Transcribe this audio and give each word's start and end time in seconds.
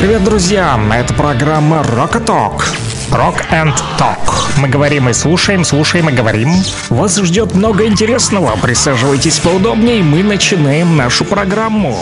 Привет, 0.00 0.24
друзья! 0.24 0.80
Это 0.94 1.12
программа 1.12 1.82
Rock 1.82 2.24
Talk. 2.24 2.62
Rock 3.10 3.44
and 3.52 3.74
Talk. 3.98 4.16
Мы 4.58 4.66
говорим 4.66 5.10
и 5.10 5.12
слушаем, 5.12 5.62
слушаем 5.62 6.08
и 6.08 6.12
говорим. 6.12 6.48
Вас 6.88 7.18
ждет 7.18 7.54
много 7.54 7.86
интересного. 7.86 8.56
Присаживайтесь 8.56 9.38
поудобнее, 9.40 10.02
мы 10.02 10.22
начинаем 10.22 10.96
нашу 10.96 11.26
программу. 11.26 11.98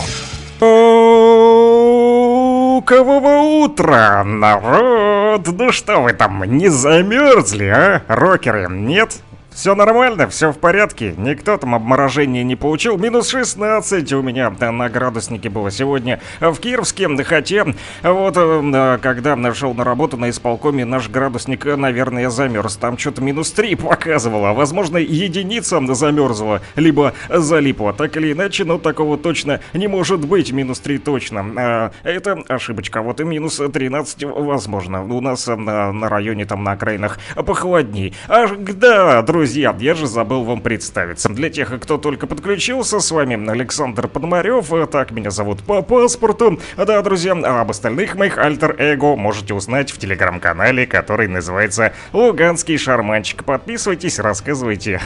Кого 2.87 3.63
утро, 3.65 4.23
народ! 4.25 5.49
Ну 5.49 5.73
что 5.73 6.01
вы 6.01 6.13
там, 6.13 6.45
не 6.45 6.69
замерзли, 6.69 7.65
а, 7.65 8.03
рокеры? 8.07 8.69
Нет? 8.71 9.23
Все 9.59 9.75
нормально, 9.75 10.29
все 10.29 10.53
в 10.53 10.59
порядке. 10.59 11.15
Никто 11.17 11.57
там 11.57 11.75
обморожения 11.75 12.45
не 12.45 12.55
получил. 12.55 12.97
Минус 12.97 13.31
16 13.31 14.13
у 14.13 14.23
меня 14.23 14.51
на 14.51 14.89
градуснике 14.89 15.51
было 15.51 15.73
сегодня 15.73 16.21
в 16.39 16.55
Кировске. 16.61 17.09
Хотя, 17.25 17.67
вот, 18.05 18.35
э, 18.37 18.99
когда 19.03 19.35
нашел 19.35 19.75
на 19.75 19.83
работу 19.83 20.17
на 20.17 20.31
исполкоме, 20.31 20.85
наш 20.85 21.09
градусник, 21.09 21.65
наверное, 21.65 22.31
замерз. 22.31 22.77
Там 22.77 22.97
что-то 22.97 23.21
минус 23.21 23.51
3 23.51 23.75
показывало. 23.75 24.53
Возможно, 24.53 24.97
единица 24.97 25.81
замерзла, 25.93 26.63
либо 26.77 27.15
залипла. 27.29 27.93
Так 27.93 28.17
или 28.17 28.35
иначе, 28.35 28.65
но 28.65 28.79
такого 28.79 29.19
точно 29.19 29.59
не 29.73 29.89
может 29.89 30.25
быть. 30.25 30.53
Минус 30.53 30.79
3 30.79 30.99
точно. 30.99 31.45
А, 31.57 31.91
это 32.05 32.45
ошибочка. 32.47 33.03
Вот 33.03 33.19
и 33.21 33.25
минус 33.25 33.57
13 33.57 34.23
возможно. 34.23 35.03
У 35.03 35.21
нас 35.21 35.49
на, 35.49 35.93
на 35.93 36.09
районе, 36.09 36.45
там, 36.45 36.63
на 36.63 36.73
окраинах 36.73 37.19
похолодней. 37.35 38.15
Ах, 38.29 38.57
да, 38.57 39.21
друзья 39.23 39.48
друзья, 39.49 39.75
я 39.81 39.95
же 39.95 40.07
забыл 40.07 40.45
вам 40.45 40.61
представиться. 40.61 41.31
Для 41.31 41.49
тех, 41.49 41.81
кто 41.81 41.97
только 41.97 42.27
подключился, 42.27 43.01
с 43.01 43.11
вами 43.11 43.51
Александр 43.51 44.07
Подмарев, 44.07 44.71
так 44.91 45.11
меня 45.11 45.31
зовут 45.31 45.63
по 45.63 45.81
паспорту. 45.81 46.61
Да, 46.77 47.01
друзья, 47.01 47.33
а 47.33 47.63
об 47.63 47.71
остальных 47.71 48.15
моих 48.15 48.37
альтер-эго 48.37 49.17
можете 49.17 49.55
узнать 49.55 49.91
в 49.91 49.97
телеграм-канале, 49.97 50.87
который 50.87 51.29
называется 51.29 51.95
«Луганский 52.13 52.77
шарманчик». 52.77 53.43
Подписывайтесь, 53.43 54.19
рассказывайте 54.19 55.01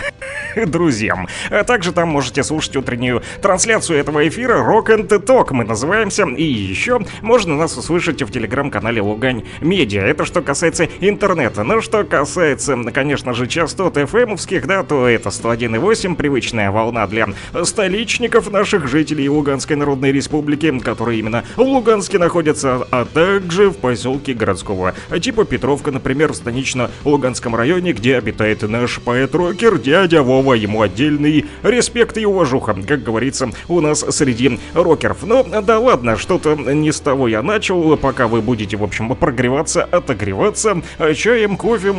друзьям. 0.67 1.29
А 1.49 1.63
также 1.63 1.93
там 1.93 2.09
можете 2.09 2.43
слушать 2.43 2.75
утреннюю 2.75 3.23
трансляцию 3.41 4.01
этого 4.01 4.27
эфира 4.27 4.55
Rock 4.55 4.87
and 4.89 5.09
Talk 5.25 5.53
мы 5.53 5.63
называемся. 5.63 6.27
И 6.27 6.43
еще 6.43 7.01
можно 7.21 7.55
нас 7.55 7.77
услышать 7.77 8.21
в 8.23 8.33
телеграм-канале 8.33 9.03
Лугань 9.03 9.45
Медиа. 9.61 10.03
Это 10.03 10.25
что 10.25 10.43
касается 10.43 10.89
интернета. 10.99 11.63
Но 11.63 11.81
что 11.81 12.03
касается, 12.03 12.77
конечно 12.93 13.35
же, 13.35 13.47
частот 13.47 13.97
FM, 13.97 14.32
ефремовских, 14.33 14.67
да, 14.67 14.83
то 14.83 15.07
это 15.07 15.29
101,8, 15.29 16.17
привычная 16.17 16.71
волна 16.71 17.07
для 17.07 17.29
столичников 17.65 18.51
наших 18.51 18.89
жителей 18.89 19.29
Луганской 19.29 19.77
Народной 19.77 20.13
Республики, 20.13 20.79
которые 20.79 21.19
именно 21.19 21.45
в 21.57 21.61
Луганске 21.61 22.19
находятся, 22.19 22.87
а 22.91 23.05
также 23.05 23.69
в 23.69 23.77
поселке 23.77 24.33
городского 24.33 24.95
типа 25.21 25.45
Петровка, 25.45 25.91
например, 25.91 26.33
в 26.33 26.37
станично-Луганском 26.37 27.55
районе, 27.55 27.93
где 27.93 28.17
обитает 28.17 28.63
наш 28.63 29.01
поэт-рокер 29.01 29.79
дядя 29.79 30.23
Вова, 30.23 30.55
ему 30.55 30.83
отдельный 30.83 31.47
респект 31.63 32.17
и 32.17 32.25
уважуха, 32.25 32.75
как 32.87 33.03
говорится, 33.03 33.51
у 33.69 33.81
нас 33.81 34.05
среди 34.11 34.59
рокеров. 34.75 35.23
Но 35.23 35.43
да 35.45 35.79
ладно, 35.79 36.17
что-то 36.17 36.55
не 36.55 36.91
с 36.93 37.01
того 37.01 37.29
я 37.29 37.43
начал, 37.43 37.97
пока 37.97 38.29
вы 38.29 38.41
будете, 38.41 38.77
в 38.77 38.83
общем, 38.83 39.15
прогреваться, 39.15 39.85
отогреваться 39.85 40.83
чаем, 41.15 41.57
кофе, 41.57 41.95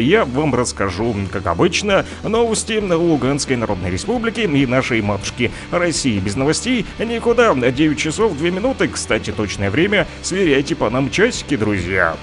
я 0.00 0.24
вам 0.24 0.54
расскажу, 0.54 1.14
как 1.32 1.46
обычно, 1.46 1.61
обычно, 1.62 2.04
новости 2.24 2.72
Луганской 2.72 3.54
Народной 3.54 3.90
Республики 3.92 4.40
и 4.40 4.66
нашей 4.66 5.00
матушки 5.00 5.52
России. 5.70 6.18
Без 6.18 6.34
новостей 6.34 6.84
никуда. 6.98 7.54
9 7.54 7.96
часов 7.96 8.36
2 8.36 8.50
минуты. 8.50 8.88
Кстати, 8.88 9.30
точное 9.30 9.70
время. 9.70 10.08
Сверяйте 10.22 10.74
по 10.74 10.90
нам 10.90 11.08
часики, 11.08 11.56
друзья. 11.56 12.16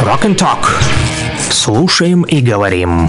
Rock 0.00 0.24
and 0.24 0.36
Talk. 0.36 0.66
Слушаем 1.52 2.22
и 2.22 2.40
говорим 2.40 3.08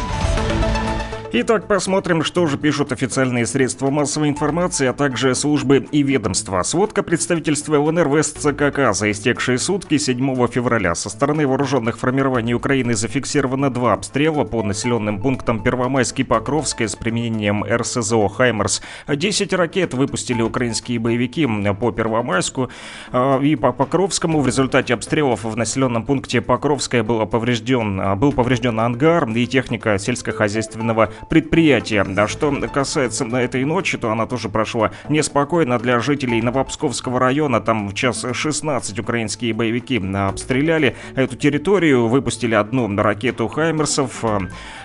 Итак, 1.33 1.65
посмотрим, 1.65 2.23
что 2.23 2.45
же 2.45 2.57
пишут 2.57 2.91
официальные 2.91 3.45
средства 3.45 3.89
массовой 3.89 4.27
информации, 4.27 4.87
а 4.87 4.91
также 4.91 5.33
службы 5.33 5.87
и 5.89 6.03
ведомства. 6.03 6.61
Сводка 6.61 7.03
представительства 7.03 7.79
ЛНР 7.79 8.09
в 8.09 8.21
СЦКК 8.21 8.93
за 8.93 9.11
истекшие 9.11 9.57
сутки 9.57 9.97
7 9.97 10.47
февраля. 10.47 10.93
Со 10.93 11.09
стороны 11.09 11.47
вооруженных 11.47 11.97
формирований 11.97 12.53
Украины 12.53 12.95
зафиксировано 12.95 13.69
два 13.69 13.93
обстрела 13.93 14.43
по 14.43 14.61
населенным 14.61 15.21
пунктам 15.21 15.63
Первомайский 15.63 16.25
Покровская 16.25 16.89
с 16.89 16.97
применением 16.97 17.63
РСЗО 17.63 18.27
«Хаймерс». 18.27 18.81
10 19.07 19.53
ракет 19.53 19.93
выпустили 19.93 20.41
украинские 20.41 20.99
боевики 20.99 21.47
по 21.79 21.93
Первомайску 21.93 22.69
а, 23.13 23.39
и 23.39 23.55
по 23.55 23.71
Покровскому. 23.71 24.41
В 24.41 24.47
результате 24.47 24.93
обстрелов 24.93 25.45
в 25.45 25.55
населенном 25.55 26.05
пункте 26.05 26.41
Покровская 26.41 27.03
был 27.03 27.25
поврежден, 27.25 28.19
был 28.19 28.33
поврежден 28.33 28.77
ангар 28.81 29.29
и 29.29 29.47
техника 29.47 29.97
сельскохозяйственного 29.97 31.09
предприятия. 31.29 32.01
А 32.01 32.27
что 32.27 32.51
касается 32.73 33.25
этой 33.25 33.63
ночи, 33.65 33.97
то 33.97 34.11
она 34.11 34.25
тоже 34.25 34.49
прошла 34.49 34.91
неспокойно 35.09 35.79
для 35.79 35.99
жителей 35.99 36.41
Новопсковского 36.41 37.19
района. 37.19 37.61
Там 37.61 37.89
в 37.89 37.93
час 37.93 38.25
16 38.31 38.99
украинские 38.99 39.53
боевики 39.53 40.01
обстреляли 40.13 40.95
эту 41.15 41.35
территорию, 41.35 42.07
выпустили 42.07 42.55
одну 42.55 42.93
ракету 42.95 43.47
«Хаймерсов». 43.47 44.23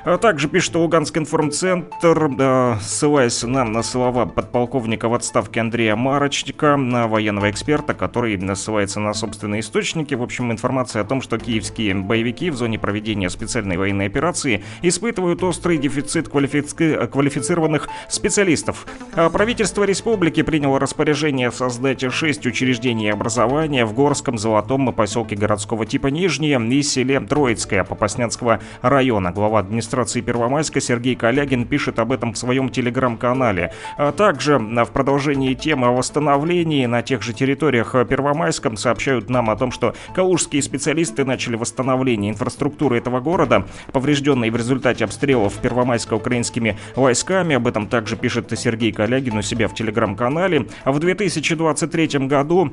А 0.04 0.18
также 0.18 0.48
пишет 0.48 0.76
Луганский 0.76 1.20
информцентр, 1.20 2.78
ссылаясь 2.80 3.42
на, 3.42 3.64
на 3.64 3.82
слова 3.82 4.26
подполковника 4.26 5.08
в 5.08 5.14
отставке 5.14 5.60
Андрея 5.60 5.96
Марочника, 5.96 6.76
на 6.76 7.08
военного 7.08 7.50
эксперта, 7.50 7.94
который 7.94 8.38
ссылается 8.54 9.00
на 9.00 9.14
собственные 9.14 9.60
источники. 9.60 10.14
В 10.14 10.22
общем, 10.22 10.52
информация 10.52 11.02
о 11.02 11.04
том, 11.04 11.20
что 11.20 11.38
киевские 11.38 11.94
боевики 11.94 12.50
в 12.50 12.56
зоне 12.56 12.78
проведения 12.78 13.30
специальной 13.30 13.76
военной 13.76 14.06
операции 14.06 14.62
испытывают 14.82 15.42
острый 15.42 15.78
дефицит 15.78 16.25
квалифици... 16.28 17.06
квалифицированных 17.06 17.88
специалистов. 18.08 18.86
А 19.14 19.30
правительство 19.30 19.84
республики 19.84 20.42
приняло 20.42 20.80
распоряжение 20.80 21.50
создать 21.50 22.12
шесть 22.12 22.46
учреждений 22.46 23.12
образования 23.12 23.84
в 23.84 23.94
Горском, 23.94 24.38
Золотом 24.38 24.88
и 24.90 24.92
поселке 24.92 25.36
городского 25.36 25.86
типа 25.86 26.08
Нижнее 26.08 26.60
и 26.60 26.82
селе 26.82 27.20
Троицкое 27.20 27.84
Попаснянского 27.84 28.60
района. 28.82 29.32
Глава 29.32 29.60
администрации 29.60 30.20
Первомайска 30.20 30.80
Сергей 30.80 31.14
Калягин 31.14 31.66
пишет 31.66 31.98
об 31.98 32.12
этом 32.12 32.32
в 32.32 32.38
своем 32.38 32.68
телеграм-канале. 32.68 33.72
А 33.96 34.12
также 34.12 34.58
в 34.58 34.90
продолжении 34.92 35.54
темы 35.54 35.88
о 35.88 35.92
восстановлении 35.92 36.86
на 36.86 37.02
тех 37.02 37.22
же 37.22 37.32
территориях 37.32 37.92
Первомайском 37.92 38.76
сообщают 38.76 39.30
нам 39.30 39.50
о 39.50 39.56
том, 39.56 39.70
что 39.70 39.94
калужские 40.14 40.62
специалисты 40.62 41.24
начали 41.24 41.56
восстановление 41.56 42.32
инфраструктуры 42.32 42.98
этого 42.98 43.20
города, 43.20 43.66
поврежденной 43.92 44.50
в 44.50 44.56
результате 44.56 45.04
обстрелов 45.04 45.54
Первомайска 45.54 46.15
украинскими 46.16 46.78
войсками. 46.94 47.56
Об 47.56 47.66
этом 47.66 47.88
также 47.88 48.16
пишет 48.16 48.52
Сергей 48.56 48.92
Калягин 48.92 49.38
у 49.38 49.42
себя 49.42 49.68
в 49.68 49.74
телеграм-канале. 49.74 50.66
В 50.84 50.98
2023 50.98 52.26
году 52.26 52.72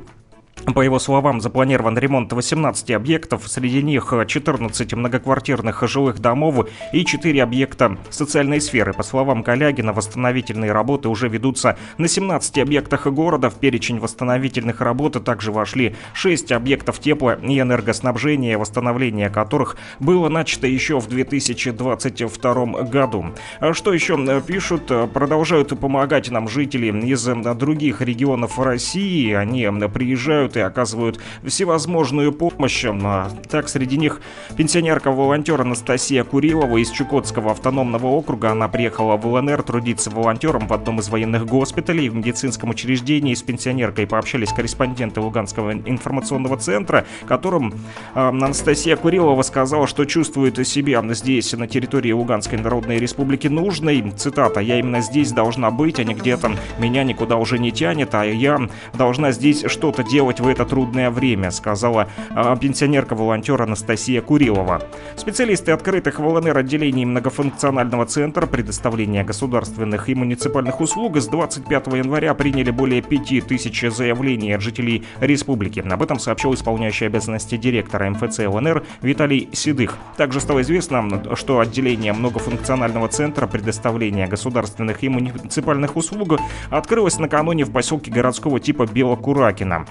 по 0.66 0.82
его 0.82 0.98
словам, 1.00 1.42
запланирован 1.42 1.98
ремонт 1.98 2.32
18 2.32 2.92
объектов, 2.92 3.48
среди 3.48 3.84
них 3.84 4.14
14 4.28 4.94
многоквартирных 4.94 5.84
жилых 5.88 6.20
домов 6.20 6.68
и 6.94 7.04
4 7.06 7.44
объекта 7.44 7.98
социальной 8.10 8.62
сферы. 8.62 8.94
По 8.94 9.04
словам 9.04 9.44
Калягина, 9.44 9.94
восстановительные 9.94 10.72
работы 10.72 11.10
уже 11.10 11.28
ведутся 11.28 11.78
на 11.98 12.08
17 12.08 12.60
объектах 12.60 13.08
города. 13.08 13.50
В 13.50 13.56
перечень 13.56 14.00
восстановительных 14.00 14.82
работ 14.82 15.24
также 15.24 15.52
вошли 15.52 15.96
6 16.14 16.52
объектов 16.54 17.00
тепла 17.00 17.34
и 17.42 17.60
энергоснабжения, 17.60 18.58
восстановление 18.58 19.30
которых 19.30 19.76
было 20.00 20.30
начато 20.30 20.68
еще 20.68 21.00
в 21.00 21.08
2022 21.08 22.66
году. 22.84 23.26
А 23.60 23.74
что 23.74 23.94
еще 23.94 24.42
пишут? 24.42 24.92
Продолжают 25.14 25.78
помогать 25.80 26.32
нам 26.32 26.48
жители 26.48 26.88
из 27.06 27.24
других 27.24 28.02
регионов 28.02 28.60
России. 28.60 29.34
Они 29.34 29.68
приезжают 29.94 30.53
и 30.58 30.62
оказывают 30.62 31.20
всевозможную 31.46 32.32
помощь. 32.32 32.86
А, 32.86 33.30
так, 33.50 33.70
среди 33.70 33.98
них 33.98 34.22
пенсионерка-волонтер 34.58 35.62
Анастасия 35.62 36.24
Курилова 36.24 36.78
из 36.78 36.92
Чукотского 36.92 37.52
автономного 37.52 38.08
округа. 38.08 38.52
Она 38.52 38.68
приехала 38.68 39.18
в 39.18 39.26
ЛНР 39.26 39.64
трудиться 39.64 40.10
волонтером 40.10 40.68
в 40.68 40.74
одном 40.74 41.00
из 41.00 41.10
военных 41.10 41.46
госпиталей 41.46 42.10
в 42.10 42.16
медицинском 42.16 42.70
учреждении. 42.70 43.34
С 43.34 43.42
пенсионеркой 43.42 44.08
пообщались 44.08 44.52
корреспонденты 44.52 45.22
Луганского 45.22 45.74
информационного 45.74 46.58
центра, 46.58 47.06
которым 47.26 47.74
э, 48.16 48.20
Анастасия 48.20 48.96
Курилова 48.96 49.42
сказала, 49.42 49.88
что 49.88 50.06
чувствует 50.06 50.56
себя 50.68 51.04
здесь, 51.14 51.54
на 51.54 51.68
территории 51.68 52.12
Луганской 52.12 52.58
Народной 52.58 52.98
Республики, 52.98 53.48
нужной. 53.48 54.12
Цитата, 54.18 54.60
«Я 54.60 54.80
именно 54.80 55.02
здесь 55.02 55.32
должна 55.32 55.72
быть, 55.72 56.00
а 56.00 56.04
не 56.04 56.14
где-то 56.14 56.54
меня 56.80 57.04
никуда 57.04 57.38
уже 57.38 57.60
не 57.60 57.72
тянет, 57.72 58.16
а 58.16 58.24
я 58.26 58.60
должна 58.94 59.32
здесь 59.32 59.66
что-то 59.68 60.04
делать 60.04 60.40
в 60.44 60.48
это 60.48 60.66
трудное 60.66 61.10
время», 61.10 61.52
сказала 61.52 62.10
э, 62.30 62.56
пенсионерка-волонтер 62.60 63.62
Анастасия 63.62 64.22
Курилова. 64.22 64.82
Специалисты 65.16 65.72
открытых 65.72 66.20
в 66.20 66.28
ЛНР 66.28 66.58
отделений 66.58 67.06
многофункционального 67.06 68.06
центра 68.06 68.46
предоставления 68.46 69.24
государственных 69.24 70.10
и 70.10 70.16
муниципальных 70.16 70.82
услуг 70.82 71.18
с 71.18 71.28
25 71.28 71.88
января 71.88 72.34
приняли 72.34 72.72
более 72.72 73.02
5000 73.02 73.92
заявлений 73.92 74.52
от 74.54 74.62
жителей 74.62 75.06
республики. 75.22 75.80
Об 75.80 76.02
этом 76.02 76.20
сообщил 76.20 76.54
исполняющий 76.54 77.06
обязанности 77.06 77.56
директора 77.58 78.10
МФЦ 78.10 78.40
ЛНР 78.40 78.84
Виталий 79.02 79.50
Седых. 79.54 79.98
Также 80.18 80.42
стало 80.42 80.62
известно, 80.62 81.36
что 81.36 81.60
отделение 81.60 82.14
многофункционального 82.14 83.08
центра 83.08 83.48
предоставления 83.48 84.28
государственных 84.28 85.04
и 85.04 85.10
муниципальных 85.10 85.96
услуг 85.96 86.40
открылось 86.70 87.20
накануне 87.20 87.64
в 87.64 87.72
поселке 87.72 88.12
городского 88.12 88.60
типа 88.60 88.86
Белокуракина. 88.86 89.86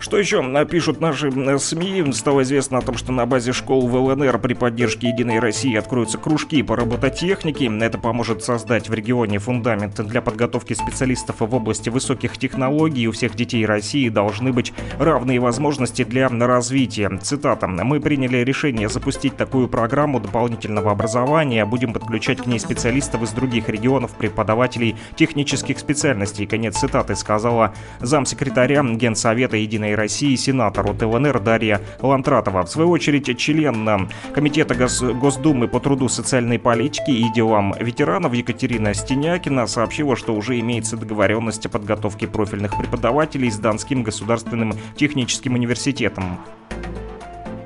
Что 0.00 0.16
еще 0.16 0.64
пишут 0.66 1.00
наши 1.00 1.30
СМИ? 1.58 2.12
Стало 2.12 2.42
известно 2.42 2.78
о 2.78 2.82
том, 2.82 2.96
что 2.96 3.10
на 3.10 3.26
базе 3.26 3.52
школ 3.52 3.88
в 3.88 3.94
ЛНР 3.96 4.38
при 4.38 4.54
поддержке 4.54 5.08
Единой 5.08 5.40
России 5.40 5.74
откроются 5.74 6.18
кружки 6.18 6.62
по 6.62 6.76
робототехнике. 6.76 7.66
Это 7.80 7.98
поможет 7.98 8.44
создать 8.44 8.88
в 8.88 8.94
регионе 8.94 9.38
фундамент 9.38 10.00
для 10.06 10.22
подготовки 10.22 10.74
специалистов 10.74 11.36
в 11.40 11.54
области 11.54 11.88
высоких 11.88 12.38
технологий. 12.38 13.08
У 13.08 13.12
всех 13.12 13.34
детей 13.34 13.66
России 13.66 14.08
должны 14.08 14.52
быть 14.52 14.72
равные 14.98 15.40
возможности 15.40 16.04
для 16.04 16.28
развития. 16.28 17.10
Цитата. 17.20 17.66
«Мы 17.66 18.00
приняли 18.00 18.38
решение 18.38 18.88
запустить 18.88 19.36
такую 19.36 19.68
программу 19.68 20.20
дополнительного 20.20 20.92
образования. 20.92 21.64
Будем 21.64 21.92
подключать 21.92 22.38
к 22.38 22.46
ней 22.46 22.60
специалистов 22.60 23.22
из 23.22 23.30
других 23.30 23.68
регионов, 23.68 24.12
преподавателей 24.12 24.94
технических 25.16 25.78
специальностей». 25.78 26.46
Конец 26.46 26.78
цитаты 26.78 27.16
сказала 27.16 27.74
замсекретаря 28.00 28.84
Генсовета 28.84 29.56
Единой 29.56 29.87
России 29.94 30.34
сенатор 30.36 30.90
от 30.90 31.02
ЛНР 31.02 31.40
Дарья 31.40 31.80
Лантратова. 32.00 32.64
В 32.64 32.70
свою 32.70 32.90
очередь, 32.90 33.38
член 33.38 34.08
Комитета 34.34 34.74
Гос 34.74 35.02
Госдумы 35.02 35.68
по 35.68 35.80
труду, 35.80 36.08
социальной 36.08 36.58
политике 36.58 37.12
и 37.12 37.32
делам 37.32 37.74
ветеранов 37.78 38.34
Екатерина 38.34 38.94
Стенякина 38.94 39.66
сообщила, 39.66 40.16
что 40.16 40.34
уже 40.34 40.58
имеется 40.60 40.96
договоренность 40.96 41.66
о 41.66 41.68
подготовке 41.68 42.26
профильных 42.26 42.76
преподавателей 42.78 43.50
с 43.50 43.58
Донским 43.58 44.02
государственным 44.02 44.74
техническим 44.96 45.54
университетом. 45.54 46.38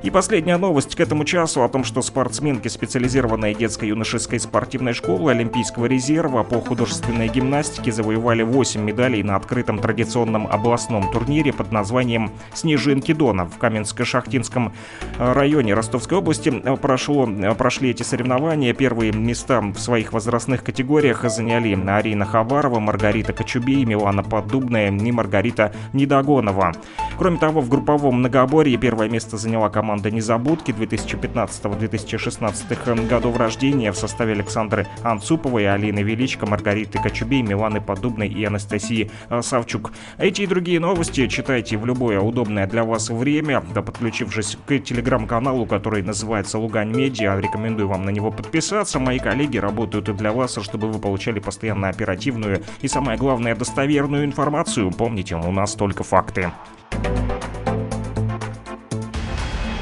И 0.03 0.11
последняя 0.11 0.57
новость 0.57 0.97
к 0.97 1.01
этому 1.01 1.25
часу 1.25 1.63
о 1.63 1.69
том, 1.69 1.85
что 1.85 2.03
спортсменки 2.03 2.67
специализированной 2.67 3.55
детско-юношеской 3.55 4.41
спортивной 4.41 4.95
школы 4.95 5.31
Олимпийского 5.31 5.87
резерва 5.87 6.43
по 6.43 6.61
художественной 6.61 7.29
гимнастике 7.29 7.93
завоевали 7.93 8.43
8 8.43 8.81
медалей 8.81 9.23
на 9.23 9.37
открытом 9.37 9.79
традиционном 9.79 10.49
областном 10.49 11.09
турнире 11.13 11.53
под 11.53 11.71
названием 11.71 12.33
«Снежинки 12.53 13.13
Дона» 13.13 13.47
в 13.47 13.59
Каменско-Шахтинском 13.61 14.73
э, 15.19 15.33
районе 15.35 15.75
Ростовской 15.75 16.19
области. 16.19 16.51
Прошло, 16.51 17.29
прошли 17.57 17.91
эти 17.91 18.03
соревнования. 18.03 18.75
Первые 18.75 19.13
места 19.13 19.61
в 19.61 19.79
своих 19.79 20.13
возрастных 20.13 20.65
категориях 20.65 21.23
заняли 21.31 21.79
Арина 21.89 22.25
Хабарова, 22.25 22.81
Маргарита 22.81 23.33
Кочубей, 23.33 23.85
Милана 23.85 24.25
Поддубная 24.25 24.91
и 24.91 25.13
Маргарита 25.13 25.73
Недогонова. 25.93 26.73
Кроме 27.17 27.39
того, 27.39 27.61
в 27.61 27.69
групповом 27.69 28.17
многоборье 28.17 28.77
первое 28.79 29.09
место 29.09 29.37
заняла 29.37 29.69
команда 29.69 29.92
команда 29.93 30.11
«Незабудки» 30.11 30.71
2015-2016 30.71 33.09
годов 33.09 33.37
рождения 33.37 33.93
в 33.93 33.99
составе 33.99 34.33
Александры 34.33 34.87
Анцуповой, 35.03 35.71
Алины 35.71 35.99
Величко, 35.99 36.47
Маргариты 36.47 36.99
Кочубей, 36.99 37.43
Миланы 37.43 37.83
Подубной 37.83 38.29
и 38.29 38.43
Анастасии 38.43 39.11
э, 39.29 39.43
Савчук. 39.43 39.93
Эти 40.17 40.41
и 40.43 40.47
другие 40.47 40.81
новости 40.81 41.27
читайте 41.27 41.77
в 41.77 41.85
любое 41.85 42.21
удобное 42.21 42.67
для 42.67 42.85
вас 42.85 43.11
время, 43.11 43.63
да 43.75 43.83
подключившись 43.83 44.57
к 44.65 44.79
телеграм-каналу, 44.79 45.67
который 45.67 46.03
называется 46.03 46.59
«Лугань 46.59 46.97
Медиа». 46.97 47.39
Рекомендую 47.39 47.89
вам 47.89 48.07
на 48.07 48.11
него 48.11 48.31
подписаться. 48.31 48.99
Мои 48.99 49.19
коллеги 49.19 49.59
работают 49.59 50.09
и 50.09 50.15
для 50.15 50.33
вас, 50.33 50.57
чтобы 50.63 50.91
вы 50.91 51.01
получали 51.01 51.39
постоянно 51.39 51.91
оперативную 51.91 52.63
и, 52.81 52.89
самое 52.89 53.19
главное, 53.19 53.55
достоверную 53.55 54.25
информацию. 54.25 54.91
Помните, 54.91 55.37
у 55.37 55.53
нас 55.53 55.75
только 55.75 56.03
факты 56.03 56.51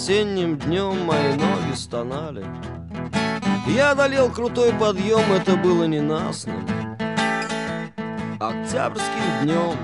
Осенним 0.00 0.56
днем 0.56 1.04
мои 1.04 1.34
ноги 1.34 1.74
стонали. 1.74 2.46
Я 3.66 3.90
одолел 3.90 4.30
крутой 4.30 4.72
подъем, 4.72 5.30
это 5.30 5.56
было 5.56 5.84
ненастным 5.84 6.66
Октябрьским 8.40 9.42
днем 9.42 9.76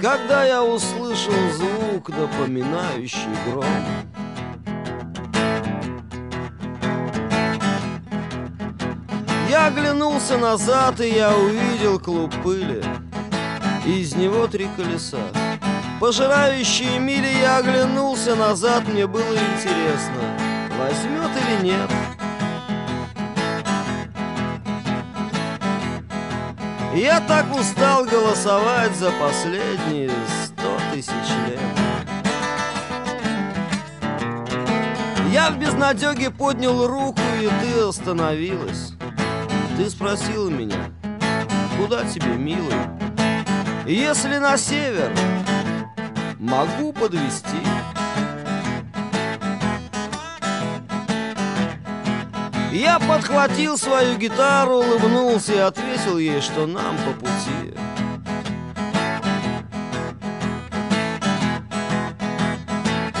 Когда 0.00 0.44
я 0.44 0.62
услышал 0.62 1.32
звук, 1.56 2.08
напоминающий 2.10 3.34
гром 3.48 3.66
Я 9.50 9.66
оглянулся 9.66 10.38
назад, 10.38 11.00
и 11.00 11.08
я 11.08 11.36
увидел 11.36 11.98
клуб 11.98 12.32
пыли. 12.44 12.82
Из 13.86 14.14
него 14.14 14.46
три 14.46 14.66
колеса. 14.76 15.18
Пожирающие 16.00 16.98
мили 16.98 17.28
я 17.42 17.58
оглянулся 17.58 18.34
назад, 18.34 18.88
мне 18.88 19.06
было 19.06 19.22
интересно, 19.22 20.22
возьмет 20.78 21.30
или 21.36 21.68
нет. 21.68 21.90
Я 26.94 27.20
так 27.20 27.54
устал 27.54 28.06
голосовать 28.06 28.96
за 28.96 29.10
последние 29.20 30.10
сто 30.44 30.78
тысяч 30.90 31.28
лет. 31.46 31.60
Я 35.30 35.50
в 35.50 35.58
безнадеге 35.58 36.30
поднял 36.30 36.86
руку, 36.86 37.20
и 37.42 37.50
ты 37.60 37.80
остановилась. 37.80 38.92
Ты 39.76 39.90
спросила 39.90 40.48
меня, 40.48 40.90
куда 41.76 42.04
тебе, 42.04 42.34
милый? 42.36 43.03
Если 43.86 44.38
на 44.38 44.56
север, 44.56 45.12
могу 46.38 46.94
подвести. 46.94 47.58
Я 52.72 52.98
подхватил 52.98 53.76
свою 53.76 54.16
гитару, 54.16 54.76
улыбнулся 54.76 55.52
и 55.52 55.58
ответил 55.58 56.16
ей, 56.16 56.40
что 56.40 56.66
нам 56.66 56.96
по 56.96 57.12
пути. 57.12 57.74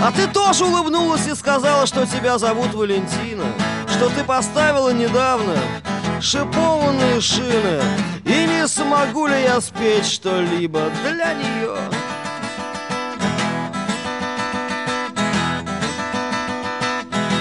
А 0.00 0.12
ты 0.16 0.26
тоже 0.28 0.64
улыбнулась 0.64 1.26
и 1.28 1.34
сказала, 1.34 1.86
что 1.86 2.06
тебя 2.06 2.38
зовут 2.38 2.72
Валентина, 2.72 3.44
что 3.86 4.08
ты 4.08 4.24
поставила 4.24 4.94
недавно 4.94 5.56
шипованные 6.24 7.20
шины, 7.20 7.82
и 8.24 8.46
не 8.46 8.66
смогу 8.66 9.26
ли 9.26 9.42
я 9.42 9.60
спеть 9.60 10.06
что-либо 10.06 10.90
для 11.02 11.34
нее. 11.34 11.76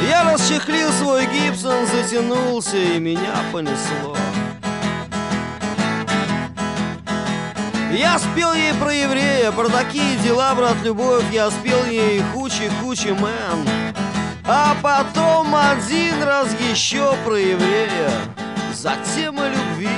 Я 0.10 0.34
расчехлил 0.34 0.92
свой 0.92 1.26
гипсон, 1.28 1.88
затянулся, 1.88 2.76
и 2.76 3.00
меня 3.00 3.36
понесло. 3.54 4.18
Я 7.90 8.20
спел 8.20 8.54
ей 8.54 8.74
про 8.74 8.94
еврея, 8.94 9.52
про 9.54 9.70
такие 9.70 10.18
дела, 10.18 10.56
брат, 10.56 10.76
любовь 10.84 11.24
Я 11.32 11.52
спел 11.52 11.86
ей 11.86 12.24
хучи-хучи, 12.34 13.10
мэн 13.10 13.68
А 14.46 14.76
потом 14.82 15.54
один 15.56 16.24
раз 16.24 16.48
еще 16.72 17.16
про 17.24 17.38
еврея 17.38 18.10
Затем 18.74 19.40
о 19.40 19.48
любви. 19.48 19.90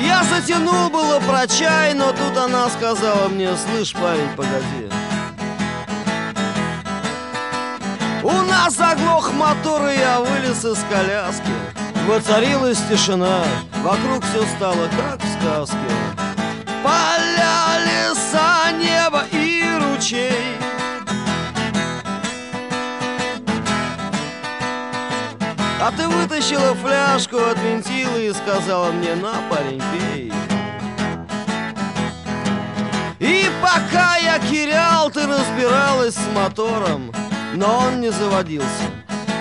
Я 0.00 0.22
затянул 0.24 0.90
было 0.90 1.20
про 1.20 1.46
чай, 1.46 1.94
но 1.94 2.12
тут 2.12 2.36
она 2.36 2.68
сказала 2.68 3.28
мне 3.28 3.50
Слышь, 3.56 3.92
парень, 3.92 4.28
погоди 4.36 4.88
У 8.22 8.42
нас 8.42 8.74
заглох 8.74 9.32
мотор, 9.32 9.88
и 9.88 9.98
я 9.98 10.20
вылез 10.20 10.64
из 10.64 10.78
коляски. 10.90 11.52
Воцарилась 12.06 12.78
тишина, 12.88 13.42
вокруг 13.82 14.24
все 14.24 14.44
стало 14.56 14.88
как 14.96 15.20
в 15.20 15.40
сказке. 15.40 15.76
Поля, 16.82 17.15
А 25.86 25.92
ты 25.92 26.08
вытащила 26.08 26.74
фляжку, 26.74 27.36
отвинтила 27.36 28.16
и 28.16 28.32
сказала 28.32 28.90
мне, 28.90 29.14
на, 29.14 29.34
парень, 29.48 29.80
пей. 29.92 30.32
И 33.20 33.48
пока 33.62 34.16
я 34.16 34.40
кирял, 34.40 35.08
ты 35.12 35.24
разбиралась 35.28 36.16
с 36.16 36.26
мотором, 36.34 37.12
но 37.54 37.84
он 37.86 38.00
не 38.00 38.10
заводился. 38.10 38.66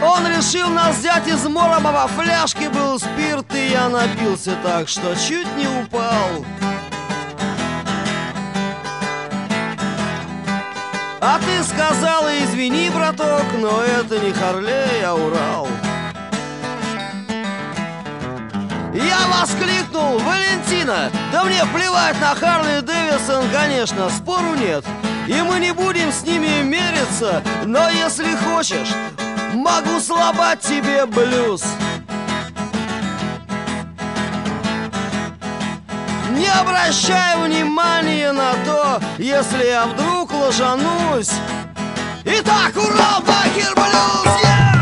Он 0.04 0.28
решил 0.28 0.70
нас 0.70 0.98
взять 0.98 1.28
из 1.28 1.44
морома 1.46 1.92
Во 1.92 2.08
фляжке 2.08 2.70
был 2.70 3.00
спирт 3.00 3.56
И 3.56 3.70
я 3.70 3.88
напился 3.88 4.56
так, 4.62 4.90
что 4.90 5.16
чуть 5.16 5.48
не 5.56 5.68
упал 5.68 6.46
А 11.22 11.40
ты 11.40 11.64
сказала, 11.64 12.30
извини, 12.44 12.90
браток 12.90 13.46
Но 13.58 13.82
это 13.82 14.20
не 14.20 14.34
Харлей, 14.34 15.02
а 15.04 15.16
Урал 15.16 15.70
Я 18.96 19.28
воскликнул, 19.28 20.20
Валентина, 20.20 21.12
да 21.32 21.44
мне 21.44 21.66
плевать 21.74 22.20
на 22.22 22.34
Харли 22.34 22.80
Дэвисон, 22.80 23.44
конечно, 23.52 24.10
спору 24.10 24.56
нет. 24.56 24.86
И 25.28 25.42
мы 25.42 25.60
не 25.60 25.74
будем 25.74 26.12
с 26.12 26.22
ними 26.22 26.62
мериться 26.62 27.44
Но 27.66 27.90
если 27.90 28.36
хочешь, 28.36 28.94
Могу 29.56 30.00
сломать 30.00 30.60
тебе 30.60 31.06
блюз. 31.06 31.64
Не 36.32 36.48
обращай 36.48 37.38
внимания 37.38 38.34
на 38.34 38.54
то, 38.66 39.02
если 39.18 39.66
я 39.66 39.86
вдруг 39.86 40.34
ложанусь. 40.34 41.32
Итак, 42.26 42.76
Урал, 42.76 43.22
Бакер, 43.22 43.74
Блюз, 43.76 44.44
yeah! 44.44 44.75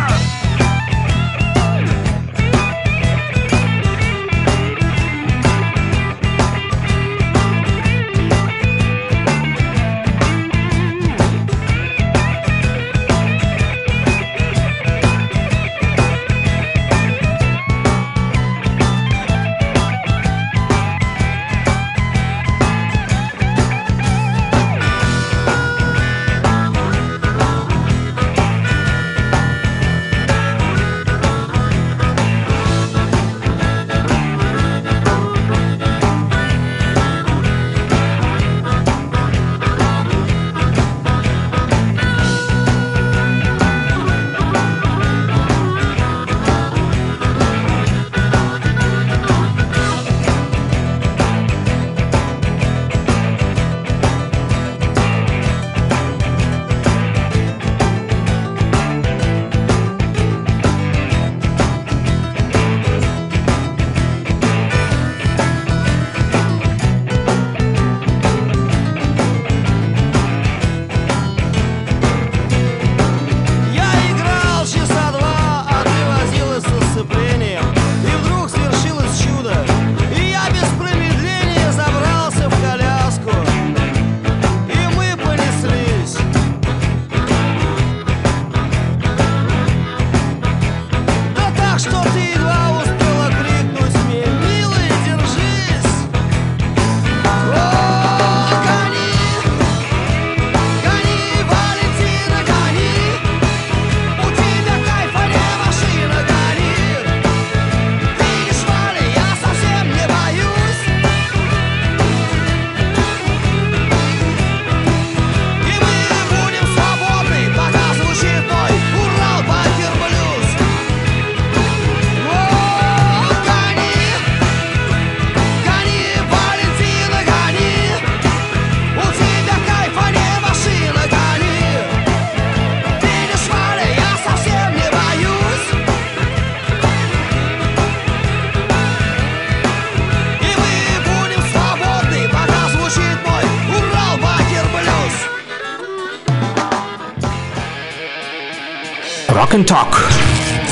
And 149.54 149.66
Talk. 149.66 150.12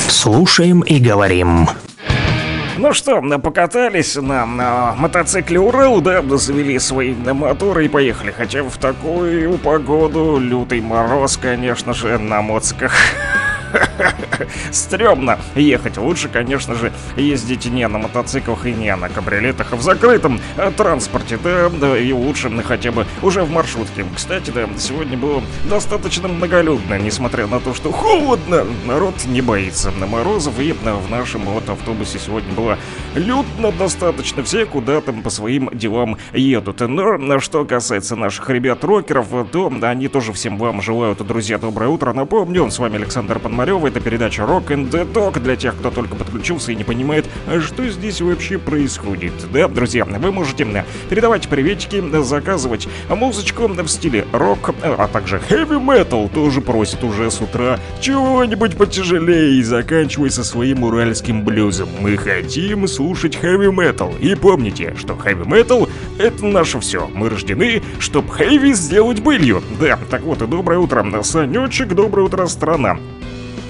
Слушаем 0.08 0.80
и 0.80 0.98
говорим. 0.98 1.68
Ну 2.78 2.92
что, 2.92 3.20
покатались 3.38 4.16
на, 4.16 4.44
на 4.44 4.94
мотоцикле 4.96 5.60
Урал, 5.60 6.00
да, 6.00 6.20
завели 6.36 6.78
свои 6.80 7.14
моторы 7.14 7.84
и 7.84 7.88
поехали. 7.88 8.34
Хотя 8.36 8.64
в 8.64 8.76
такую 8.78 9.56
погоду 9.58 10.38
лютый 10.38 10.80
мороз, 10.80 11.36
конечно 11.36 11.94
же, 11.94 12.18
на 12.18 12.42
моциках. 12.42 12.92
Стрёмно 14.70 15.38
ехать. 15.54 15.98
Лучше, 15.98 16.28
конечно 16.28 16.74
же, 16.74 16.92
ездить 17.16 17.66
не 17.66 17.86
на 17.88 17.98
мотоциклах 17.98 18.66
и 18.66 18.72
не 18.72 18.94
на 18.96 19.08
кабриолетах, 19.08 19.72
а 19.72 19.76
в 19.76 19.82
закрытом 19.82 20.40
э, 20.56 20.70
транспорте, 20.76 21.38
да, 21.42 21.68
да, 21.68 21.98
и 21.98 22.12
лучше 22.12 22.50
хотя 22.62 22.92
бы 22.92 23.06
уже 23.22 23.42
в 23.42 23.50
маршрутке. 23.50 24.04
Кстати, 24.14 24.50
да, 24.50 24.68
сегодня 24.78 25.18
было 25.18 25.42
достаточно 25.68 26.28
многолюдно, 26.28 26.98
несмотря 26.98 27.46
на 27.46 27.60
то, 27.60 27.74
что 27.74 27.92
холодно, 27.92 28.64
народ 28.86 29.14
не 29.26 29.42
боится 29.42 29.90
на 29.90 30.06
морозов, 30.06 30.58
и 30.58 30.72
в 30.72 31.10
нашем 31.10 31.42
вот 31.42 31.68
автобусе 31.68 32.18
сегодня 32.18 32.52
было 32.54 32.78
людно 33.14 33.72
достаточно, 33.72 34.42
все 34.42 34.64
куда-то 34.64 35.12
по 35.12 35.28
своим 35.28 35.68
делам 35.72 36.16
едут. 36.32 36.80
Но 36.80 37.38
что 37.40 37.64
касается 37.64 38.16
наших 38.16 38.48
ребят-рокеров, 38.48 39.26
то 39.50 39.72
они 39.82 40.08
тоже 40.08 40.32
всем 40.32 40.56
вам 40.56 40.80
желают, 40.80 41.24
друзья, 41.26 41.58
доброе 41.58 41.88
утро. 41.88 42.12
Напомню, 42.12 42.70
с 42.70 42.78
вами 42.78 42.96
Александр 42.96 43.38
Пономарев. 43.38 43.84
Это 43.84 44.00
передача 44.00 44.31
Rock 44.38 44.68
and 44.68 44.90
the 44.90 45.10
Talk 45.12 45.40
для 45.40 45.56
тех, 45.56 45.76
кто 45.76 45.90
только 45.90 46.14
подключился 46.14 46.72
и 46.72 46.76
не 46.76 46.84
понимает, 46.84 47.26
что 47.60 47.88
здесь 47.88 48.20
вообще 48.20 48.58
происходит. 48.58 49.32
Да, 49.52 49.68
друзья, 49.68 50.04
вы 50.04 50.32
можете 50.32 50.84
передавать 51.08 51.48
приветики, 51.48 52.02
заказывать 52.22 52.88
музычку 53.08 53.68
в 53.68 53.88
стиле 53.88 54.26
рок, 54.32 54.74
а 54.82 55.08
также 55.08 55.40
heavy 55.48 55.80
metal 55.80 56.30
тоже 56.32 56.60
просит 56.60 57.04
уже 57.04 57.30
с 57.30 57.40
утра 57.40 57.78
чего-нибудь 58.00 58.76
потяжелее 58.76 59.58
и 59.58 59.62
заканчивая 59.62 60.30
со 60.30 60.44
своим 60.44 60.84
уральским 60.84 61.44
блюзом. 61.44 61.88
Мы 62.00 62.16
хотим 62.16 62.86
слушать 62.86 63.38
heavy 63.40 63.72
metal. 63.72 64.18
И 64.20 64.34
помните, 64.34 64.94
что 64.98 65.14
heavy 65.14 65.46
metal 65.46 65.88
это 66.18 66.46
наше 66.46 66.80
все. 66.80 67.08
Мы 67.14 67.28
рождены, 67.28 67.82
чтобы 67.98 68.34
heavy 68.34 68.72
сделать 68.72 69.20
былью. 69.20 69.62
Да, 69.80 69.98
так 70.10 70.22
вот 70.22 70.42
и 70.42 70.46
доброе 70.46 70.78
утро, 70.78 71.04
Санечек, 71.22 71.88
доброе 71.94 72.26
утро, 72.26 72.46
страна 72.46 72.98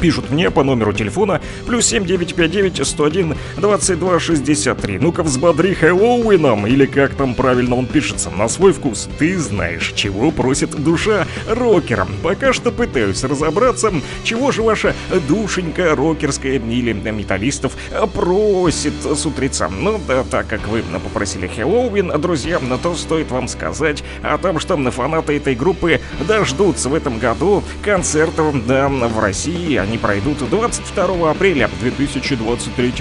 пишут 0.02 0.30
мне 0.30 0.50
по 0.50 0.64
номеру 0.64 0.92
телефона 0.92 1.40
плюс 1.64 1.87
7959 1.87 2.87
101 2.87 3.37
22 3.56 4.18
63. 4.18 4.99
Ну-ка 4.99 5.23
взбодри 5.23 5.75
Хэллоуином, 5.75 6.66
или 6.66 6.87
как 6.87 7.14
там 7.14 7.35
правильно 7.35 7.76
он 7.76 7.87
пишется, 7.87 8.28
на 8.30 8.49
свой 8.49 8.73
вкус. 8.73 9.09
Ты 9.18 9.38
знаешь, 9.38 9.92
чего 9.94 10.32
просит 10.32 10.71
душа 10.71 11.26
рокера. 11.49 12.09
Пока 12.23 12.52
что 12.52 12.73
пытаюсь 12.73 13.23
разобраться, 13.23 13.92
чего 14.25 14.50
же 14.50 14.62
ваша 14.62 14.94
душенька 15.28 15.94
рокерская 15.94 16.54
или 16.54 16.92
металлистов 16.92 17.76
просит 18.12 18.94
с 19.04 19.25
утреца. 19.25 19.68
Ну 19.68 20.00
да, 20.09 20.25
так 20.25 20.49
как 20.49 20.66
вы 20.66 20.82
попросили 20.82 21.47
Хэллоуин, 21.47 22.21
друзья, 22.21 22.61
то 22.82 22.97
стоит 22.97 23.30
вам 23.30 23.47
сказать 23.47 24.02
о 24.23 24.37
том, 24.37 24.59
что 24.59 24.76
фанаты 24.90 25.37
этой 25.37 25.54
группы 25.54 26.00
дождутся 26.26 26.88
в 26.88 26.94
этом 26.94 27.21
году 27.21 27.62
концертов 27.85 28.66
да, 28.66 28.88
в 28.88 29.21
России. 29.21 29.76
Они 29.76 29.92
они 29.93 29.99
пройдут 29.99 30.39
22 30.39 31.31
апреля 31.31 31.69
2023 31.83 32.95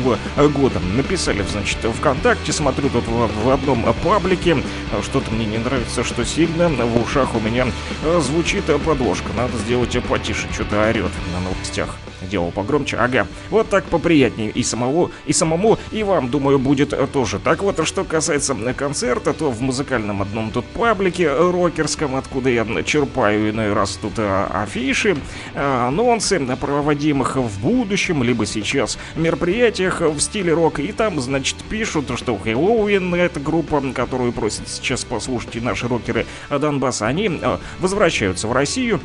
года. 0.54 0.80
Написали, 0.94 1.42
значит, 1.50 1.78
ВКонтакте, 1.78 2.52
смотрю 2.52 2.90
тут 2.90 3.08
в, 3.08 3.46
в 3.46 3.50
одном 3.50 3.86
паблике. 4.04 4.58
Что-то 5.02 5.32
мне 5.32 5.46
не 5.46 5.58
нравится, 5.58 6.04
что 6.04 6.26
сильно 6.26 6.68
в 6.68 7.02
ушах 7.02 7.34
у 7.34 7.40
меня 7.40 7.68
звучит 8.20 8.66
подложка. 8.86 9.32
Надо 9.38 9.58
сделать 9.60 9.98
потише, 10.04 10.48
что-то 10.52 10.90
орет 10.90 11.12
на 11.34 11.40
новостях 11.40 11.96
делал 12.30 12.52
погромче. 12.52 12.98
Ага, 12.98 13.28
вот 13.50 13.70
так 13.70 13.86
поприятнее 13.86 14.50
и 14.50 14.64
самого, 14.64 15.12
и 15.26 15.34
самому, 15.34 15.78
и 15.92 16.04
вам, 16.04 16.30
думаю, 16.30 16.60
будет 16.60 16.94
тоже. 17.12 17.40
Так 17.40 17.64
вот, 17.64 17.86
что 17.86 18.04
касается 18.04 18.56
концерта, 18.74 19.34
то 19.34 19.50
в 19.50 19.62
музыкальном 19.62 20.22
одном 20.22 20.52
тут 20.52 20.66
паблике 20.66 21.32
рокерском, 21.32 22.16
откуда 22.16 22.50
я 22.50 22.66
черпаю 22.84 23.50
иной 23.50 23.74
раз 23.74 23.98
тут 24.02 24.14
а, 24.18 24.64
афиши, 24.64 25.18
а, 25.56 25.88
анонсы 25.88 26.40
проводимых 26.60 27.36
в 27.38 27.62
будущем, 27.62 28.24
либо 28.24 28.46
сейчас 28.46 28.98
мероприятиях 29.16 30.02
в 30.02 30.20
стиле 30.20 30.54
рок, 30.54 30.80
и 30.80 30.92
там, 30.92 31.20
значит, 31.20 31.58
пишут, 31.70 32.12
что 32.16 32.38
Хэллоуин, 32.38 33.14
эта 33.16 33.40
группа, 33.40 33.82
которую 33.94 34.32
просят 34.32 34.68
сейчас 34.68 35.04
послушать 35.04 35.56
и 35.56 35.60
наши 35.60 35.88
рокеры 35.88 36.26
Донбасса, 36.50 37.08
они 37.08 37.40
а, 37.42 37.60
возвращаются 37.80 38.48
в 38.48 38.54
Россию, 38.54 39.00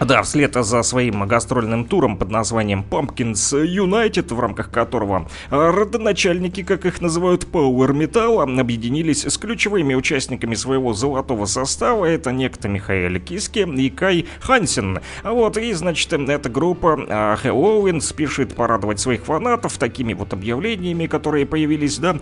да, 0.00 0.22
вслед 0.22 0.54
за 0.54 0.82
своим 0.82 1.26
гастрольным 1.26 1.84
туром 1.84 2.16
под 2.16 2.30
названием 2.30 2.84
Pumpkins 2.88 3.52
United, 3.52 4.34
в 4.34 4.40
рамках 4.40 4.70
которого 4.70 5.28
родоначальники, 5.50 6.62
как 6.62 6.84
их 6.86 7.00
называют, 7.00 7.46
Power 7.50 7.90
Metal, 7.90 8.60
объединились 8.60 9.24
с 9.24 9.38
ключевыми 9.38 9.94
участниками 9.94 10.54
своего 10.54 10.92
золотого 10.92 11.46
состава. 11.46 12.04
Это 12.04 12.32
некто 12.32 12.68
Михаил 12.68 13.20
Киски 13.20 13.60
и 13.60 13.90
Кай 13.90 14.26
Хансен. 14.40 15.00
Вот, 15.22 15.56
и, 15.56 15.72
значит, 15.72 16.12
эта 16.12 16.48
группа 16.48 17.36
Хэллоуин 17.40 18.00
спешит 18.00 18.54
порадовать 18.54 19.00
своих 19.00 19.24
фанатов 19.24 19.78
такими 19.78 20.12
вот 20.12 20.32
объявлениями, 20.32 21.06
которые 21.06 21.46
появились, 21.46 21.98
да. 21.98 22.18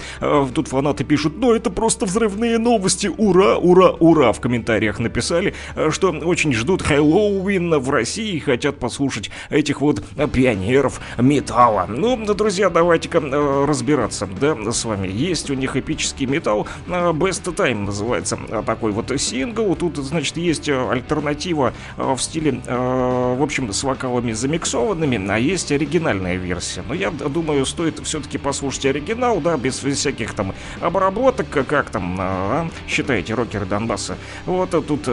Тут 0.54 0.68
фанаты 0.68 1.04
пишут, 1.04 1.34
ну 1.38 1.52
это 1.52 1.70
просто 1.70 2.06
взрывные 2.06 2.58
новости, 2.58 3.10
ура, 3.16 3.56
ура, 3.56 3.90
ура. 3.90 4.32
В 4.32 4.40
комментариях 4.40 4.98
написали, 4.98 5.54
что 5.90 6.10
очень 6.10 6.52
ждут 6.52 6.82
Хэллоуин 6.82 7.63
именно 7.64 7.78
в 7.78 7.90
России 7.90 8.38
хотят 8.38 8.78
послушать 8.78 9.30
этих 9.48 9.80
вот 9.80 10.02
пионеров 10.32 11.00
металла. 11.18 11.86
Ну, 11.88 12.16
друзья, 12.34 12.68
давайте-ка 12.68 13.18
э, 13.18 13.64
разбираться, 13.66 14.28
да, 14.40 14.70
с 14.70 14.84
вами. 14.84 15.08
Есть 15.08 15.50
у 15.50 15.54
них 15.54 15.76
эпический 15.76 16.26
металл, 16.26 16.66
э, 16.86 16.90
Best 17.12 17.44
Time 17.54 17.86
называется 17.86 18.38
э, 18.48 18.62
такой 18.66 18.92
вот 18.92 19.10
сингл. 19.18 19.74
Тут, 19.76 19.96
значит, 19.96 20.36
есть 20.36 20.68
альтернатива 20.68 21.72
в 21.96 22.18
стиле, 22.18 22.60
в 22.66 23.42
общем, 23.42 23.72
с 23.72 23.82
вокалами 23.82 24.32
замиксованными, 24.32 25.30
а 25.30 25.38
есть 25.38 25.72
оригинальная 25.72 26.36
версия. 26.36 26.82
Но 26.86 26.94
я 26.94 27.10
думаю, 27.10 27.64
стоит 27.64 27.98
все-таки 28.00 28.38
послушать 28.38 28.86
оригинал, 28.86 29.40
да, 29.40 29.56
без 29.56 29.78
всяких 29.78 30.34
там 30.34 30.54
обработок, 30.80 31.46
как 31.66 31.90
там, 31.90 32.16
а, 32.18 32.68
считаете, 32.88 33.34
рокеры 33.34 33.66
Донбасса. 33.66 34.16
Вот 34.46 34.70
тут 34.70 35.08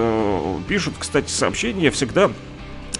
пишут, 0.67 0.95
кстати, 0.99 1.29
сообщения 1.29 1.91
всегда 1.91 2.31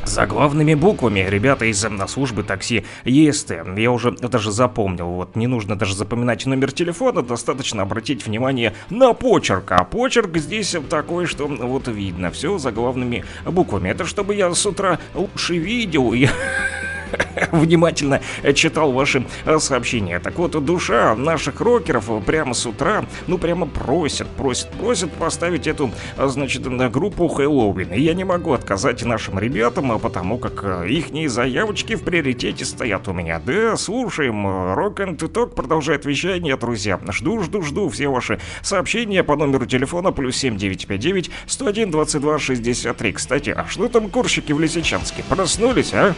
заглавными 0.06 0.74
буквами. 0.74 1.26
Ребята 1.28 1.66
из 1.66 1.86
службы 2.08 2.44
такси 2.44 2.86
ЕСТ. 3.06 3.54
Я 3.78 3.92
уже 3.92 4.12
даже 4.12 4.52
запомнил. 4.52 5.08
Вот 5.08 5.36
не 5.36 5.48
нужно 5.48 5.76
даже 5.76 5.96
запоминать 5.96 6.46
номер 6.46 6.72
телефона, 6.72 7.22
достаточно 7.22 7.84
обратить 7.84 8.26
внимание 8.26 8.74
на 8.90 9.14
почерк. 9.14 9.72
А 9.72 9.84
почерк 9.84 10.38
здесь 10.38 10.76
такой, 10.90 11.26
что 11.26 11.48
вот 11.48 11.88
видно. 11.88 12.32
Все 12.32 12.58
заглавными 12.58 13.26
буквами. 13.46 13.90
Это 13.90 14.06
чтобы 14.06 14.36
я 14.36 14.54
с 14.54 14.66
утра 14.66 15.00
лучше 15.14 15.58
видел. 15.58 16.14
и 16.14 16.28
внимательно 17.52 18.22
читал 18.54 18.92
ваши 18.92 19.26
сообщения. 19.60 20.20
Так 20.20 20.38
вот, 20.38 20.52
душа 20.64 21.16
наших 21.16 21.62
рокеров 21.62 22.10
прямо 22.26 22.54
с 22.54 22.66
утра, 22.66 23.06
ну 23.28 23.38
прямо 23.38 23.66
просит, 23.66 24.28
просит, 24.28 24.70
просит 24.70 25.12
поставить 25.14 25.68
эту, 25.68 25.92
э, 26.18 26.28
значит, 26.28 26.66
на 26.66 26.90
группу 26.90 27.28
Хэллоуин. 27.28 27.94
И 27.94 28.02
я 28.02 28.14
не 28.14 28.24
могу 28.24 28.54
отказать 28.54 29.04
нашим 29.04 29.40
ребятам, 29.40 29.92
а 29.92 30.00
потому 30.00 30.38
как 30.38 30.64
э, 30.64 30.90
их 30.90 31.30
заявочки 31.30 31.96
в 31.96 32.04
приоритете 32.04 32.66
стоят 32.66 33.08
у 33.08 33.14
меня. 33.14 33.42
Да, 33.46 33.76
слушаем. 33.78 34.74
Рок 34.74 35.00
and 35.00 35.18
Talk 35.18 35.54
продолжает 35.54 36.06
вещание, 36.06 36.58
друзья. 36.58 37.00
Жду, 37.10 37.42
жду, 37.42 37.62
жду 37.62 37.90
все 37.90 38.08
ваши 38.08 38.40
сообщения 38.62 39.24
по 39.24 39.36
номеру 39.36 39.66
телефона 39.66 40.12
плюс 40.12 40.38
7959 40.38 41.32
101 41.46 41.92
22 41.92 42.40
63. 42.40 43.12
Кстати, 43.14 43.50
а 43.50 43.66
что 43.68 43.88
там 43.88 44.10
курщики 44.10 44.52
в 44.54 44.60
Лисичанске? 44.60 45.24
Проснулись, 45.30 45.94
а? 45.94 46.16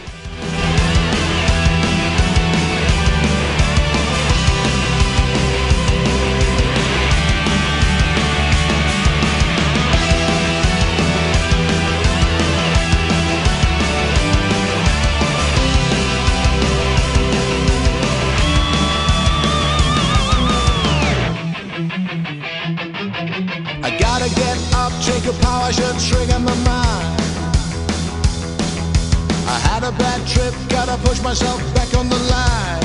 Gotta 30.68 30.96
push 31.06 31.20
myself 31.22 31.60
back 31.74 31.94
on 31.96 32.08
the 32.08 32.16
line. 32.16 32.82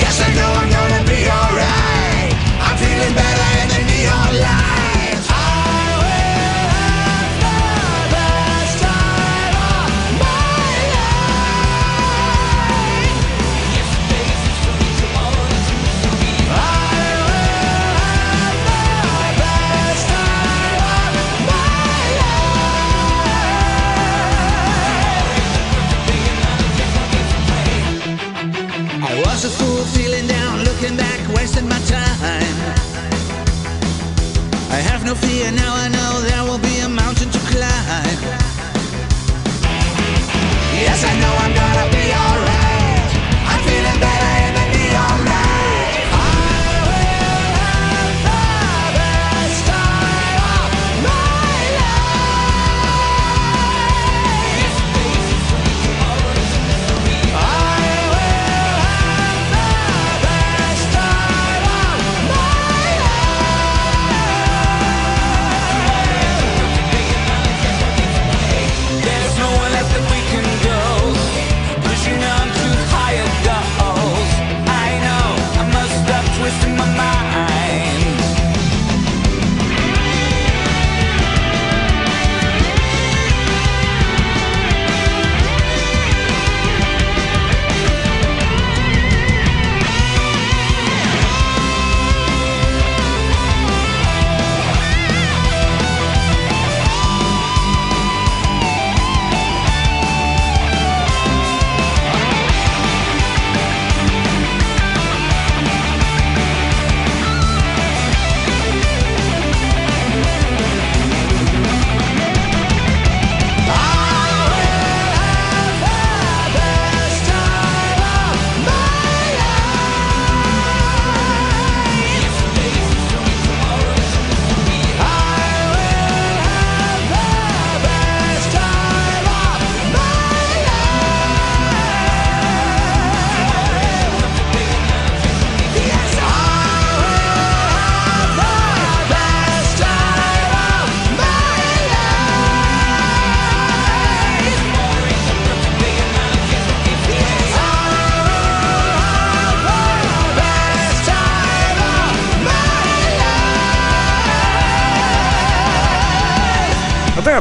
Yes, 0.00 0.20
I 0.20 0.34
know 0.34 0.50
I'm 0.60 0.70
gonna 0.70 1.04
be 1.08 1.28
alright. 1.28 1.41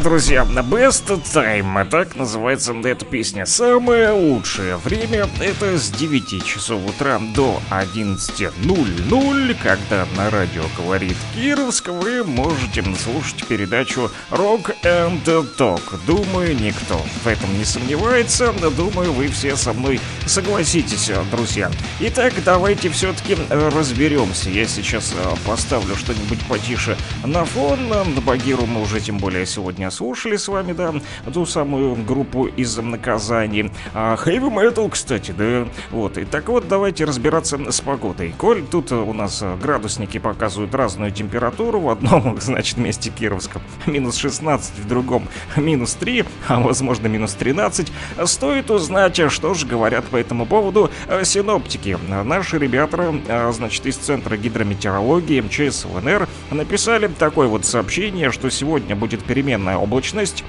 Друзья, 0.02 0.44
Best 0.44 1.08
Time, 1.34 1.88
так 1.90 2.16
называется 2.16 2.74
эта 2.84 3.06
песня. 3.06 3.46
Самое 3.46 4.12
лучшее 4.12 4.78
время 4.78 5.30
это 5.40 5.78
с 5.78 5.92
9 5.92 6.44
часов 6.44 6.84
утра 6.90 7.20
до 7.36 7.62
11.00, 7.70 9.58
когда 9.62 10.08
на 10.18 10.30
радио 10.30 10.64
говорит 10.78 11.16
Кировск, 11.36 11.90
вы 11.90 12.24
можете 12.24 12.84
слушать 12.96 13.46
передачу 13.48 14.10
Rock 14.32 14.76
and 14.84 15.24
Talk. 15.58 15.82
Думаю, 16.08 16.56
никто 16.56 16.98
в 17.24 17.28
этом 17.28 17.58
не 17.58 17.66
сомневается, 17.66 18.54
но 18.60 18.72
думаю, 18.72 19.14
вы 19.14 19.28
все 19.28 19.56
со 19.56 19.74
мной 19.74 20.00
согласитесь, 20.32 21.12
друзья. 21.30 21.70
Итак, 22.00 22.34
давайте 22.46 22.90
все-таки 22.90 23.36
разберемся. 23.50 24.50
Я 24.50 24.66
сейчас 24.66 25.14
э, 25.14 25.36
поставлю 25.46 25.98
что-нибудь 25.98 26.40
потише 26.48 26.96
на 27.26 27.44
фон. 27.44 27.80
Багиру 28.26 28.66
мы 28.66 28.82
уже 28.82 29.02
тем 29.02 29.18
более 29.18 29.46
сегодня 29.46 29.92
слушали 29.92 30.38
с 30.38 30.48
вами, 30.48 30.72
да, 30.72 30.94
ту 31.34 31.46
самую 31.46 31.96
группу 31.96 32.46
из 32.46 32.78
наказаний. 32.78 33.72
А 33.94 34.16
Heavy 34.16 34.50
Metal, 34.50 34.90
кстати, 34.90 35.32
да. 35.32 35.68
Вот, 35.90 36.18
и 36.18 36.24
так 36.24 36.48
вот, 36.48 36.66
давайте 36.66 37.04
разбираться 37.04 37.60
с 37.70 37.82
погодой. 37.82 38.34
Коль 38.38 38.64
тут 38.64 38.94
у 38.94 39.12
нас 39.12 39.44
градусники 39.62 40.18
показывают 40.18 40.74
разную 40.74 41.12
температуру, 41.12 41.82
в 41.82 41.90
одном, 41.90 42.38
значит, 42.42 42.78
месте 42.78 43.10
Кировском 43.10 43.62
минус 43.86 44.16
16, 44.16 44.80
в 44.80 44.88
другом 44.88 45.28
минус 45.58 45.94
3, 45.96 46.24
а 46.48 46.62
возможно 46.62 47.08
минус 47.08 47.34
13, 47.34 47.92
стоит 48.24 48.72
узнать, 48.72 49.30
что 49.30 49.54
же 49.54 49.68
говорят 49.68 50.06
по 50.06 50.21
этому 50.22 50.46
поводу 50.46 50.90
синоптики. 51.24 51.98
Наши 52.08 52.58
ребята, 52.58 53.14
значит, 53.52 53.86
из 53.86 53.98
Центра 53.98 54.38
гидрометеорологии 54.38 55.42
МЧС 55.42 55.86
ЛНР 55.86 56.28
написали 56.52 57.08
такое 57.08 57.48
вот 57.48 57.66
сообщение, 57.66 58.32
что 58.32 58.50
сегодня 58.50 58.96
будет 58.96 59.24
переменная 59.24 59.78
облачность, 59.78 60.44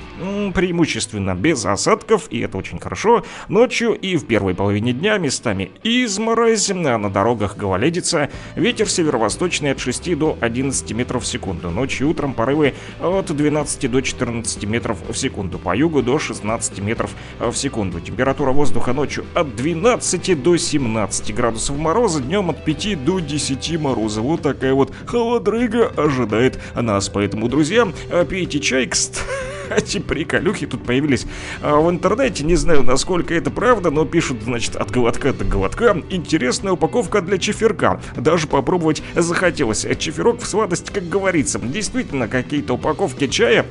преимущественно 0.54 1.34
без 1.34 1.64
осадков, 1.64 2.26
и 2.30 2.40
это 2.40 2.58
очень 2.58 2.78
хорошо. 2.78 3.24
Ночью 3.48 3.94
и 3.94 4.16
в 4.16 4.26
первой 4.26 4.54
половине 4.54 4.92
дня 4.92 5.18
местами 5.18 5.70
изморозь, 5.82 6.70
а 6.70 6.98
на 6.98 7.10
дорогах 7.10 7.56
гололедица, 7.56 8.30
ветер 8.54 8.88
северо-восточный 8.88 9.72
от 9.72 9.80
6 9.80 10.16
до 10.18 10.36
11 10.40 10.92
метров 10.92 11.24
в 11.24 11.26
секунду. 11.26 11.70
Ночью 11.70 12.06
и 12.06 12.10
утром 12.10 12.34
порывы 12.34 12.74
от 13.00 13.34
12 13.34 13.90
до 13.90 14.00
14 14.00 14.64
метров 14.64 14.98
в 15.08 15.14
секунду, 15.16 15.58
по 15.58 15.74
югу 15.76 16.02
до 16.02 16.18
16 16.18 16.80
метров 16.80 17.10
в 17.38 17.54
секунду. 17.54 18.00
Температура 18.00 18.52
воздуха 18.52 18.92
ночью 18.92 19.24
от 19.34 19.51
12 19.56 20.42
до 20.42 20.56
17 20.56 21.34
градусов 21.34 21.76
мороза, 21.76 22.20
днем 22.20 22.50
от 22.50 22.64
5 22.64 23.04
до 23.04 23.20
10 23.20 23.80
мороза. 23.80 24.20
Вот 24.20 24.42
такая 24.42 24.74
вот 24.74 24.92
холодрыга 25.06 25.92
ожидает 25.96 26.58
нас. 26.74 27.08
Поэтому, 27.08 27.48
друзья, 27.48 27.88
пейте 28.28 28.60
чай, 28.60 28.86
кстати, 28.86 29.98
приколюхи 30.00 30.66
тут 30.66 30.84
появились 30.84 31.26
а, 31.62 31.76
в 31.76 31.90
интернете. 31.90 32.44
Не 32.44 32.56
знаю, 32.56 32.82
насколько 32.82 33.34
это 33.34 33.50
правда, 33.50 33.90
но 33.90 34.04
пишут, 34.04 34.42
значит, 34.42 34.76
от 34.76 34.90
глотка 34.90 35.32
до 35.32 35.44
глотка. 35.44 36.02
Интересная 36.10 36.72
упаковка 36.72 37.20
для 37.20 37.38
чефирка. 37.38 38.00
Даже 38.16 38.46
попробовать 38.46 39.02
захотелось. 39.14 39.86
Чефирок 39.98 40.40
в 40.40 40.46
сладость, 40.46 40.90
как 40.90 41.08
говорится. 41.08 41.58
Действительно, 41.58 42.28
какие-то 42.28 42.74
упаковки 42.74 43.28
чая 43.28 43.66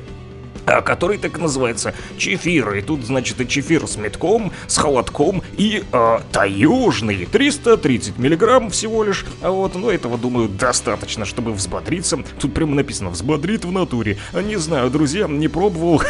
который 0.66 1.18
так 1.18 1.38
называется 1.38 1.94
чефир. 2.16 2.74
И 2.74 2.82
тут, 2.82 3.04
значит, 3.04 3.40
и 3.40 3.48
чефир 3.48 3.86
с 3.86 3.96
метком, 3.96 4.52
с 4.66 4.76
холодком 4.76 5.42
и 5.56 5.84
э, 5.92 6.18
таежный. 6.32 7.26
330 7.26 8.18
миллиграмм 8.18 8.70
всего 8.70 9.04
лишь. 9.04 9.24
А 9.40 9.50
вот, 9.50 9.74
ну, 9.74 9.90
этого, 9.90 10.18
думаю, 10.18 10.48
достаточно, 10.48 11.24
чтобы 11.24 11.52
взбодриться. 11.52 12.18
Тут 12.40 12.54
прямо 12.54 12.74
написано 12.74 13.10
«взбодрит 13.10 13.64
в 13.64 13.72
натуре». 13.72 14.18
Не 14.32 14.56
знаю, 14.56 14.90
друзья, 14.90 15.26
не 15.28 15.48
пробовал. 15.48 16.02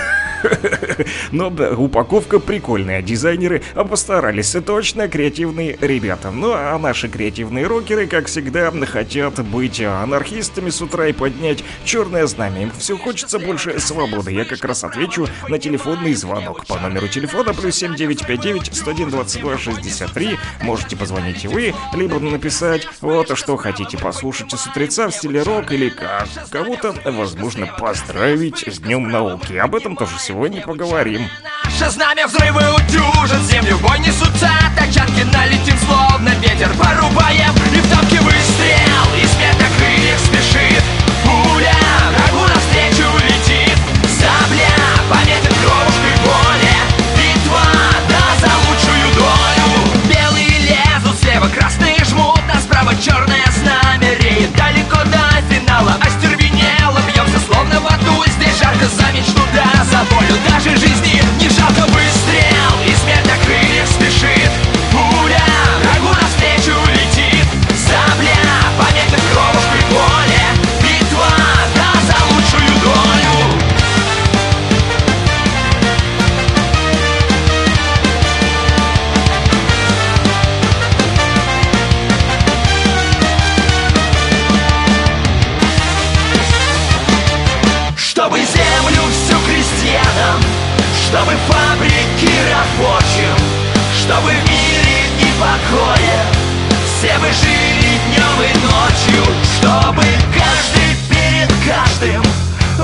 Но 1.32 1.50
да, 1.50 1.72
упаковка 1.72 2.38
прикольная. 2.38 3.02
Дизайнеры 3.02 3.62
постарались. 3.74 4.54
Точно 4.64 5.08
креативные 5.08 5.78
ребята. 5.80 6.30
Ну, 6.30 6.52
а 6.52 6.78
наши 6.78 7.08
креативные 7.08 7.66
рокеры, 7.66 8.06
как 8.06 8.26
всегда, 8.26 8.70
хотят 8.86 9.44
быть 9.46 9.80
анархистами 9.80 10.70
с 10.70 10.80
утра 10.80 11.06
и 11.06 11.12
поднять 11.12 11.64
черное 11.84 12.26
знамя. 12.26 12.62
Им 12.62 12.72
все 12.78 12.96
хочется 12.96 13.38
больше 13.38 13.78
свободы. 13.80 14.32
Я 14.42 14.48
как 14.48 14.64
раз 14.64 14.82
отвечу 14.82 15.28
на 15.46 15.56
телефонный 15.56 16.14
звонок 16.14 16.66
по 16.66 16.76
номеру 16.76 17.06
телефона 17.06 17.54
плюс 17.54 17.76
7959 17.76 18.74
101 18.74 19.10
22 19.10 19.56
63. 19.56 20.38
Можете 20.62 20.96
позвонить 20.96 21.44
и 21.44 21.48
вы, 21.48 21.72
либо 21.94 22.18
написать 22.18 22.88
вот 23.00 23.38
что 23.38 23.56
хотите 23.56 23.96
послушать 23.98 24.50
с 24.50 24.66
утреца 24.66 25.06
в 25.06 25.14
стиле 25.14 25.44
рок 25.44 25.70
или 25.70 25.90
как. 25.90 26.26
Кого-то, 26.50 26.92
возможно, 27.04 27.66
поздравить 27.78 28.66
с 28.66 28.80
Днем 28.80 29.08
науки. 29.12 29.52
Об 29.52 29.76
этом 29.76 29.94
тоже 29.94 30.18
сегодня 30.18 30.60
поговорим. 30.60 31.22
Наше 31.64 31.90
знамя 31.90 32.26
взрывы 32.26 32.62
утюжат 32.74 33.42
Землю 33.42 33.78
бой 33.78 34.00
несутся 34.00 34.50
Тачанки 34.76 35.22
налетим 35.22 35.76
словно 35.78 36.30
ветер 36.40 36.70
Порубаем 36.78 37.54
и 37.74 37.80
в 37.80 37.90
танке 37.90 38.20
выстрел 38.20 39.21
Черная 53.02 53.44
с 53.50 53.58
нами 53.66 54.14
реет 54.22 54.54
далеко 54.54 54.98
до 55.10 55.52
финала. 55.52 55.96
А 56.00 56.06
Остервенело 56.06 57.00
бьемся 57.12 57.40
словно 57.44 57.80
в 57.80 57.86
аду. 57.86 58.22
Здесь 58.28 58.56
жарко 58.60 58.86
за 58.86 59.10
мечту, 59.12 59.42
да 59.52 59.82
за 59.82 60.04
волю 60.14 60.38
Даже 60.48 60.76
жизни 60.76 61.20
не 61.40 61.48
жалко 61.48 61.90
было 61.90 62.11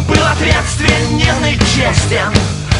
Был 0.06 0.24
ответственен 0.24 1.44
и 1.44 1.58
честен 1.74 2.32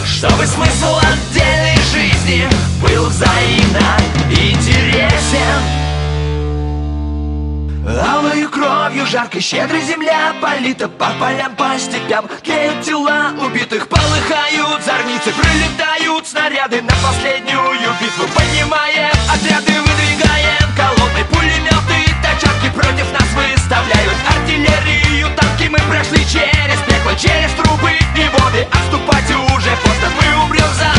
Чтобы 0.05 0.47
смысл 0.47 0.99
отдельной 0.99 1.77
жизни 1.93 2.49
Был 2.81 3.07
взаимно 3.07 3.99
интересен 4.31 5.79
Алою 7.89 8.49
кровью 8.51 9.05
жаркой 9.07 9.41
щедрой 9.41 9.81
земля 9.83 10.33
Полита 10.41 10.89
по 10.89 11.11
полям, 11.19 11.57
по 11.57 11.77
степям 11.79 12.29
Тлеют 12.45 12.83
тела 12.83 13.33
убитых, 13.45 13.89
полыхают 13.89 14.85
зорницы 14.85 15.33
Прилетают 15.33 16.25
снаряды. 16.25 16.83
На 16.83 16.95
последнюю 17.03 17.91
битву 18.01 18.27
Поднимаем 18.33 19.11
отряды, 19.33 19.73
выдвигаем 19.81 20.69
колонны 20.77 21.25
Пулеметы, 21.33 22.15
тачанки 22.23 22.71
против 22.75 23.11
нас 23.13 23.29
выставляют 23.35 24.15
Артиллерию, 24.37 25.27
мы 25.69 25.79
прошли 25.81 26.19
через 26.25 26.79
пекло 26.87 27.13
Через 27.17 27.51
трубы 27.53 27.91
и 27.91 28.29
воды. 28.29 28.67
Отступать 28.73 29.31
уже 29.31 29.71
поздно, 29.85 30.11
мы 30.21 30.45
умрем 30.45 30.73
за 30.75 30.98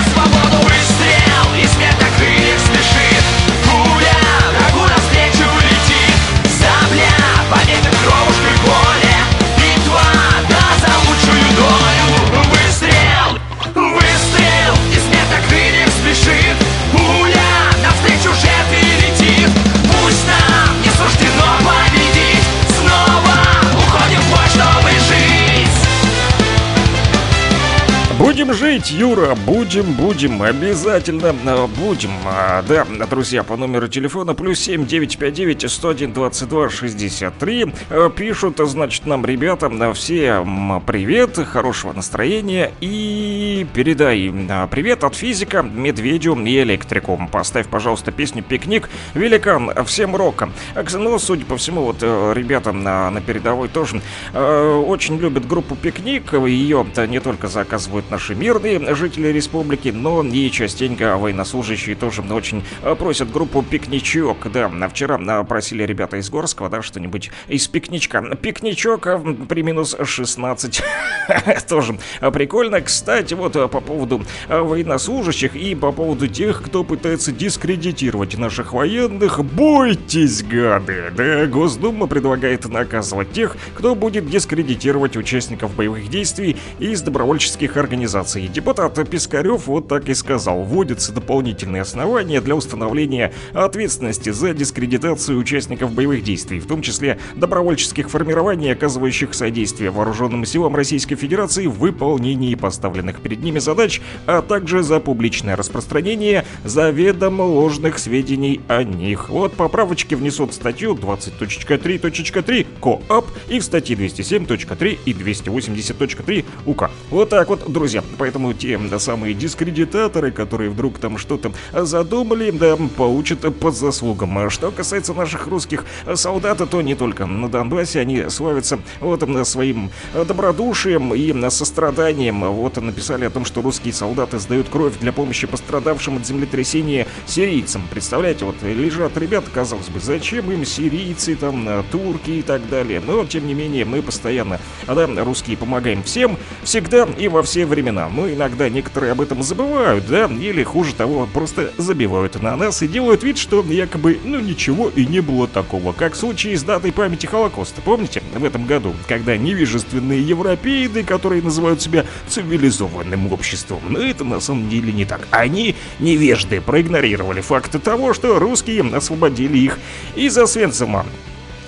Будем 28.50 28.62
жить, 28.62 28.90
Юра, 28.90 29.36
будем, 29.36 29.94
будем, 29.94 30.42
обязательно 30.42 31.36
э, 31.46 31.68
будем. 31.68 32.10
А, 32.26 32.64
Да, 32.64 32.84
друзья, 33.06 33.44
по 33.44 33.56
номеру 33.56 33.88
телефона 33.88 34.34
плюс 34.34 34.60
7 34.60 34.88
959 34.88 35.70
101 35.70 36.14
22 36.14 36.70
63 36.70 37.74
э, 37.92 38.10
пишут, 38.16 38.58
значит, 38.58 39.06
нам 39.06 39.24
ребята, 39.24 39.70
э, 39.72 39.94
всем 39.94 40.82
привет, 40.84 41.38
хорошего 41.38 41.94
настроения 41.94 42.72
и 42.82 43.68
передай 43.72 44.34
привет 44.72 45.04
от 45.04 45.14
физика, 45.14 45.62
медведю 45.62 46.36
и 46.36 46.60
электрику. 46.62 47.22
Поставь, 47.32 47.68
пожалуйста, 47.68 48.12
песню 48.12 48.42
«Пикник», 48.42 48.90
«Великан», 49.14 49.72
всем 49.86 50.16
рока. 50.16 50.50
А, 50.74 50.84
Ну, 50.98 51.20
судя 51.20 51.46
по 51.46 51.56
всему, 51.56 51.84
вот 51.84 51.98
э, 52.02 52.34
ребята 52.36 52.72
на, 52.72 53.12
на 53.12 53.22
передовой 53.22 53.68
тоже 53.68 54.02
очень 54.34 55.20
любят 55.20 55.48
группу 55.48 55.76
«Пикник», 55.76 56.34
ее 56.34 56.86
не 57.08 57.20
только 57.20 57.48
заказывают 57.48 58.10
наши 58.10 58.39
мирные 58.40 58.96
жители 58.96 59.28
республики, 59.28 59.90
но 59.90 60.24
и 60.24 60.50
частенько 60.50 61.18
военнослужащие 61.18 61.96
тоже 61.96 62.22
очень 62.22 62.64
э, 62.84 62.96
просят 62.96 63.32
группу 63.32 63.62
«Пикничок». 63.62 64.50
Да, 64.52 64.72
а 64.82 64.90
вчера 64.90 65.20
э, 65.20 65.44
просили 65.44 65.84
ребята 65.84 66.18
из 66.18 66.30
Горского, 66.30 66.70
да, 66.70 66.82
что-нибудь 66.82 67.32
из 67.48 67.68
пикничка. 67.68 68.22
Пикничок 68.36 69.08
э, 69.08 69.20
при 69.48 69.62
минус 69.62 69.96
16. 70.02 70.82
Тоже 71.68 71.98
прикольно. 72.34 72.82
Кстати, 72.82 73.34
вот 73.34 73.54
по 73.54 73.82
поводу 73.82 74.24
военнослужащих 74.48 75.56
и 75.56 75.76
по 75.76 75.92
поводу 75.92 76.28
тех, 76.28 76.64
кто 76.64 76.84
пытается 76.84 77.32
дискредитировать 77.32 78.38
наших 78.38 78.74
военных, 78.74 79.44
бойтесь, 79.44 80.44
гады! 80.44 81.12
Да, 81.16 81.46
Госдума 81.46 82.08
предлагает 82.08 82.68
наказывать 82.70 83.34
тех, 83.34 83.58
кто 83.76 83.96
будет 83.96 84.30
дискредитировать 84.30 85.18
участников 85.18 85.76
боевых 85.76 86.10
действий 86.10 86.56
из 86.80 87.02
добровольческих 87.02 87.76
организаций. 87.76 88.29
Депутат 88.36 89.10
Пискарев 89.10 89.68
вот 89.68 89.88
так 89.88 90.10
и 90.10 90.14
сказал. 90.14 90.64
Вводятся 90.64 91.12
дополнительные 91.12 91.82
основания 91.82 92.42
для 92.42 92.56
установления 92.56 93.34
ответственности 93.54 94.30
за 94.30 94.54
дискредитацию 94.54 95.40
участников 95.40 95.94
боевых 95.94 96.24
действий, 96.24 96.60
в 96.60 96.68
том 96.68 96.82
числе 96.82 97.18
добровольческих 97.36 98.10
формирований, 98.10 98.72
оказывающих 98.72 99.34
содействие 99.34 99.90
вооруженным 99.90 100.46
силам 100.46 100.76
Российской 100.76 101.16
Федерации 101.16 101.66
в 101.68 101.80
выполнении 101.80 102.54
поставленных 102.56 103.22
перед 103.22 103.42
ними 103.42 103.60
задач, 103.60 104.02
а 104.26 104.42
также 104.42 104.84
за 104.84 105.00
публичное 105.00 105.56
распространение 105.56 106.46
заведомо 106.64 107.44
ложных 107.44 107.98
сведений 108.00 108.62
о 108.68 108.84
них. 108.84 109.30
Вот 109.30 109.54
поправочки 109.54 110.16
внесут 110.16 110.54
статью 110.54 110.94
20.3.3 110.94 112.68
КоАП 112.82 113.26
и 113.48 113.60
в 113.60 113.64
статье 113.64 113.96
207.3 113.96 115.00
и 115.06 115.14
280.3 115.14 116.46
УК. 116.66 116.92
Вот 117.10 117.30
так 117.30 117.50
вот, 117.50 117.72
друзья. 117.72 118.04
Поэтому 118.20 118.54
те 118.54 118.78
да, 118.78 119.00
самые 119.00 119.34
дискредитаторы, 119.34 120.32
которые 120.32 120.70
вдруг 120.70 121.00
там 121.00 121.18
что-то 121.18 121.54
задумали, 121.74 122.52
да, 122.52 122.78
получат 122.98 123.40
по 123.58 123.72
заслугам. 123.72 124.38
А 124.38 124.50
Что 124.50 124.72
касается 124.72 125.14
наших 125.14 125.48
русских 125.48 125.86
солдат, 126.16 126.60
то 126.70 126.82
не 126.82 126.96
только 126.96 127.26
на 127.26 127.48
Донбассе 127.48 128.02
они 128.02 128.30
славятся 128.30 128.80
вот 129.00 129.24
м, 129.24 129.46
своим 129.46 129.90
добродушием 130.14 131.14
и 131.14 131.32
м, 131.32 131.50
состраданием. 131.50 132.42
Вот 132.42 132.76
написали 132.78 133.24
о 133.24 133.30
том, 133.30 133.46
что 133.46 133.62
русские 133.62 133.94
солдаты 133.94 134.38
сдают 134.40 134.68
кровь 134.68 135.00
для 135.00 135.14
помощи 135.14 135.48
пострадавшим 135.48 136.18
от 136.18 136.28
землетрясения 136.28 137.08
сирийцам. 137.26 137.84
Представляете, 137.90 138.44
вот 138.44 138.56
лежат 138.64 139.18
ребята, 139.18 139.50
казалось 139.54 139.88
бы, 139.88 140.02
зачем 140.02 140.52
им 140.52 140.66
сирийцы, 140.66 141.38
там, 141.38 141.68
э, 141.70 141.84
турки 141.90 142.32
и 142.32 142.42
так 142.42 142.68
далее. 142.70 143.02
Но, 143.06 143.24
тем 143.26 143.48
не 143.48 143.54
менее, 143.54 143.86
мы 143.86 144.02
постоянно, 144.02 144.60
да, 144.88 145.08
русские 145.24 145.56
помогаем 145.56 146.04
всем, 146.04 146.38
всегда 146.64 147.08
и 147.18 147.30
во 147.30 147.44
все 147.44 147.66
времена. 147.66 148.09
Но 148.14 148.30
иногда 148.30 148.70
некоторые 148.70 149.12
об 149.12 149.22
этом 149.22 149.44
забывают, 149.44 150.08
да, 150.08 150.26
или 150.26 150.64
хуже 150.64 150.94
того, 150.94 151.28
просто 151.32 151.72
забивают 151.78 152.42
на 152.42 152.56
нас 152.56 152.82
и 152.82 152.88
делают 152.88 153.24
вид, 153.24 153.38
что 153.38 153.64
якобы, 153.64 154.20
ну, 154.24 154.40
ничего 154.40 154.90
и 154.90 155.06
не 155.06 155.22
было 155.22 155.48
такого. 155.48 155.94
Как 155.94 156.14
в 156.14 156.18
случае 156.18 156.58
с 156.58 156.64
датой 156.64 156.92
памяти 156.92 157.26
Холокоста. 157.26 157.82
Помните, 157.82 158.22
в 158.36 158.44
этом 158.44 158.66
году, 158.66 158.94
когда 159.08 159.38
невежественные 159.38 160.22
европеиды, 160.22 161.04
которые 161.04 161.42
называют 161.42 161.82
себя 161.82 162.06
цивилизованным 162.28 163.32
обществом, 163.32 163.82
но 163.90 164.00
это 164.00 164.24
на 164.24 164.40
самом 164.40 164.70
деле 164.70 164.92
не 164.92 165.06
так. 165.06 165.28
Они 165.32 165.76
невежды 166.00 166.62
проигнорировали 166.62 167.42
факты 167.42 167.80
того, 167.80 168.14
что 168.14 168.40
русские 168.40 168.84
освободили 168.96 169.58
их 169.58 169.80
из 170.16 170.38
Освенцима. 170.38 171.06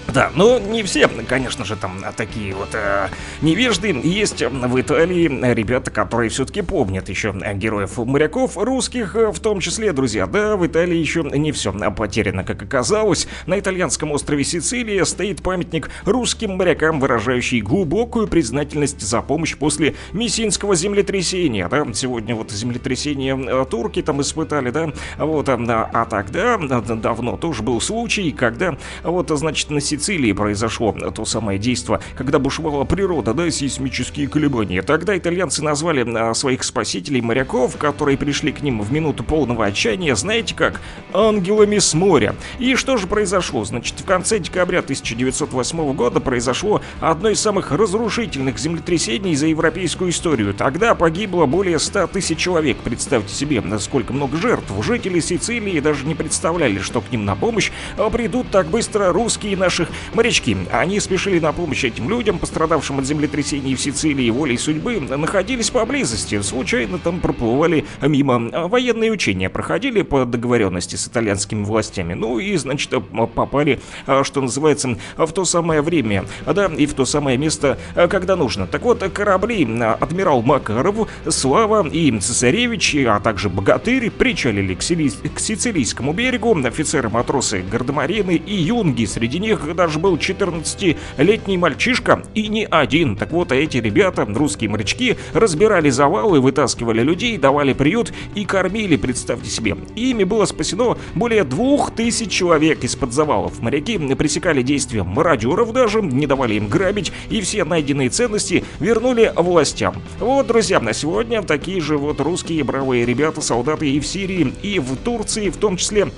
Да, 0.07 0.29
но 0.35 0.59
не 0.59 0.83
все, 0.83 1.07
конечно 1.07 1.63
же, 1.63 1.75
там 1.75 1.99
а, 2.03 2.11
такие 2.11 2.53
вот 2.53 2.69
э, 2.73 3.07
невежды. 3.41 3.89
Есть 4.03 4.41
э, 4.41 4.49
в 4.49 4.79
Италии 4.79 5.53
ребята, 5.53 5.89
которые 5.89 6.29
все-таки 6.29 6.61
помнят 6.61 7.07
еще 7.07 7.33
э, 7.41 7.53
героев 7.53 7.97
моряков 7.97 8.57
русских, 8.57 9.15
э, 9.15 9.31
в 9.31 9.39
том 9.39 9.59
числе, 9.59 9.93
друзья. 9.93 10.27
Да, 10.27 10.57
в 10.57 10.65
Италии 10.65 10.97
еще 10.97 11.23
не 11.23 11.51
все 11.51 11.71
потеряно, 11.91 12.43
как 12.43 12.61
оказалось. 12.61 13.27
На 13.45 13.59
итальянском 13.59 14.11
острове 14.11 14.43
Сицилия 14.43 15.05
стоит 15.05 15.41
памятник 15.41 15.89
русским 16.03 16.57
морякам, 16.57 16.99
выражающий 16.99 17.61
глубокую 17.61 18.27
признательность 18.27 19.01
за 19.01 19.21
помощь 19.21 19.55
после 19.55 19.95
Мессинского 20.11 20.75
землетрясения. 20.75 21.69
Да, 21.69 21.85
сегодня 21.93 22.35
вот 22.35 22.51
землетрясение 22.51 23.39
э, 23.47 23.65
турки 23.69 24.01
там 24.01 24.21
испытали, 24.21 24.71
да, 24.71 24.91
вот, 25.17 25.47
а, 25.47 25.89
а 25.93 26.05
тогда 26.05 26.57
да, 26.57 26.81
да, 26.81 26.95
давно 26.95 27.37
тоже 27.37 27.63
был 27.63 27.79
случай, 27.79 28.31
когда 28.31 28.77
вот, 29.03 29.29
значит, 29.29 29.69
на 29.69 29.79
Сицилии 29.91 30.31
произошло 30.31 30.93
то 30.93 31.25
самое 31.25 31.59
действо, 31.59 32.01
когда 32.15 32.39
бушевала 32.39 32.85
природа, 32.85 33.33
да, 33.33 33.51
сейсмические 33.51 34.29
колебания. 34.29 34.81
Тогда 34.81 35.17
итальянцы 35.17 35.61
назвали 35.61 36.09
а, 36.17 36.33
своих 36.33 36.63
спасителей 36.63 37.19
моряков, 37.19 37.75
которые 37.75 38.17
пришли 38.17 38.53
к 38.53 38.61
ним 38.61 38.81
в 38.81 38.93
минуту 38.93 39.25
полного 39.25 39.65
отчаяния, 39.65 40.15
знаете 40.15 40.55
как? 40.55 40.79
Ангелами 41.11 41.77
с 41.79 41.93
моря. 41.93 42.35
И 42.57 42.75
что 42.75 42.95
же 42.95 43.05
произошло? 43.07 43.65
Значит, 43.65 43.99
в 43.99 44.05
конце 44.05 44.39
декабря 44.39 44.79
1908 44.79 45.93
года 45.93 46.21
произошло 46.21 46.81
одно 47.01 47.27
из 47.27 47.41
самых 47.41 47.71
разрушительных 47.71 48.57
землетрясений 48.59 49.35
за 49.35 49.47
европейскую 49.47 50.11
историю. 50.11 50.53
Тогда 50.53 50.95
погибло 50.95 51.47
более 51.47 51.79
100 51.79 52.07
тысяч 52.07 52.37
человек. 52.37 52.77
Представьте 52.77 53.35
себе, 53.35 53.59
насколько 53.59 54.13
много 54.13 54.37
жертв. 54.37 54.71
Жители 54.85 55.19
Сицилии 55.19 55.81
даже 55.81 56.05
не 56.05 56.15
представляли, 56.15 56.79
что 56.79 57.01
к 57.01 57.11
ним 57.11 57.25
на 57.25 57.35
помощь 57.35 57.71
а, 57.97 58.09
придут 58.09 58.51
так 58.51 58.67
быстро 58.67 59.11
русские 59.11 59.57
наши 59.57 59.80
Морячки, 60.13 60.57
они 60.71 60.99
спешили 60.99 61.39
на 61.39 61.51
помощь 61.51 61.83
этим 61.83 62.09
людям, 62.09 62.39
пострадавшим 62.39 62.99
от 62.99 63.05
землетрясений 63.05 63.75
в 63.75 63.81
Сицилии 63.81 64.29
волей 64.29 64.57
судьбы, 64.57 64.99
находились 64.99 65.69
поблизости, 65.69 66.41
случайно 66.41 66.97
там 66.99 67.19
проплывали 67.19 67.85
мимо. 68.01 68.67
Военные 68.67 69.11
учения 69.11 69.49
проходили 69.49 70.01
по 70.01 70.25
договоренности 70.25 70.95
с 70.95 71.07
итальянскими 71.07 71.63
властями, 71.63 72.13
ну 72.13 72.39
и, 72.39 72.55
значит, 72.57 72.93
попали, 73.35 73.79
а, 74.05 74.23
что 74.23 74.41
называется, 74.41 74.97
в 75.17 75.31
то 75.31 75.45
самое 75.45 75.81
время, 75.81 76.25
да, 76.45 76.65
и 76.65 76.85
в 76.85 76.93
то 76.93 77.05
самое 77.05 77.37
место, 77.37 77.77
а, 77.95 78.07
когда 78.07 78.35
нужно. 78.35 78.67
Так 78.67 78.83
вот, 78.83 79.03
корабли 79.13 79.67
а, 79.81 79.97
адмирал 79.99 80.41
Макаров, 80.41 81.07
Слава 81.29 81.87
и 81.87 82.19
Цесаревич, 82.19 82.95
а 83.07 83.19
также 83.19 83.49
Богатырь 83.49 84.09
причалили 84.09 84.75
к, 84.75 84.81
Сили- 84.81 85.11
к 85.33 85.39
сицилийскому 85.39 86.13
берегу. 86.13 86.57
Офицеры-матросы 86.61 87.63
Гардемарины 87.69 88.35
и 88.35 88.55
юнги. 88.55 89.05
Среди 89.05 89.39
них 89.39 89.70
даже 89.73 89.99
был 89.99 90.15
14-летний 90.15 91.57
мальчишка 91.57 92.23
и 92.33 92.47
не 92.47 92.65
один. 92.65 93.15
Так 93.15 93.31
вот, 93.31 93.51
эти 93.51 93.77
ребята, 93.77 94.25
русские 94.25 94.69
морячки, 94.69 95.17
разбирали 95.33 95.89
завалы, 95.89 96.39
вытаскивали 96.39 97.01
людей, 97.01 97.37
давали 97.37 97.73
приют 97.73 98.13
и 98.35 98.45
кормили, 98.45 98.95
представьте 98.95 99.49
себе. 99.49 99.77
Ими 99.95 100.23
было 100.23 100.45
спасено 100.45 100.97
более 101.15 101.43
двух 101.43 101.91
тысяч 101.91 102.31
человек 102.31 102.83
из-под 102.83 103.13
завалов. 103.13 103.61
Моряки 103.61 103.97
пресекали 104.15 104.61
действия 104.61 105.03
мародеров 105.03 105.73
даже, 105.73 106.01
не 106.01 106.27
давали 106.27 106.55
им 106.55 106.67
грабить, 106.67 107.11
и 107.29 107.41
все 107.41 107.63
найденные 107.63 108.09
ценности 108.09 108.63
вернули 108.79 109.31
властям. 109.35 109.95
Вот, 110.19 110.47
друзья, 110.47 110.79
на 110.79 110.93
сегодня 110.93 111.41
такие 111.41 111.81
же 111.81 111.97
вот 111.97 112.19
русские 112.21 112.63
бравые 112.63 113.05
ребята, 113.05 113.41
солдаты 113.41 113.89
и 113.89 113.99
в 113.99 114.05
Сирии, 114.05 114.53
и 114.61 114.79
в 114.79 114.95
Турции 114.97 115.49
в 115.49 115.57
том 115.57 115.77
числе 115.77 116.07
а, 116.07 116.09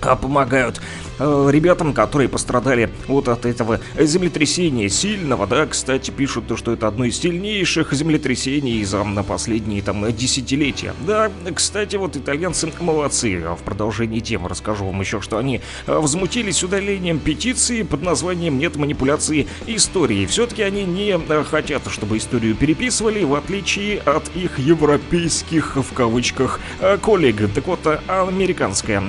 помогают 0.00 0.80
э, 1.18 1.48
ребятам, 1.50 1.92
которые 1.92 2.28
пострадали 2.28 2.90
вот 3.06 3.28
от 3.28 3.46
этого 3.46 3.80
землетрясения 3.98 4.88
сильного, 4.88 5.46
да, 5.46 5.66
кстати, 5.66 6.10
пишут, 6.10 6.46
то, 6.46 6.56
что 6.56 6.72
это 6.72 6.88
одно 6.88 7.04
из 7.04 7.18
сильнейших 7.18 7.92
землетрясений 7.92 8.82
за 8.84 9.04
на 9.04 9.22
последние 9.22 9.82
там 9.82 10.12
десятилетия. 10.14 10.94
Да, 11.06 11.30
кстати, 11.54 11.96
вот 11.96 12.16
итальянцы 12.16 12.70
молодцы. 12.80 13.42
А 13.44 13.56
В 13.56 13.62
продолжении 13.62 14.20
темы 14.20 14.48
расскажу 14.48 14.86
вам 14.86 15.00
еще, 15.00 15.20
что 15.20 15.38
они 15.38 15.60
э, 15.86 15.92
возмутились 15.92 16.62
удалением 16.62 17.18
петиции 17.18 17.82
под 17.82 18.02
названием 18.02 18.58
«Нет 18.58 18.76
манипуляции 18.76 19.46
историей». 19.66 20.26
Все-таки 20.26 20.62
они 20.62 20.84
не 20.84 21.18
э, 21.18 21.44
хотят, 21.44 21.82
чтобы 21.90 22.18
историю 22.18 22.54
переписывали, 22.54 23.24
в 23.24 23.34
отличие 23.34 23.98
от 24.00 24.30
их 24.34 24.58
европейских, 24.58 25.76
в 25.76 25.92
кавычках, 25.92 26.60
э, 26.80 26.98
коллег. 26.98 27.52
Так 27.54 27.66
вот, 27.66 27.80
американская 28.06 29.02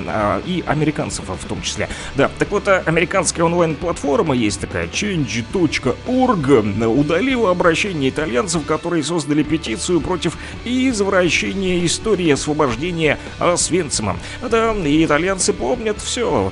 и 0.46 0.62
американцев 0.76 1.24
в 1.28 1.48
том 1.48 1.62
числе. 1.62 1.88
Да, 2.14 2.30
так 2.38 2.50
вот, 2.50 2.68
э, 2.68 2.82
американская 2.86 3.44
онлайн-платформа 3.44 4.34
есть 4.34 4.60
такая, 4.60 4.86
change.org, 4.86 6.48
удалила 6.86 7.50
обращение 7.50 8.10
итальянцев, 8.10 8.64
которые 8.64 9.02
создали 9.02 9.42
петицию 9.42 10.00
против 10.00 10.36
извращения 10.64 11.84
истории 11.84 12.30
освобождения 12.30 13.18
Освенцима. 13.38 14.16
Да, 14.48 14.72
и 14.72 15.04
итальянцы 15.04 15.52
помнят 15.52 16.00
все. 16.00 16.50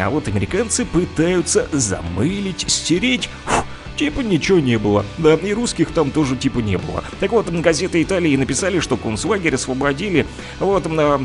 А 0.00 0.10
вот 0.10 0.28
американцы 0.28 0.84
пытаются 0.84 1.68
замылить, 1.72 2.64
стереть. 2.68 3.28
Типа 3.96 4.20
ничего 4.20 4.60
не 4.60 4.78
было. 4.78 5.04
Да, 5.18 5.34
и 5.34 5.52
русских 5.52 5.90
там 5.90 6.12
тоже 6.12 6.36
типа 6.36 6.60
не 6.60 6.78
было. 6.78 7.02
Так 7.18 7.32
вот, 7.32 7.50
газеты 7.50 8.00
Италии 8.00 8.36
написали, 8.36 8.78
что 8.78 8.96
концлагерь 8.96 9.56
освободили. 9.56 10.24
Вот, 10.60 10.86
а, 10.86 10.90
а, 10.90 11.20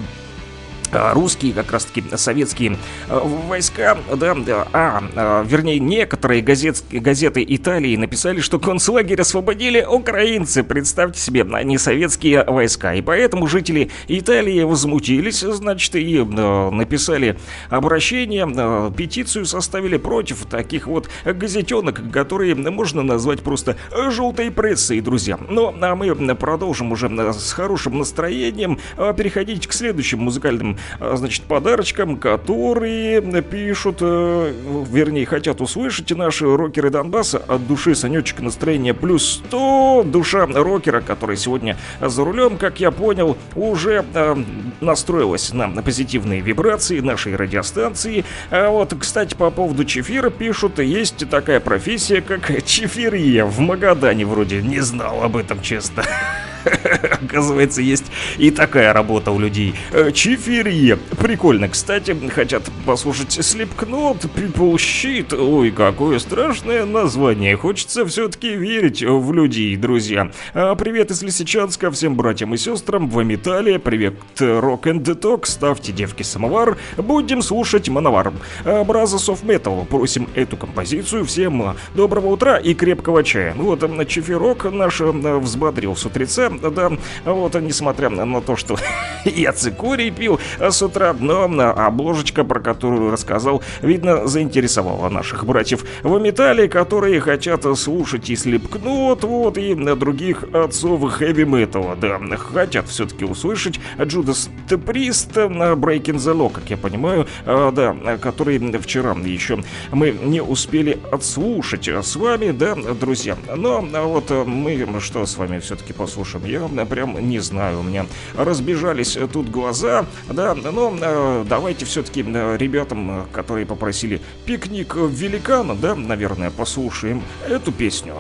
русские, 1.13 1.53
как 1.53 1.71
раз 1.71 1.86
таки 1.86 2.03
советские 2.15 2.77
а, 3.10 3.19
войска, 3.19 3.97
да, 4.15 4.36
да, 4.36 4.67
а, 4.73 5.03
а, 5.15 5.43
вернее, 5.43 5.79
некоторые 5.79 6.41
газет, 6.41 6.84
газеты 6.91 7.45
Италии 7.47 7.95
написали, 7.95 8.39
что 8.39 8.60
концлагерь 8.60 9.21
освободили 9.21 9.86
украинцы, 9.86 10.63
представьте 10.63 11.19
себе, 11.19 11.45
не 11.63 11.77
советские 11.77 12.43
войска, 12.43 12.93
и 12.93 13.01
поэтому 13.01 13.47
жители 13.47 13.91
Италии 14.08 14.63
возмутились, 14.63 15.41
значит, 15.41 15.95
и 15.95 16.23
написали 16.23 17.38
обращение, 17.69 18.91
петицию 18.95 19.45
составили 19.45 19.97
против 19.97 20.45
таких 20.45 20.88
вот 20.88 21.10
газетенок, 21.25 22.01
которые 22.12 22.56
можно 22.56 23.03
назвать 23.03 23.41
просто 23.41 23.77
желтой 24.10 24.51
прессой, 24.51 25.01
друзья. 25.01 25.38
Ну, 25.49 25.73
а 25.82 25.95
мы 25.95 26.13
продолжим 26.36 26.91
уже 26.91 27.10
с 27.34 27.51
хорошим 27.53 27.99
настроением 27.99 28.79
переходить 29.17 29.67
к 29.67 29.73
следующим 29.73 30.19
музыкальным 30.19 30.77
значит, 31.00 31.43
подарочкам, 31.43 32.17
которые 32.17 33.22
пишут, 33.41 33.98
э, 34.02 34.54
вернее, 34.89 35.26
хотят 35.26 35.62
услышать 35.62 36.12
наши 36.12 36.46
рокеры 36.46 36.89
Донбасса 36.89 37.38
от 37.39 37.67
души 37.67 37.96
Санечек 37.96 38.39
настроение 38.39 38.93
плюс 38.93 39.41
100. 39.48 40.04
Душа 40.06 40.46
рокера, 40.46 41.02
который 41.02 41.38
сегодня 41.38 41.78
за 42.02 42.24
рулем, 42.24 42.58
как 42.58 42.80
я 42.80 42.91
понял, 42.91 43.38
уже 43.56 44.06
э, 44.13 44.36
настроилась 44.82 45.54
на 45.54 45.69
позитивные 45.82 46.41
вибрации 46.41 47.00
нашей 47.00 47.36
радиостанции. 47.36 48.26
А 48.50 48.69
вот, 48.69 48.93
кстати, 49.00 49.36
по 49.36 49.50
поводу 49.50 49.86
чефира 49.86 50.30
пишут, 50.30 50.80
есть 50.80 51.30
такая 51.30 51.60
профессия, 51.60 52.22
как 52.22 52.63
чефирье 52.65 53.46
в 53.46 53.60
Магадане 53.60 54.26
вроде. 54.26 54.62
Не 54.62 54.80
знал 54.80 55.24
об 55.24 55.38
этом, 55.38 55.62
честно. 55.62 56.04
Оказывается, 57.23 57.82
есть 57.82 58.06
и 58.38 58.52
такая 58.52 58.93
работа 58.93 59.32
у 59.32 59.39
людей. 59.39 59.76
Э, 59.91 60.12
Чифирье. 60.12 60.97
Прикольно. 61.19 61.69
Кстати, 61.69 62.15
хотят 62.30 62.63
послушать 62.86 63.38
Slipknot, 63.38 64.30
People 64.36 64.73
Shit. 64.76 65.36
Ой, 65.36 65.71
какое 65.71 66.19
страшное 66.19 66.86
название. 66.86 67.56
Хочется 67.58 68.06
все-таки 68.06 68.56
верить 68.56 69.04
в 69.04 69.32
людей, 69.34 69.76
друзья. 69.76 70.32
А, 70.54 70.76
Привет 70.76 71.12
из 71.12 71.21
Лисичанска 71.23 71.91
всем 71.91 72.15
братьям 72.15 72.54
и 72.54 72.58
сестрам 72.58 73.10
в 73.10 73.23
Металле. 73.23 73.80
Привет, 73.80 74.15
Rock 74.38 74.84
and 74.84 75.04
Talk. 75.04 75.45
Ставьте 75.45 75.91
девки 75.91 76.23
самовар. 76.23 76.78
Будем 76.97 77.41
слушать 77.41 77.89
Мановар. 77.89 78.34
А, 78.65 78.84
Brothers 78.84 79.30
of 79.34 79.43
Metal. 79.43 79.86
Просим 79.86 80.28
эту 80.36 80.58
композицию. 80.58 81.26
Всем 81.26 81.76
доброго 81.95 82.28
утра 82.28 82.58
и 82.58 82.73
крепкого 82.73 83.23
чая. 83.23 83.54
Ну 83.56 83.63
Вот, 83.65 83.84
м, 83.84 84.06
Чефирок 84.06 84.65
наш 84.71 84.99
взбодрил 85.02 85.95
с 85.95 86.06
утреца. 86.06 86.52
Да, 86.53 86.91
вот, 87.25 87.55
несмотря 87.55 88.09
на 88.09 88.41
то, 88.41 88.55
что 88.55 88.77
я 89.25 89.53
цикорий 89.53 90.11
пил 90.11 90.39
с 90.59 90.81
утра, 90.81 91.15
но 91.19 91.45
а, 91.45 91.87
обложечка, 91.87 92.43
про 92.43 92.59
которую 92.59 93.11
рассказал, 93.11 93.61
видно, 93.81 94.27
заинтересовала 94.27 95.09
наших 95.09 95.45
братьев 95.45 95.85
в 96.03 96.19
металле, 96.19 96.67
которые 96.67 97.19
хотят 97.19 97.65
слушать 97.77 98.29
и 98.29 98.35
Слепкнот, 98.35 99.23
вот, 99.23 99.57
и 99.57 99.73
а, 99.73 99.95
других 99.95 100.43
отцов 100.53 101.11
хэви 101.11 101.45
металла, 101.45 101.95
да, 101.95 102.19
хотят 102.37 102.87
все-таки 102.87 103.25
услышать 103.25 103.79
Judas 103.97 104.49
Priest, 104.67 105.31
а, 105.35 105.75
Breaking 105.75 106.17
the 106.17 106.35
Law, 106.35 106.51
как 106.51 106.69
я 106.69 106.77
понимаю, 106.77 107.27
а, 107.45 107.71
да, 107.71 108.17
который 108.17 108.60
вчера 108.79 109.13
еще 109.23 109.63
мы 109.91 110.12
не 110.12 110.41
успели 110.41 110.99
отслушать 111.12 111.87
с 111.87 112.15
вами, 112.15 112.51
да, 112.51 112.75
друзья. 112.75 113.37
Но 113.56 113.85
а, 113.93 114.04
вот 114.04 114.29
мы 114.45 114.87
что 114.99 115.25
с 115.25 115.37
вами 115.37 115.60
все-таки 115.60 115.93
послушаем? 115.93 116.42
Я 116.46 116.65
а, 116.65 116.85
прям 116.85 117.29
не 117.29 117.39
знаю, 117.39 117.79
у 117.79 117.83
меня 117.83 118.06
разбежались 118.35 119.15
э, 119.15 119.27
тут 119.31 119.50
глаза, 119.50 120.06
да, 120.29 120.54
но 120.56 120.94
э, 121.00 121.46
давайте 121.48 121.85
все-таки 121.85 122.21
ребятам, 122.21 123.12
э, 123.12 123.23
которые 123.31 123.65
попросили 123.65 124.21
пикник 124.46 124.96
великана, 124.96 125.75
да, 125.75 125.96
наверное, 125.96 126.52
послушаем 126.52 127.23
эту 127.48 127.71
песню. 127.71 128.15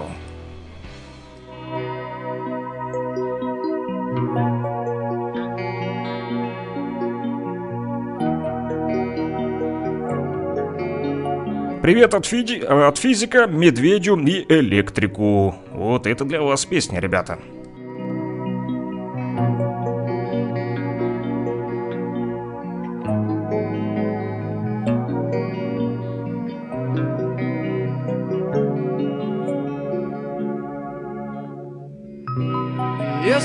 Привет 11.83 12.13
от, 12.13 12.25
фиди- 12.25 12.63
от 12.63 12.97
физика, 12.97 13.45
медведю 13.45 14.17
и 14.17 14.45
электрику. 14.47 15.55
Вот 15.71 16.07
это 16.07 16.23
для 16.23 16.41
вас 16.41 16.65
песня, 16.65 17.01
ребята. 17.01 17.39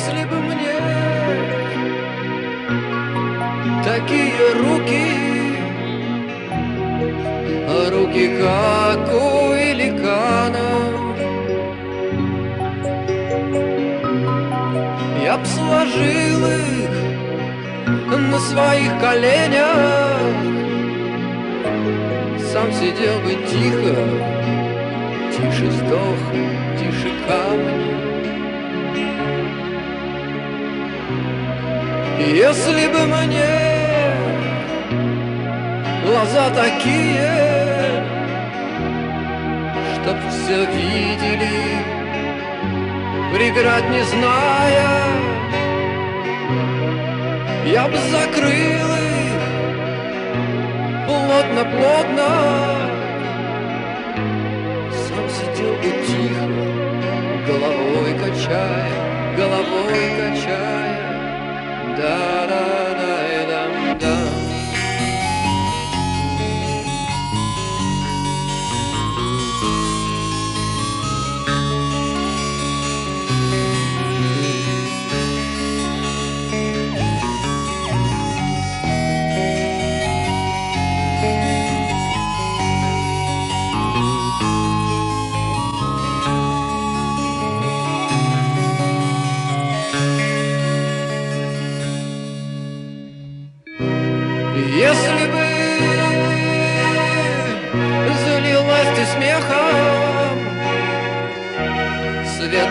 Если 0.08 0.24
бы 0.24 0.36
мне 0.36 0.72
такие 3.84 4.52
руки, 4.54 5.58
руки 7.90 8.38
как 8.40 9.12
у 9.12 9.52
великана, 9.52 10.70
я 15.22 15.36
б 15.36 15.44
сложил 15.44 16.46
их 16.46 16.94
на 18.16 18.38
своих 18.38 18.98
коленях, 19.00 20.20
Сам 22.50 22.72
сидел 22.72 23.18
бы 23.20 23.34
тихо, 23.46 23.94
тише 25.32 25.70
сдох, 25.70 26.20
тише 26.78 27.12
камни. 27.26 28.07
Если 32.18 32.88
бы 32.88 33.06
мне 33.06 33.46
глаза 36.04 36.50
такие, 36.50 38.02
чтоб 39.94 40.16
все 40.28 40.64
видели, 40.66 41.78
преград 43.32 43.84
не 43.90 44.02
зная, 44.02 44.90
я 47.66 47.86
б 47.86 47.96
закрыл 48.10 48.90
их 48.96 49.42
плотно-плотно. 51.06 52.30
Сам 54.90 55.28
сидел 55.30 55.72
бы 55.74 55.90
тихо, 56.04 56.46
головой 57.46 58.12
качая, 58.18 58.90
головой 59.36 60.10
качая. 60.18 60.87
da 61.98 62.46
da 62.46 62.87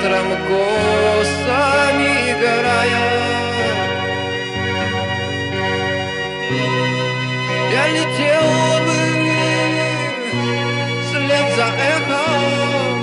ветром 0.08 0.30
косами 0.48 2.14
горая. 2.42 3.08
Я 7.72 7.84
летел 7.90 8.48
бы 8.86 9.00
вслед 11.04 11.48
за 11.56 11.68
эхом. 11.94 12.98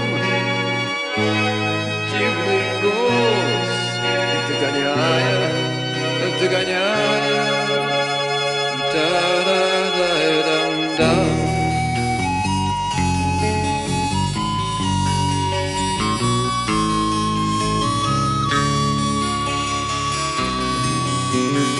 Дивный 2.11 2.67
голос 2.83 3.73
догоняя, 4.49 5.39
догоняя 6.41 6.94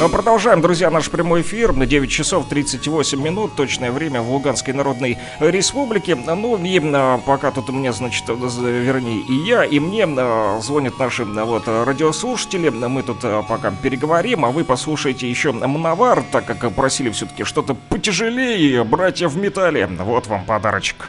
А 0.01 0.09
Продолжаем, 0.09 0.61
друзья, 0.61 0.91
наш 0.91 1.09
прямой 1.09 1.43
эфир 1.43 1.73
на 1.73 1.87
9 1.87 2.11
часов 2.11 2.47
38 2.49 3.23
минут, 3.23 3.55
точное 3.55 3.93
время 3.93 4.21
в 4.23 4.31
Луганской 4.31 4.75
Народной 4.75 5.19
Республике. 5.41 6.15
Ну 6.17 6.57
и 6.63 6.81
а, 6.93 7.19
пока 7.19 7.51
тут 7.53 7.71
у 7.71 7.73
меня, 7.73 7.93
значит, 7.93 8.25
з- 8.27 8.61
вернее, 8.61 9.21
и 9.21 9.35
я, 9.49 9.65
и 9.65 9.79
мне 9.79 10.05
а, 10.07 10.59
звонят 10.61 10.99
наши 10.99 11.23
а, 11.23 11.45
вот 11.45 11.69
радиослушатели. 11.69 12.69
Мы 12.71 13.03
тут 13.03 13.21
пока 13.49 13.71
переговорим, 13.71 14.45
а 14.45 14.51
вы 14.51 14.65
послушайте 14.65 15.31
еще 15.31 15.53
Мановар, 15.53 16.23
так 16.31 16.45
как 16.45 16.73
просили 16.75 17.11
все-таки 17.11 17.45
что-то 17.45 17.75
потяжелее, 17.75 18.85
братья 18.85 19.29
в 19.29 19.37
металле. 19.37 19.87
Вот 19.87 20.27
вам 20.27 20.45
подарочек. 20.45 21.09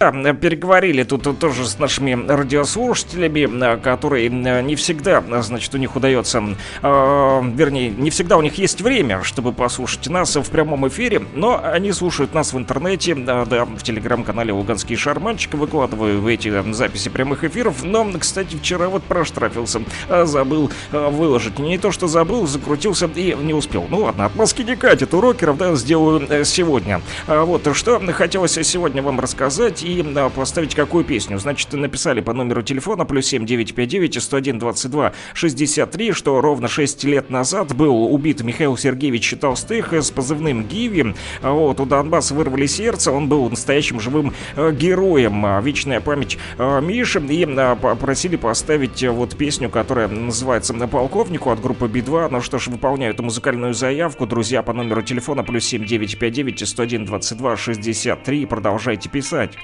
Да, 0.00 0.12
переговорили 0.12 1.02
тут 1.02 1.40
тоже 1.40 1.66
с 1.66 1.76
нашими 1.80 2.14
радиослушателями, 2.28 3.48
э, 3.64 3.76
которые 3.78 4.28
э, 4.28 4.62
не 4.62 4.76
всегда, 4.76 5.24
э, 5.28 5.42
значит, 5.42 5.74
у 5.74 5.78
них 5.78 5.96
удается, 5.96 6.40
э, 6.82 7.42
вернее, 7.54 7.90
не 7.90 8.10
всегда 8.10 8.36
у 8.36 8.42
них 8.42 8.58
есть 8.58 8.80
время, 8.80 9.24
чтобы 9.24 9.52
послушать 9.52 10.06
нас 10.08 10.36
в 10.36 10.48
прямом 10.50 10.86
эфире, 10.86 11.22
но 11.34 11.60
они 11.60 11.90
слушают 11.90 12.32
нас 12.32 12.52
в 12.52 12.58
интернете, 12.58 13.16
да, 13.16 13.64
в 13.64 13.82
телеграм-канале 13.82 14.52
«Луганский 14.52 14.94
шарманчик», 14.94 15.54
выкладываю 15.54 16.24
эти 16.28 16.72
записи 16.72 17.08
прямых 17.08 17.42
эфиров, 17.42 17.82
но, 17.82 18.08
кстати, 18.20 18.54
вчера 18.54 18.88
вот 18.88 19.02
проштрафился, 19.02 19.80
забыл 20.08 20.70
выложить, 20.92 21.58
не 21.58 21.76
то 21.76 21.90
что 21.90 22.06
забыл, 22.06 22.46
закрутился 22.46 23.10
и 23.16 23.34
не 23.34 23.52
успел. 23.52 23.86
Ну 23.90 24.04
ладно, 24.04 24.26
отмазки 24.26 24.62
не 24.62 24.76
катит 24.76 25.12
у 25.12 25.20
рокеров, 25.20 25.56
да, 25.58 25.74
сделаю 25.74 26.44
сегодня. 26.44 27.00
А 27.26 27.44
Вот, 27.44 27.68
что 27.74 28.00
хотелось 28.12 28.52
сегодня 28.52 29.02
вам 29.02 29.18
рассказать 29.18 29.82
и 29.88 30.04
поставить 30.34 30.74
какую 30.74 31.04
песню. 31.04 31.38
Значит, 31.38 31.72
написали 31.72 32.20
по 32.20 32.32
номеру 32.32 32.62
телефона 32.62 33.04
плюс 33.04 33.26
7959 33.26 34.22
101 34.22 34.58
22 34.58 35.12
63, 35.34 36.12
что 36.12 36.40
ровно 36.40 36.68
6 36.68 37.04
лет 37.04 37.30
назад 37.30 37.74
был 37.74 38.12
убит 38.12 38.42
Михаил 38.42 38.76
Сергеевич 38.76 39.34
Толстых 39.40 39.92
с 39.92 40.10
позывным 40.10 40.64
Гиви. 40.64 41.14
А 41.42 41.52
Вот, 41.52 41.80
у 41.80 41.86
Донбасса 41.86 42.34
вырвали 42.34 42.66
сердце, 42.66 43.12
он 43.12 43.28
был 43.28 43.48
настоящим 43.48 44.00
живым 44.00 44.34
э, 44.56 44.72
героем. 44.72 45.44
А, 45.46 45.60
Вечная 45.60 46.00
память 46.00 46.38
э, 46.58 46.80
Миши. 46.80 47.18
И 47.18 47.46
попросили 47.80 48.36
поставить 48.36 49.02
э, 49.02 49.10
вот 49.10 49.36
песню, 49.36 49.70
которая 49.70 50.08
называется 50.08 50.74
«Полковнику» 50.74 51.50
от 51.50 51.60
группы 51.60 51.88
Би-2. 51.88 52.28
Ну 52.30 52.40
что 52.40 52.58
ж, 52.58 52.68
выполняю 52.68 53.14
эту 53.14 53.22
музыкальную 53.22 53.74
заявку. 53.74 54.26
Друзья, 54.26 54.62
по 54.62 54.72
номеру 54.72 55.02
телефона 55.02 55.42
плюс 55.42 55.64
7959 55.64 56.68
101 56.68 57.04
22 57.06 57.56
63. 57.56 58.46
Продолжайте 58.46 59.08
писать. 59.08 59.56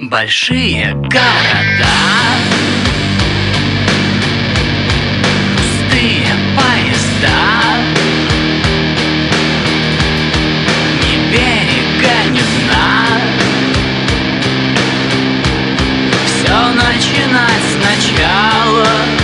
Большие 0.00 0.92
города. 0.94 1.88
Пустые 5.56 6.28
поезда. 6.54 7.40
Ни 11.02 11.16
берега, 11.32 12.30
ни 12.30 12.38
дна 12.38 13.06
Все 16.26 16.72
начинать 16.74 17.66
сначала 17.74 19.17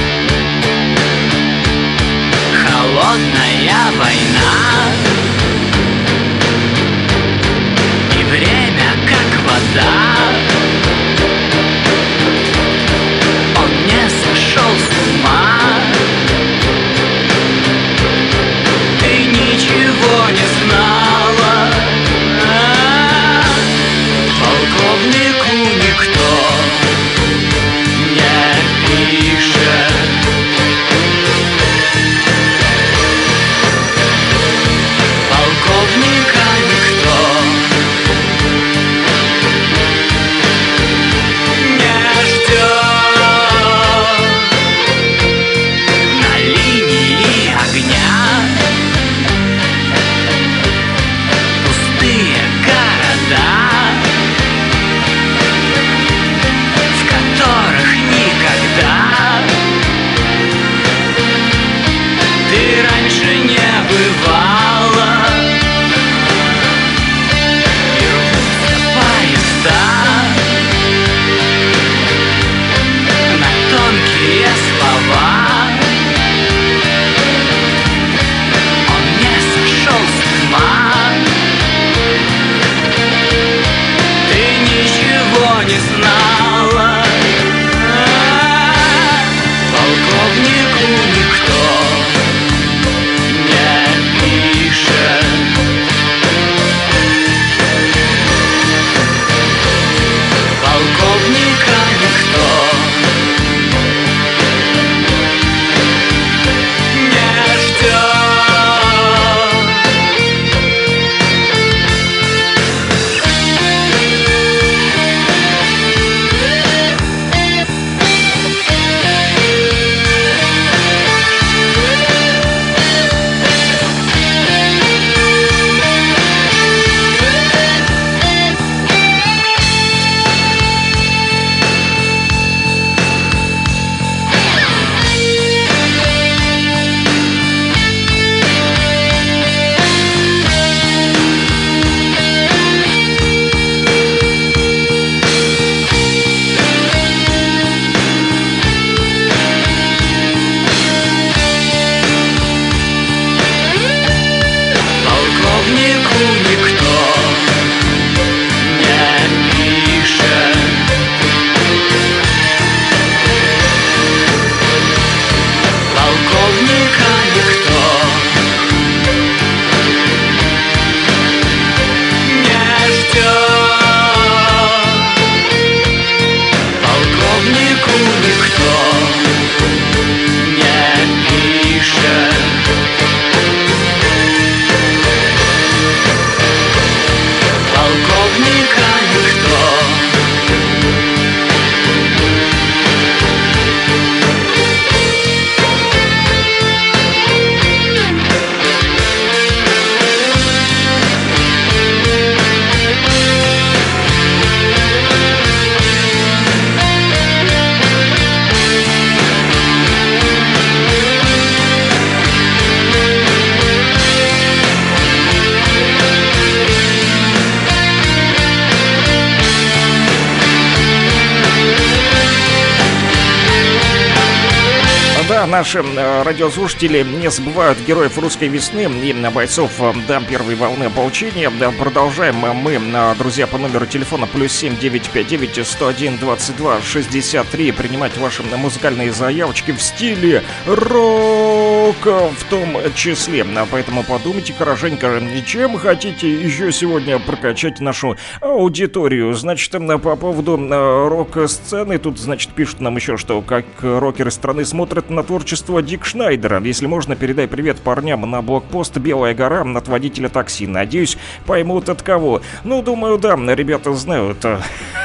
наши 226.24 226.32
э, 226.32 226.33
радиослушатели 226.34 227.04
не 227.04 227.30
забывают 227.30 227.78
героев 227.86 228.18
русской 228.18 228.48
весны 228.48 228.82
и 228.82 229.12
э, 229.12 229.30
бойцов 229.30 229.80
э, 229.80 229.92
да, 230.08 230.20
первой 230.20 230.56
волны 230.56 230.84
ополчения. 230.84 231.48
Продолжаем 231.78 232.34
мы, 232.34 232.72
э, 232.72 233.14
друзья, 233.16 233.46
по 233.46 233.56
номеру 233.56 233.86
телефона 233.86 234.26
плюс 234.26 234.50
7 234.50 234.76
959 234.76 235.64
101 235.64 236.18
22 236.18 236.82
63 236.82 237.70
принимать 237.70 238.16
ваши 238.18 238.42
музыкальные 238.42 239.12
заявочки 239.12 239.70
в 239.70 239.80
стиле 239.80 240.42
рок 240.66 242.04
в 242.04 242.44
том 242.50 242.78
числе. 242.96 243.46
А 243.56 243.66
Поэтому 243.70 244.02
подумайте 244.02 244.52
хорошенько, 244.58 245.22
чем 245.46 245.78
хотите 245.78 246.28
еще 246.32 246.72
сегодня 246.72 247.20
прокачать 247.20 247.78
нашу 247.78 248.16
аудиторию. 248.40 249.34
Значит, 249.34 249.70
по 250.02 250.16
поводу 250.16 250.56
рок-сцены, 250.56 251.98
тут, 251.98 252.18
значит, 252.18 252.50
пишут 252.50 252.80
нам 252.80 252.96
еще, 252.96 253.16
что 253.16 253.40
как 253.40 253.66
рокеры 253.82 254.32
страны 254.32 254.64
смотрят 254.64 255.10
на 255.10 255.22
творчество 255.22 255.80
Дик 255.80 256.04
Шнайдера. 256.24 256.58
Если 256.62 256.86
можно, 256.86 257.16
передай 257.16 257.46
привет 257.46 257.80
парням 257.80 258.22
на 258.22 258.40
блокпост 258.40 258.96
«Белая 258.96 259.34
гора» 259.34 259.60
от 259.60 259.88
водителя 259.88 260.30
такси. 260.30 260.66
Надеюсь, 260.66 261.18
поймут 261.44 261.90
от 261.90 262.00
кого. 262.00 262.40
Ну, 262.64 262.80
думаю, 262.80 263.18
да, 263.18 263.36
ребята 263.54 263.92
знают, 263.92 264.42
э, 264.42 264.58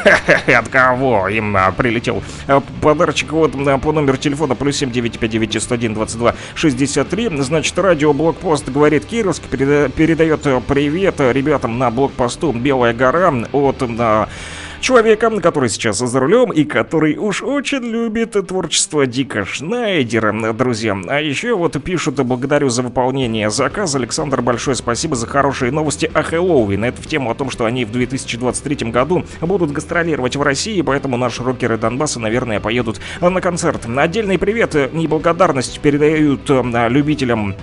от 0.58 0.70
кого 0.70 1.28
им 1.28 1.58
а, 1.58 1.74
прилетел 1.74 2.24
э, 2.48 2.62
подарочек. 2.80 3.34
Вот 3.34 3.54
э, 3.54 3.78
по 3.80 3.92
номеру 3.92 4.16
телефона 4.16 4.56
плюс 4.56 4.78
7959 4.78 5.62
101 5.62 5.94
22 5.94 6.36
63. 6.56 7.30
Значит, 7.42 7.78
радио 7.78 8.14
блокпост 8.14 8.70
говорит 8.70 9.04
Кировск, 9.04 9.44
переда- 9.52 9.92
передает 9.92 10.48
э, 10.48 10.62
привет 10.66 11.16
э, 11.20 11.34
ребятам 11.34 11.78
на 11.78 11.92
блокпосту 11.92 12.54
«Белая 12.54 12.94
гора» 12.94 13.34
от 13.52 13.82
человека, 14.82 15.30
который 15.40 15.70
сейчас 15.70 15.98
за 15.98 16.20
рулем 16.20 16.52
и 16.52 16.64
который 16.64 17.18
уж 17.18 17.42
очень 17.42 17.84
любит 17.84 18.32
творчество 18.48 19.06
Дика 19.06 19.46
Шнайдера, 19.46 20.54
друзья. 20.54 20.98
А 21.08 21.20
еще 21.20 21.56
вот 21.56 21.82
пишут, 21.84 22.16
благодарю 22.16 22.70
за 22.70 22.84
выполнение 22.84 23.50
заказа. 23.50 23.98
Александр, 23.98 24.42
большое 24.42 24.76
спасибо 24.76 25.16
за 25.16 25.28
хорошие 25.28 25.72
новости 25.72 26.10
о 26.14 26.24
Хэллоуин. 26.24 26.84
Это 26.84 27.02
в 27.02 27.08
тему 27.08 27.32
о 27.32 27.36
том, 27.36 27.50
что 27.50 27.66
они 27.66 27.86
в 27.86 27.92
2023 27.92 28.92
году 28.92 29.26
будут 29.42 29.72
гастролировать 29.72 30.36
в 30.36 30.42
России, 30.42 30.82
поэтому 30.82 31.18
наши 31.18 31.44
рокеры 31.44 31.78
Донбасса, 31.78 32.20
наверное, 32.20 32.60
поедут 32.60 33.00
на 33.22 33.42
концерт. 33.42 33.86
Отдельный 33.88 34.38
привет 34.38 34.76
и 34.76 35.08
благодарность 35.08 35.80
передают 35.80 36.50
э, 36.50 36.90
любителям 36.90 37.56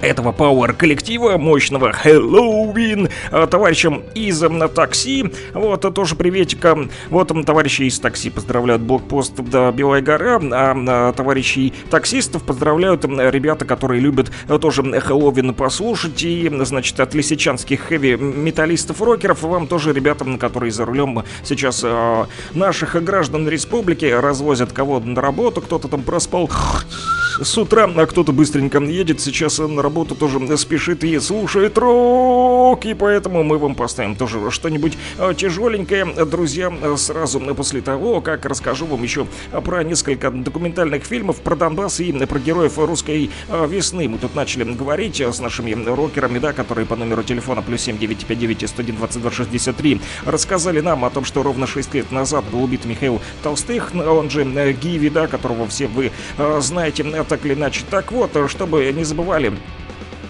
этого 0.00 0.32
пауэр 0.32 0.72
коллектива 0.72 1.36
мощного 1.36 1.92
Хэллоуин 1.92 3.08
э, 3.30 3.46
товарищам 3.50 4.02
из 4.14 4.42
м, 4.42 4.68
такси. 4.68 5.30
Вот 5.52 5.84
э, 5.84 5.90
тоже 5.90 6.14
приветика. 6.16 6.88
Вот 7.10 7.30
м, 7.30 7.44
товарищи 7.44 7.82
из 7.82 8.00
такси 8.00 8.30
поздравляют 8.30 8.82
блокпост 8.82 9.34
да, 9.36 9.70
Белая 9.72 10.00
гора, 10.00 10.40
а, 10.52 11.12
товарищей 11.12 11.72
таксистов 11.90 12.42
поздравляют 12.44 13.04
м, 13.04 13.20
ребята, 13.20 13.64
которые 13.64 14.00
любят 14.00 14.30
тоже 14.60 14.82
Хэллоуин 14.82 15.54
послушать. 15.54 16.22
И, 16.22 16.50
значит, 16.62 16.98
от 17.00 17.14
лисичанских 17.14 17.80
хэви-металлистов-рокеров 17.80 19.42
вам 19.42 19.66
тоже 19.66 19.92
ребятам, 19.92 20.38
которые 20.38 20.72
за 20.72 20.84
рулем 20.84 21.24
сейчас 21.44 21.84
наших 22.54 23.02
граждан 23.02 23.48
республики 23.48 24.04
развозят 24.06 24.72
кого 24.72 25.00
на 25.00 25.20
работу, 25.20 25.60
кто-то 25.60 25.88
там 25.88 26.02
проспал 26.02 26.48
с 27.42 27.58
утра, 27.58 27.90
а 27.94 28.06
кто-то 28.06 28.32
быстренько 28.32 28.78
едет 28.78 29.20
сейчас 29.20 29.58
на 29.58 29.82
работу 29.82 29.89
тоже 29.90 30.56
спешит 30.56 31.04
и 31.04 31.18
слушает 31.18 31.76
рок, 31.78 32.84
и 32.84 32.94
поэтому 32.94 33.42
мы 33.42 33.58
вам 33.58 33.74
поставим 33.74 34.16
тоже 34.16 34.50
что-нибудь 34.50 34.96
э, 35.18 35.34
тяжеленькое, 35.36 36.04
друзья, 36.24 36.72
э, 36.82 36.96
сразу 36.96 37.40
после 37.54 37.80
того, 37.80 38.20
как 38.20 38.44
расскажу 38.46 38.86
вам 38.86 39.02
еще 39.02 39.26
про 39.64 39.82
несколько 39.82 40.30
документальных 40.30 41.04
фильмов 41.04 41.36
про 41.36 41.56
Донбасс 41.56 42.00
и 42.00 42.12
про 42.12 42.38
героев 42.38 42.78
русской 42.78 43.30
э, 43.48 43.66
весны. 43.66 44.08
Мы 44.08 44.18
тут 44.18 44.34
начали 44.34 44.64
говорить 44.64 45.20
э, 45.20 45.32
с 45.32 45.40
нашими 45.40 45.72
рокерами, 45.84 46.38
да, 46.38 46.52
которые 46.52 46.86
по 46.86 46.96
номеру 46.96 47.22
телефона 47.22 47.62
плюс 47.62 47.82
7959 47.82 48.68
101 48.68 48.96
22 48.96 49.30
63 49.30 50.00
рассказали 50.24 50.80
нам 50.80 51.04
о 51.04 51.10
том, 51.10 51.24
что 51.24 51.42
ровно 51.42 51.66
6 51.66 51.94
лет 51.94 52.12
назад 52.12 52.44
был 52.52 52.64
убит 52.64 52.84
Михаил 52.84 53.20
Толстых, 53.42 53.92
он 53.94 54.30
же 54.30 54.42
э, 54.42 54.72
Гиви, 54.72 55.10
да, 55.10 55.26
которого 55.26 55.66
все 55.66 55.86
вы 55.86 56.12
э, 56.38 56.60
знаете, 56.60 57.04
э, 57.04 57.24
так 57.24 57.44
или 57.44 57.54
иначе. 57.54 57.82
Так 57.90 58.12
вот, 58.12 58.36
э, 58.36 58.48
чтобы 58.48 58.92
не 58.92 59.04
забывали 59.04 59.52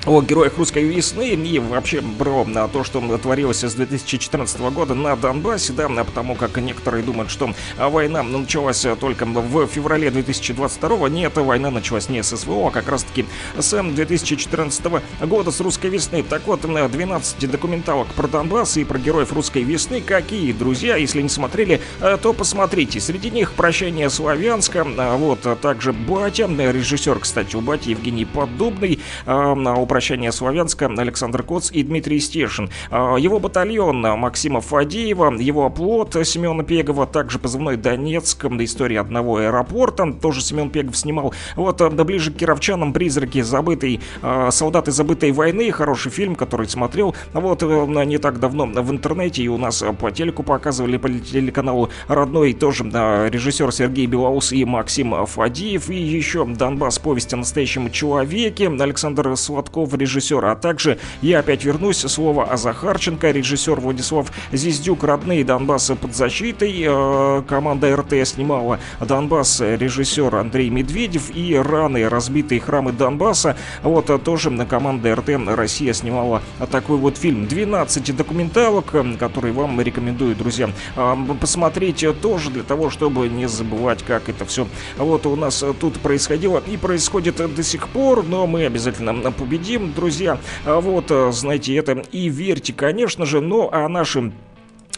о 0.06 0.22
героях 0.22 0.56
русской 0.56 0.82
весны 0.84 1.30
и 1.30 1.58
вообще 1.58 2.00
бро 2.00 2.44
на 2.44 2.68
то, 2.68 2.84
что 2.84 3.00
творилось 3.18 3.62
с 3.62 3.74
2014 3.74 4.60
года 4.72 4.94
на 4.94 5.14
Донбассе, 5.14 5.72
да, 5.72 5.88
потому 5.88 6.34
как 6.34 6.56
некоторые 6.56 7.04
думают, 7.04 7.30
что 7.30 7.50
война 7.76 8.22
началась 8.22 8.86
только 8.98 9.26
в 9.26 9.66
феврале 9.66 10.10
2022 10.10 11.08
нет, 11.10 11.36
война 11.36 11.70
началась 11.70 12.08
не 12.08 12.22
с 12.22 12.34
СВО, 12.34 12.68
а 12.68 12.70
как 12.70 12.88
раз 12.88 13.04
таки 13.04 13.26
с 13.58 13.70
2014 13.70 15.02
года, 15.22 15.50
с 15.50 15.60
русской 15.60 15.90
весны. 15.90 16.22
Так 16.22 16.46
вот, 16.46 16.62
12 16.62 17.50
документалок 17.50 18.08
про 18.08 18.26
Донбасс 18.26 18.76
и 18.78 18.84
про 18.84 18.98
героев 18.98 19.32
русской 19.32 19.62
весны, 19.62 20.00
какие, 20.00 20.52
друзья, 20.52 20.96
если 20.96 21.20
не 21.20 21.28
смотрели, 21.28 21.80
э, 22.00 22.16
то 22.20 22.32
посмотрите. 22.32 23.00
Среди 23.00 23.30
них 23.30 23.52
«Прощение 23.52 24.08
Славянска», 24.08 24.86
а 24.96 25.16
вот, 25.16 25.46
а 25.46 25.56
также 25.56 25.92
«Батя», 25.92 26.46
режиссер, 26.46 27.18
кстати, 27.18 27.56
у 27.56 27.60
Бати 27.60 27.90
Евгений 27.90 28.24
Поддубный, 28.24 29.00
а, 29.26 29.52
у 29.52 29.86
«Прощания 29.90 30.30
Славянска» 30.30 30.86
Александр 30.86 31.42
Коц 31.42 31.72
и 31.72 31.82
Дмитрий 31.82 32.20
Стешин. 32.20 32.70
А, 32.92 33.16
Его 33.16 33.40
батальон 33.40 34.00
Максима 34.02 34.60
Фадеева, 34.60 35.36
его 35.40 35.66
оплот 35.66 36.16
Семена 36.24 36.62
Пегова, 36.62 37.08
также 37.08 37.40
позывной 37.40 37.76
Донецк, 37.76 38.44
история 38.44 39.00
одного 39.00 39.38
аэропорта, 39.38 40.12
тоже 40.12 40.42
Семен 40.42 40.70
Пегов 40.70 40.96
снимал. 40.96 41.34
Вот, 41.56 41.80
а, 41.80 41.90
да 41.90 42.04
ближе 42.04 42.30
к 42.30 42.36
кировчанам 42.36 42.92
«Призраки 42.92 43.42
забытой, 43.42 43.98
а, 44.22 44.52
солдаты 44.52 44.92
забытой 44.92 45.32
войны», 45.32 45.72
хороший 45.72 46.12
фильм, 46.12 46.36
который 46.36 46.68
смотрел 46.68 47.16
вот 47.32 47.64
э, 47.64 48.04
не 48.04 48.18
так 48.18 48.38
давно 48.38 48.66
в 48.66 48.90
интернете 48.92 49.42
и 49.42 49.48
у 49.48 49.58
нас 49.58 49.82
э, 49.82 49.92
по 49.92 50.12
телеку 50.12 50.44
показывали 50.44 50.98
по 50.98 51.08
телеканалу 51.08 51.90
родной 52.06 52.52
тоже 52.52 52.84
режиссер 52.84 53.72
Сергей 53.72 54.06
Белоус 54.06 54.52
и 54.52 54.64
Максим 54.64 55.26
Фадеев 55.26 55.90
и 55.90 55.96
еще 55.96 56.44
Донбасс 56.44 57.00
повесть 57.00 57.34
о 57.34 57.38
настоящем 57.38 57.90
человеке 57.90 58.68
Александр 58.68 59.36
Сладков 59.36 59.79
режиссер 59.86 60.44
а 60.44 60.56
также 60.56 60.98
я 61.22 61.40
опять 61.40 61.64
вернусь. 61.64 61.98
Слово 61.98 62.44
о 62.44 62.56
Захарченко. 62.56 63.30
Режиссер 63.30 63.80
Владислав 63.80 64.32
Зиздюк 64.52 65.04
родные 65.04 65.44
Донбасса 65.44 65.96
под 65.96 66.14
защитой. 66.14 66.84
Э, 66.86 67.42
команда 67.48 67.94
РТ 67.96 68.26
снимала 68.26 68.80
Донбасс 69.00 69.60
режиссер 69.60 70.34
Андрей 70.34 70.70
Медведев 70.70 71.34
и 71.34 71.54
раны 71.56 72.08
разбитые 72.08 72.60
храмы 72.60 72.92
Донбасса. 72.92 73.56
Вот 73.82 74.10
э, 74.10 74.18
тоже 74.18 74.50
на 74.50 74.66
команда 74.66 75.14
РТ 75.14 75.30
Россия 75.46 75.92
снимала 75.92 76.42
такой 76.70 76.98
вот 76.98 77.16
фильм. 77.16 77.46
12 77.46 78.16
документалок 78.16 78.94
э, 78.94 79.14
которые 79.18 79.52
вам 79.52 79.80
рекомендую 79.80 80.34
друзья. 80.36 80.70
Э, 80.96 81.16
посмотреть 81.40 82.02
э, 82.02 82.12
тоже 82.12 82.50
для 82.50 82.62
того 82.62 82.90
чтобы 82.90 83.28
не 83.28 83.48
забывать 83.48 84.02
как 84.02 84.28
это 84.28 84.44
все 84.44 84.66
вот 84.96 85.26
у 85.26 85.36
нас 85.36 85.62
э, 85.62 85.72
тут 85.78 86.00
происходило. 86.00 86.62
И 86.66 86.76
происходит 86.76 87.40
э, 87.40 87.48
до 87.48 87.62
сих 87.62 87.88
пор 87.88 88.24
но 88.24 88.46
мы 88.46 88.64
обязательно 88.66 89.10
э, 89.10 89.30
победим 89.70 89.92
друзья. 89.92 90.38
А 90.64 90.80
вот 90.80 91.10
э, 91.10 91.30
знаете 91.32 91.74
это 91.76 91.92
и 92.12 92.28
верьте 92.28 92.72
конечно 92.72 93.26
же 93.26 93.40
но 93.40 93.68
а 93.72 93.88
нашим 93.88 94.32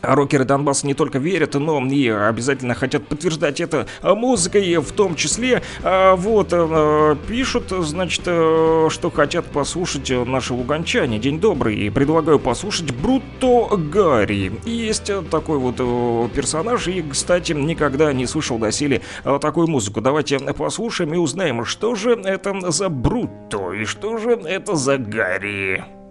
Рокеры 0.03 0.45
Донбасса 0.45 0.87
не 0.87 0.95
только 0.95 1.19
верят, 1.19 1.55
но 1.55 1.81
и 1.87 2.09
обязательно 2.09 2.75
хотят 2.75 3.07
подтверждать 3.07 3.61
это 3.61 3.87
музыкой, 4.03 4.77
в 4.77 4.93
том 4.93 5.15
числе. 5.15 5.63
А, 5.83 6.17
Вот, 6.17 6.49
э, 6.53 7.17
пишут, 7.29 7.71
значит, 7.71 8.23
э, 8.27 8.89
что 8.91 9.11
хотят 9.11 9.47
послушать 9.47 10.11
наши 10.11 10.55
луганчане. 10.55 11.19
День 11.19 11.41
добрый. 11.41 11.77
И 11.77 11.91
предлагаю 11.91 12.39
послушать 12.39 12.95
Брутто 12.95 13.77
Гарри. 13.77 14.53
Есть 14.65 15.11
такой 15.31 15.59
вот 15.59 15.77
э, 15.79 16.29
персонаж, 16.35 16.89
и, 16.89 17.03
кстати, 17.03 17.53
никогда 17.53 18.13
не 18.13 18.27
слышал 18.27 18.59
доселе 18.59 19.03
э, 19.25 19.39
такую 19.41 19.69
музыку. 19.69 20.01
Давайте 20.01 20.39
послушаем 20.39 21.15
и 21.15 21.17
узнаем, 21.17 21.65
что 21.65 21.95
же 21.95 22.13
это 22.13 22.71
за 22.71 22.89
Брутто 22.89 23.73
и 23.73 23.85
что 23.85 24.17
же 24.19 24.31
это 24.31 24.77
за 24.77 24.99
Гарри. 24.99 26.02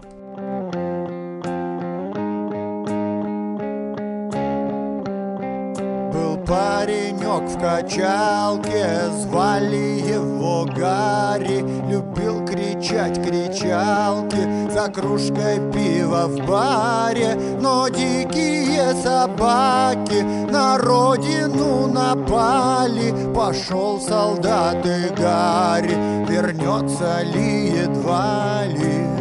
Паренек 6.52 7.48
в 7.48 7.58
качалке, 7.58 8.84
звали 9.22 10.00
его 10.16 10.66
Гарри. 10.66 11.64
Любил 11.88 12.44
кричать 12.44 13.16
кричалки 13.24 14.70
за 14.70 14.88
кружкой 14.92 15.56
пива 15.72 16.26
в 16.26 16.46
баре. 16.46 17.38
Но 17.60 17.88
дикие 17.88 18.92
собаки 19.02 20.20
на 20.50 20.76
родину 20.76 21.86
напали. 21.86 23.32
Пошел 23.34 23.98
солдат 23.98 24.84
и 24.84 25.08
Гарри, 25.14 25.96
вернется 26.28 27.22
ли 27.22 27.70
едва 27.82 28.64
ли 28.66 29.11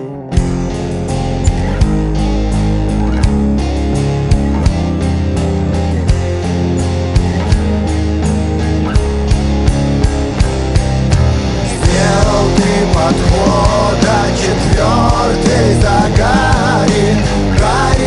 подхода 13.01 14.17
четвертый 14.35 15.73
за 15.81 15.99
Гарри 16.17 17.17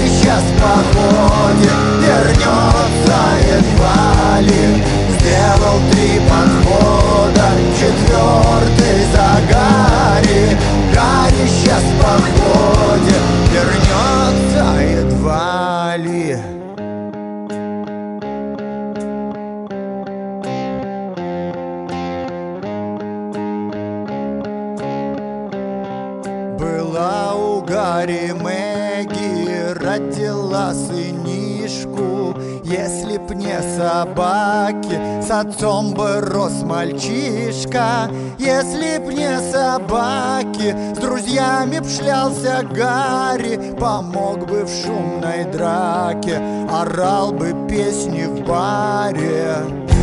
сейчас 0.07 0.42
в 0.42 1.64
вернется 2.01 3.20
едва 3.57 4.40
ли. 4.40 4.84
Сделал 5.18 5.78
три 5.90 6.20
подхода, 6.30 7.49
четвертый 7.78 9.05
за 9.12 9.30
Гарри 9.53 10.57
сейчас 11.49 11.82
в 11.82 13.43
Гарри 28.05 28.32
Мэгги 28.32 29.72
родила 29.82 30.74
сынишку. 30.74 32.38
Если 32.62 33.16
б 33.16 33.34
не 33.34 33.59
собаки, 33.78 35.22
с 35.22 35.30
отцом 35.30 35.94
бы 35.94 36.20
рос 36.20 36.62
мальчишка. 36.64 38.11
Если 38.38 38.98
б 38.98 39.14
не 39.14 39.40
собаки, 39.50 40.76
с 40.94 40.98
друзьями 40.98 41.78
б 41.78 41.88
шлялся 41.88 42.62
Гарри. 42.70 43.74
Помог 43.80 44.48
бы 44.48 44.64
в 44.64 44.68
шумной 44.68 45.44
драке, 45.50 46.42
орал 46.70 47.32
бы 47.32 47.55
песни 47.66 48.24
в 48.26 48.46
баре 48.46 49.93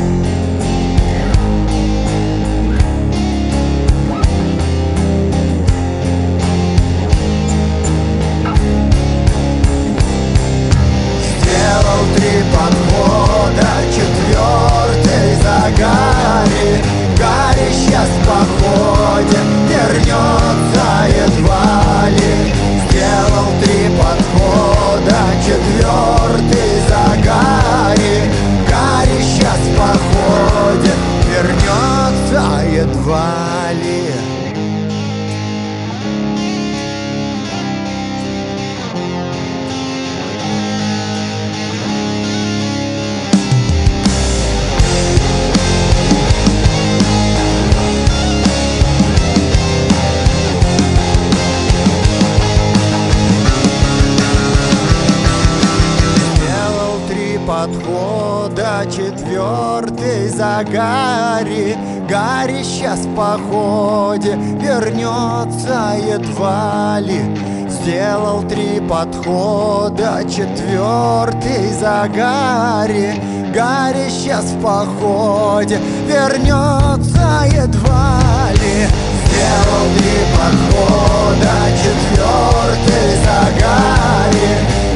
за 60.62 60.72
Гарри 60.72 61.78
Гарри 62.08 62.64
сейчас 62.64 63.00
в 63.00 63.16
походе 63.16 64.36
вернется 64.60 65.96
едва 65.98 67.00
ли 67.00 67.22
Сделал 67.70 68.44
три 68.44 68.80
подхода, 68.82 70.22
четвертый 70.30 71.72
за 71.80 72.08
Гарри. 72.14 73.20
Гарри 73.54 74.10
сейчас 74.10 74.46
в 74.46 74.62
походе 74.62 75.80
вернется 76.06 77.46
едва 77.46 78.52
ли 78.54 78.88
Сделал 79.26 79.88
три 79.98 80.18
подхода, 80.36 81.54
четвертый 81.82 83.10
за 83.24 83.60
Гарри. 83.60 84.52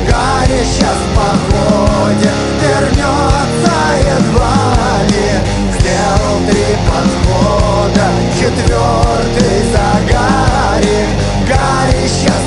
Гарри 0.07 0.63
сейчас 0.63 0.97
в 0.97 1.15
походе 1.15 2.44
четвертый 8.35 9.63
за 9.71 10.13
Гарри 11.47 12.07
сейчас 12.07 12.44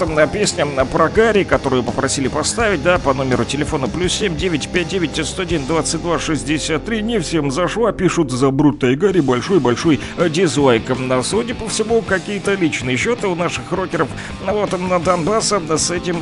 вот 0.00 0.32
песня 0.32 0.66
про 0.66 1.08
Гарри, 1.08 1.44
которую 1.44 1.82
попросили 1.82 2.28
поставить, 2.28 2.82
да, 2.82 2.98
по 2.98 3.14
номеру 3.14 3.44
телефона 3.44 3.88
плюс 3.88 4.12
7 4.12 4.36
959 4.36 5.26
101 5.26 5.66
22 5.66 6.18
63. 6.18 7.02
Не 7.02 7.20
всем 7.20 7.50
зашла, 7.50 7.92
пишут 7.92 8.30
за 8.30 8.50
Брута 8.50 8.88
и 8.88 8.96
Гарри 8.96 9.20
большой-большой 9.20 10.00
э, 10.18 10.28
дизлайк. 10.28 10.90
М, 10.90 11.22
Судя 11.22 11.54
по 11.54 11.68
всему, 11.68 12.02
какие-то 12.02 12.54
личные 12.54 12.96
счеты 12.96 13.26
у 13.28 13.34
наших 13.34 13.70
рокеров 13.72 14.08
ну 14.44 14.52
вот 14.54 14.72
м, 14.74 14.88
на 14.88 14.98
Донбасса 14.98 15.60
с 15.76 15.90
этим 15.90 16.18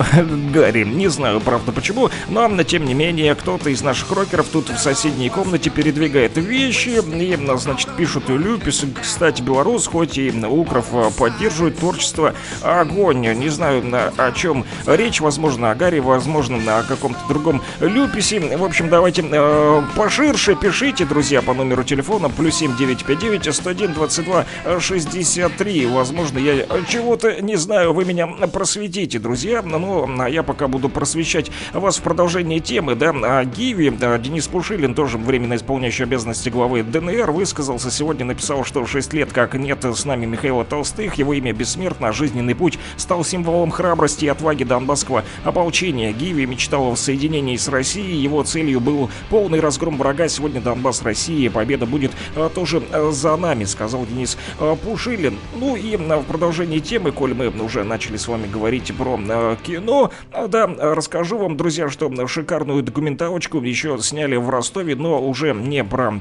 Гарри. 0.52 0.84
Не 0.84 1.08
знаю, 1.08 1.40
правда, 1.40 1.72
почему, 1.72 2.10
но 2.28 2.62
тем 2.62 2.84
не 2.84 2.94
менее, 2.94 3.34
кто-то 3.34 3.70
из 3.70 3.82
наших 3.82 4.10
рокеров 4.12 4.46
тут 4.48 4.68
в 4.68 4.78
соседней 4.78 5.30
комнате 5.30 5.70
передвигает 5.70 6.36
вещи 6.36 6.90
и, 6.90 7.32
м, 7.32 7.58
значит, 7.58 7.88
пишут 7.96 8.28
Люпис, 8.28 8.84
кстати, 9.00 9.42
белорус, 9.42 9.86
хоть 9.86 10.18
и 10.18 10.30
Укров 10.30 10.86
э, 10.92 11.10
поддерживает 11.18 11.78
творчество 11.78 12.34
Огонь. 12.62 13.26
Не 13.34 13.48
знаю, 13.48 13.63
на- 13.72 14.12
о 14.16 14.32
чем 14.32 14.64
речь, 14.86 15.20
возможно, 15.20 15.70
о 15.70 15.74
Гарри, 15.74 15.98
возможно, 15.98 16.58
на 16.58 16.82
каком-то 16.82 17.20
другом 17.28 17.62
Люписе. 17.80 18.40
В 18.56 18.64
общем, 18.64 18.88
давайте 18.88 19.24
э, 19.30 19.82
поширше 19.96 20.54
пишите, 20.54 21.04
друзья, 21.04 21.42
по 21.42 21.54
номеру 21.54 21.84
телефона 21.84 22.28
плюс 22.28 22.56
7959 22.56 23.54
101 23.54 23.92
22 23.94 24.44
63. 24.80 25.86
Возможно, 25.86 26.38
я 26.38 26.66
чего-то 26.88 27.40
не 27.42 27.56
знаю, 27.56 27.92
вы 27.92 28.04
меня 28.04 28.26
просветите, 28.26 29.18
друзья. 29.18 29.62
Ну, 29.62 30.08
а 30.20 30.28
я 30.28 30.42
пока 30.42 30.68
буду 30.68 30.88
просвещать 30.88 31.50
вас 31.72 31.98
в 31.98 32.02
продолжении 32.02 32.58
темы, 32.58 32.94
да, 32.94 33.10
о 33.10 33.44
Гиви. 33.44 33.90
Да, 33.90 34.16
Денис 34.18 34.46
Пушилин, 34.46 34.94
тоже 34.94 35.18
временно 35.18 35.54
исполняющий 35.56 36.02
обязанности 36.04 36.48
главы 36.48 36.82
ДНР, 36.82 37.30
высказался 37.30 37.90
сегодня, 37.90 38.24
написал, 38.24 38.64
что 38.64 38.86
6 38.86 39.12
лет 39.12 39.32
как 39.32 39.54
нет 39.54 39.84
с 39.84 40.04
нами 40.04 40.26
Михаила 40.26 40.64
Толстых, 40.64 41.14
его 41.14 41.32
имя 41.34 41.52
бессмертно, 41.52 42.08
а 42.08 42.12
жизненный 42.12 42.54
путь 42.54 42.78
стал 42.96 43.24
символом 43.24 43.53
храбрости 43.70 44.24
и 44.24 44.28
отваги 44.28 44.64
донбасского 44.64 45.24
ополчения. 45.44 46.12
Гиви 46.12 46.46
мечтал 46.46 46.84
о 46.84 46.90
воссоединении 46.90 47.56
с 47.56 47.68
Россией, 47.68 48.16
его 48.16 48.42
целью 48.42 48.80
был 48.80 49.10
полный 49.30 49.60
разгром 49.60 49.96
врага. 49.98 50.28
Сегодня 50.28 50.60
Донбасс 50.60 51.02
России, 51.02 51.48
победа 51.48 51.86
будет 51.86 52.12
э, 52.36 52.48
тоже 52.54 52.82
э, 52.90 53.10
за 53.10 53.36
нами, 53.36 53.64
сказал 53.64 54.06
Денис 54.06 54.36
э, 54.58 54.76
Пушилин. 54.82 55.38
Ну 55.56 55.76
и 55.76 55.96
э, 55.96 56.16
в 56.16 56.24
продолжении 56.24 56.78
темы, 56.78 57.12
коль 57.12 57.34
мы 57.34 57.48
уже 57.48 57.84
начали 57.84 58.16
с 58.16 58.28
вами 58.28 58.46
говорить 58.46 58.94
про 58.96 59.18
э, 59.18 59.56
кино, 59.62 60.10
э, 60.32 60.46
да, 60.48 60.66
расскажу 60.66 61.38
вам, 61.38 61.56
друзья, 61.56 61.88
что 61.88 62.10
шикарную 62.26 62.82
документалочку 62.82 63.60
еще 63.60 63.98
сняли 64.00 64.36
в 64.36 64.48
Ростове, 64.50 64.96
но 64.96 65.20
уже 65.20 65.54
не 65.54 65.84
про 65.84 66.04
а, 66.04 66.20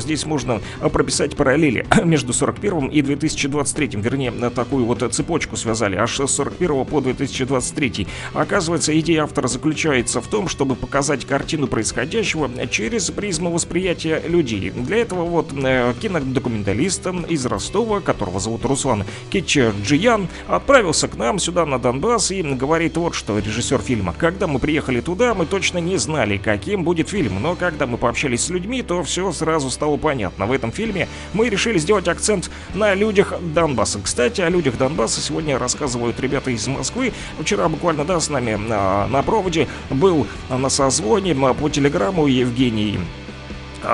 здесь 0.00 0.26
можно 0.26 0.60
прописать 0.92 1.36
параллели 1.36 1.86
между 2.04 2.32
41 2.32 2.77
и 2.86 3.02
2023, 3.02 3.90
вернее, 3.94 4.30
такую 4.50 4.84
вот 4.84 5.02
цепочку 5.12 5.56
связали, 5.56 5.96
аж 5.96 6.20
с 6.20 6.26
41 6.26 6.84
по 6.84 7.00
2023. 7.00 8.06
Оказывается, 8.34 8.98
идея 9.00 9.24
автора 9.24 9.48
заключается 9.48 10.20
в 10.20 10.28
том, 10.28 10.48
чтобы 10.48 10.76
показать 10.76 11.24
картину 11.24 11.66
происходящего 11.66 12.48
через 12.68 13.10
призму 13.10 13.50
восприятия 13.50 14.22
людей. 14.26 14.70
Для 14.70 14.98
этого 14.98 15.24
вот 15.24 15.52
э, 15.52 15.94
кинодокументалист 16.00 17.06
из 17.28 17.46
Ростова, 17.46 18.00
которого 18.00 18.40
зовут 18.40 18.64
Руслан 18.64 19.04
Кичерджиян, 19.30 20.28
отправился 20.46 21.08
к 21.08 21.16
нам 21.16 21.38
сюда 21.38 21.66
на 21.66 21.78
Донбасс 21.78 22.30
и 22.30 22.42
говорит 22.42 22.96
вот 22.96 23.14
что, 23.14 23.38
режиссер 23.38 23.80
фильма. 23.80 24.14
Когда 24.16 24.46
мы 24.46 24.58
приехали 24.58 25.00
туда, 25.00 25.34
мы 25.34 25.46
точно 25.46 25.78
не 25.78 25.96
знали, 25.96 26.38
каким 26.38 26.84
будет 26.84 27.08
фильм, 27.08 27.42
но 27.42 27.56
когда 27.56 27.86
мы 27.86 27.98
пообщались 27.98 28.44
с 28.44 28.50
людьми, 28.50 28.82
то 28.82 29.02
все 29.02 29.32
сразу 29.32 29.70
стало 29.70 29.96
понятно. 29.96 30.46
В 30.46 30.52
этом 30.52 30.72
фильме 30.72 31.08
мы 31.32 31.48
решили 31.48 31.78
сделать 31.78 32.08
акцент 32.08 32.50
на 32.74 32.94
людях 32.94 33.32
Донбасса. 33.40 34.00
Кстати, 34.02 34.40
о 34.40 34.48
людях 34.48 34.76
Донбасса 34.76 35.20
сегодня 35.20 35.58
рассказывают 35.58 36.20
ребята 36.20 36.50
из 36.50 36.66
Москвы. 36.66 37.12
Вчера 37.40 37.68
буквально, 37.68 38.04
да, 38.04 38.20
с 38.20 38.28
нами 38.30 38.54
на, 38.54 39.06
на 39.08 39.22
проводе 39.22 39.68
был 39.90 40.26
на 40.50 40.68
созвоне 40.68 41.32
м, 41.32 41.54
по 41.54 41.68
телеграмму 41.68 42.26
Евгений 42.26 42.98
А 42.98 43.27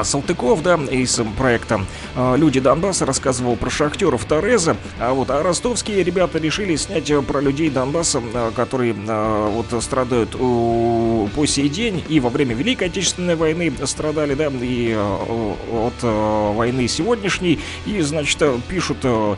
Салтыков, 0.03 0.63
да, 0.63 0.77
из 0.91 1.21
проекта 1.37 1.85
а, 2.15 2.37
«Люди 2.37 2.61
Донбасса» 2.61 3.07
рассказывал 3.07 3.57
про 3.57 3.71
шахтеров 3.71 4.25
Тореза, 4.25 4.77
а 4.99 5.13
вот 5.13 5.31
а 5.31 5.43
ростовские 5.43 6.03
ребята 6.03 6.39
решили 6.39 6.77
снять 6.77 7.11
э, 7.11 7.21
про 7.23 7.41
людей 7.41 7.71
Донбасса, 7.71 8.23
а, 8.35 8.53
которые 8.53 8.95
а, 9.09 9.51
вот 9.51 9.83
страдают 9.83 10.31
по 10.33 11.47
сей 11.47 11.69
день. 11.69 12.05
И 12.09 12.21
во 12.21 12.31
время 12.31 12.55
Великой 12.55 12.89
Отечественной 12.89 13.37
войны 13.37 13.73
страдали, 13.85 14.35
да, 14.35 14.47
и 14.49 14.93
а, 14.97 15.55
от 15.87 15.95
а, 16.03 16.53
войны 16.53 16.89
сегодняшней, 16.89 17.61
и, 17.87 18.01
значит, 18.01 18.41
э, 18.41 18.59
пишут 18.69 18.99
э, 19.03 19.09
э, 19.09 19.37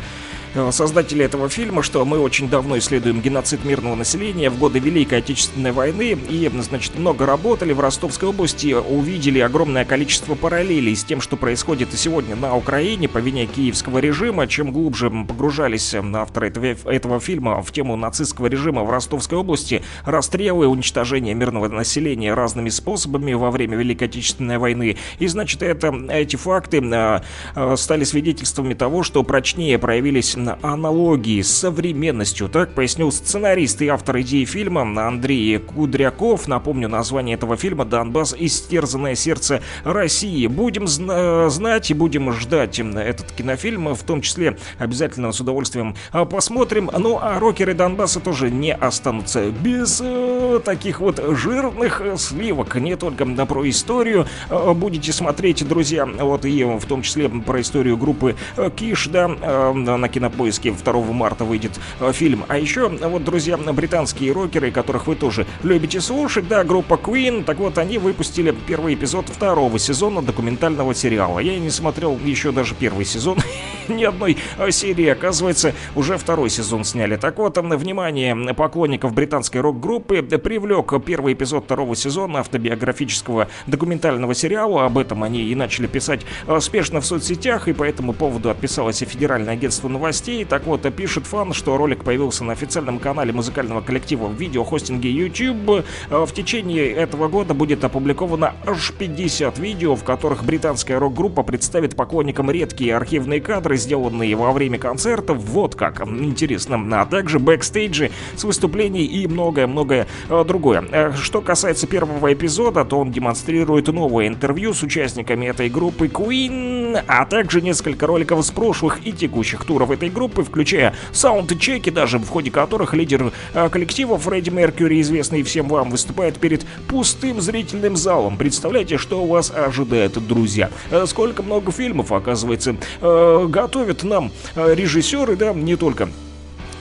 создатели 0.70 1.24
этого 1.24 1.48
фильма, 1.48 1.82
что 1.82 2.04
мы 2.04 2.18
очень 2.18 2.48
давно 2.48 2.78
исследуем 2.78 3.20
геноцид 3.20 3.64
мирного 3.64 3.94
населения 3.94 4.50
в 4.50 4.58
годы 4.58 4.78
Великой 4.78 5.18
Отечественной 5.18 5.72
войны 5.72 6.18
и, 6.28 6.50
значит, 6.60 6.98
много 6.98 7.26
работали 7.26 7.72
в 7.72 7.80
Ростовской 7.80 8.28
области, 8.28 8.72
увидели 8.72 9.38
огромное 9.38 9.84
количество 9.84 10.34
параллелей 10.34 10.96
с 10.96 11.04
тем, 11.04 11.20
что 11.20 11.36
происходит 11.36 11.92
и 11.92 11.96
сегодня 11.96 12.36
на 12.36 12.56
Украине 12.56 13.08
по 13.08 13.18
вине 13.18 13.46
киевского 13.46 13.98
режима. 13.98 14.46
Чем 14.46 14.72
глубже 14.72 15.10
погружались 15.10 15.94
авторы 15.94 16.48
этого, 16.48 16.90
этого 16.90 17.20
фильма 17.20 17.62
в 17.62 17.72
тему 17.72 17.96
нацистского 17.96 18.46
режима 18.46 18.84
в 18.84 18.90
Ростовской 18.90 19.38
области, 19.38 19.82
расстрелы, 20.04 20.66
уничтожение 20.66 21.34
мирного 21.34 21.68
населения 21.68 22.34
разными 22.34 22.68
способами 22.68 23.32
во 23.32 23.50
время 23.50 23.76
Великой 23.76 24.04
Отечественной 24.04 24.58
войны. 24.58 24.96
И, 25.18 25.26
значит, 25.26 25.62
это, 25.62 25.94
эти 26.10 26.36
факты 26.36 26.80
а, 26.92 27.22
а, 27.54 27.76
стали 27.76 28.04
свидетельствами 28.04 28.74
того, 28.74 29.02
что 29.02 29.22
прочнее 29.22 29.78
проявились 29.78 30.36
на 30.46 30.58
аналогии 30.62 31.42
с 31.42 31.50
современностью. 31.50 32.48
Так 32.48 32.72
пояснил 32.72 33.10
сценарист 33.10 33.82
и 33.82 33.88
автор 33.88 34.20
идеи 34.20 34.44
фильма 34.44 34.82
Андрей 35.06 35.58
Кудряков. 35.58 36.46
Напомню, 36.46 36.88
название 36.88 37.34
этого 37.34 37.56
фильма 37.56 37.84
«Донбасс. 37.84 38.34
Истерзанное 38.38 39.16
сердце 39.16 39.60
России». 39.82 40.46
Будем 40.46 40.86
зна- 40.86 41.48
знать 41.50 41.90
и 41.90 41.94
будем 41.94 42.32
ждать 42.32 42.78
этот 42.78 43.32
кинофильм, 43.32 43.92
в 43.92 44.02
том 44.04 44.20
числе 44.20 44.56
обязательно 44.78 45.32
с 45.32 45.40
удовольствием 45.40 45.96
а, 46.12 46.24
посмотрим. 46.24 46.90
Ну 46.96 47.18
а 47.20 47.40
рокеры 47.40 47.74
Донбасса 47.74 48.20
тоже 48.20 48.48
не 48.50 48.72
останутся 48.72 49.50
без 49.50 50.00
э, 50.00 50.60
таких 50.64 51.00
вот 51.00 51.20
жирных 51.36 52.00
э, 52.00 52.16
сливок. 52.16 52.76
Не 52.76 52.96
только 52.96 53.24
м, 53.24 53.36
про 53.48 53.68
историю 53.68 54.26
э, 54.48 54.72
будете 54.74 55.12
смотреть, 55.12 55.66
друзья, 55.66 56.06
вот 56.06 56.44
и 56.44 56.62
в 56.62 56.84
том 56.86 57.02
числе 57.02 57.28
про 57.28 57.60
историю 57.60 57.96
группы 57.96 58.36
э, 58.56 58.70
Киш, 58.76 59.08
да, 59.08 59.26
на 59.26 60.08
кинопоиске 60.36 60.72
2 60.72 60.92
марта 61.12 61.44
выйдет 61.44 61.72
э, 62.00 62.12
фильм. 62.12 62.44
А 62.48 62.58
еще, 62.58 62.88
вот, 62.88 63.24
друзья, 63.24 63.56
британские 63.56 64.32
рокеры, 64.32 64.70
которых 64.70 65.06
вы 65.06 65.16
тоже 65.16 65.46
любите 65.62 66.00
слушать, 66.00 66.48
да, 66.48 66.64
группа 66.64 66.94
Queen, 66.94 67.44
так 67.44 67.58
вот, 67.58 67.78
они 67.78 67.98
выпустили 67.98 68.54
первый 68.66 68.94
эпизод 68.94 69.28
второго 69.28 69.78
сезона 69.78 70.22
документального 70.22 70.94
сериала. 70.94 71.38
Я 71.38 71.58
не 71.58 71.70
смотрел 71.70 72.18
еще 72.22 72.52
даже 72.52 72.74
первый 72.74 73.04
сезон 73.04 73.38
ни 73.88 74.04
одной 74.04 74.36
э, 74.58 74.70
серии, 74.70 75.06
оказывается, 75.06 75.74
уже 75.94 76.18
второй 76.18 76.50
сезон 76.50 76.84
сняли. 76.84 77.16
Так 77.16 77.38
вот, 77.38 77.56
м, 77.58 77.70
внимание 77.70 78.36
поклонников 78.54 79.12
британской 79.14 79.60
рок-группы 79.60 80.22
привлек 80.22 80.92
первый 81.04 81.32
эпизод 81.32 81.64
второго 81.64 81.96
сезона 81.96 82.40
автобиографического 82.40 83.48
документального 83.66 84.34
сериала. 84.34 84.84
Об 84.84 84.98
этом 84.98 85.22
они 85.22 85.42
и 85.42 85.54
начали 85.54 85.86
писать 85.86 86.22
э, 86.46 86.60
спешно 86.60 87.00
в 87.00 87.06
соцсетях, 87.06 87.68
и 87.68 87.72
по 87.72 87.84
этому 87.84 88.12
поводу 88.12 88.50
отписалось 88.50 89.02
и 89.02 89.06
Федеральное 89.06 89.54
агентство 89.54 89.88
новостей. 89.88 90.25
Так 90.26 90.66
вот, 90.66 90.82
пишет 90.92 91.24
фан, 91.24 91.52
что 91.52 91.76
ролик 91.76 92.02
появился 92.02 92.42
на 92.42 92.52
официальном 92.52 92.98
канале 92.98 93.32
музыкального 93.32 93.80
коллектива 93.80 94.26
в 94.26 94.34
видеохостинге 94.34 95.08
YouTube. 95.08 95.84
Э, 96.10 96.24
В 96.26 96.32
течение 96.32 96.90
этого 96.90 97.28
года 97.28 97.54
будет 97.54 97.84
опубликовано 97.84 98.54
аж 98.66 98.92
50 98.92 99.58
видео, 99.60 99.94
в 99.94 100.02
которых 100.02 100.44
британская 100.44 100.98
рок-группа 100.98 101.44
представит 101.44 101.94
поклонникам 101.94 102.50
редкие 102.50 102.96
архивные 102.96 103.40
кадры, 103.40 103.76
сделанные 103.76 104.34
во 104.34 104.50
время 104.50 104.78
концертов. 104.78 105.38
Вот 105.38 105.76
как 105.76 106.00
интересно. 106.00 107.00
А 107.00 107.06
также 107.06 107.38
бэкстейджи 107.38 108.10
с 108.34 108.42
выступлений 108.42 109.04
и 109.04 109.28
многое-многое 109.28 110.08
э, 110.28 110.44
другое. 110.44 110.84
Э, 110.90 111.12
Что 111.14 111.40
касается 111.40 111.86
первого 111.86 112.32
эпизода, 112.32 112.84
то 112.84 112.98
он 112.98 113.12
демонстрирует 113.12 113.86
новое 113.86 114.26
интервью 114.26 114.74
с 114.74 114.82
участниками 114.82 115.46
этой 115.46 115.68
группы 115.68 116.08
Queen, 116.08 117.00
а 117.06 117.24
также 117.26 117.60
несколько 117.60 118.08
роликов 118.08 118.44
с 118.44 118.50
прошлых 118.50 119.06
и 119.06 119.12
текущих 119.12 119.64
туров 119.64 119.92
этой 119.92 120.05
группы, 120.08 120.42
включая 120.42 120.94
саундчеки, 121.12 121.90
даже 121.90 122.18
в 122.18 122.28
ходе 122.28 122.50
которых 122.50 122.94
лидер 122.94 123.32
э, 123.54 123.68
коллектива 123.68 124.18
Фредди 124.18 124.50
Меркьюри, 124.50 125.00
известный 125.00 125.42
всем 125.42 125.68
вам, 125.68 125.90
выступает 125.90 126.38
перед 126.38 126.66
пустым 126.88 127.40
зрительным 127.40 127.96
залом. 127.96 128.36
Представляете, 128.36 128.98
что 128.98 129.24
вас 129.24 129.50
ожидает, 129.50 130.12
друзья? 130.26 130.70
Э, 130.90 131.04
Сколько 131.06 131.42
много 131.42 131.72
фильмов, 131.72 132.12
оказывается, 132.12 132.76
э, 133.00 133.46
готовят 133.48 134.02
нам 134.02 134.32
режиссеры, 134.54 135.36
да, 135.36 135.52
не 135.52 135.76
только 135.76 136.08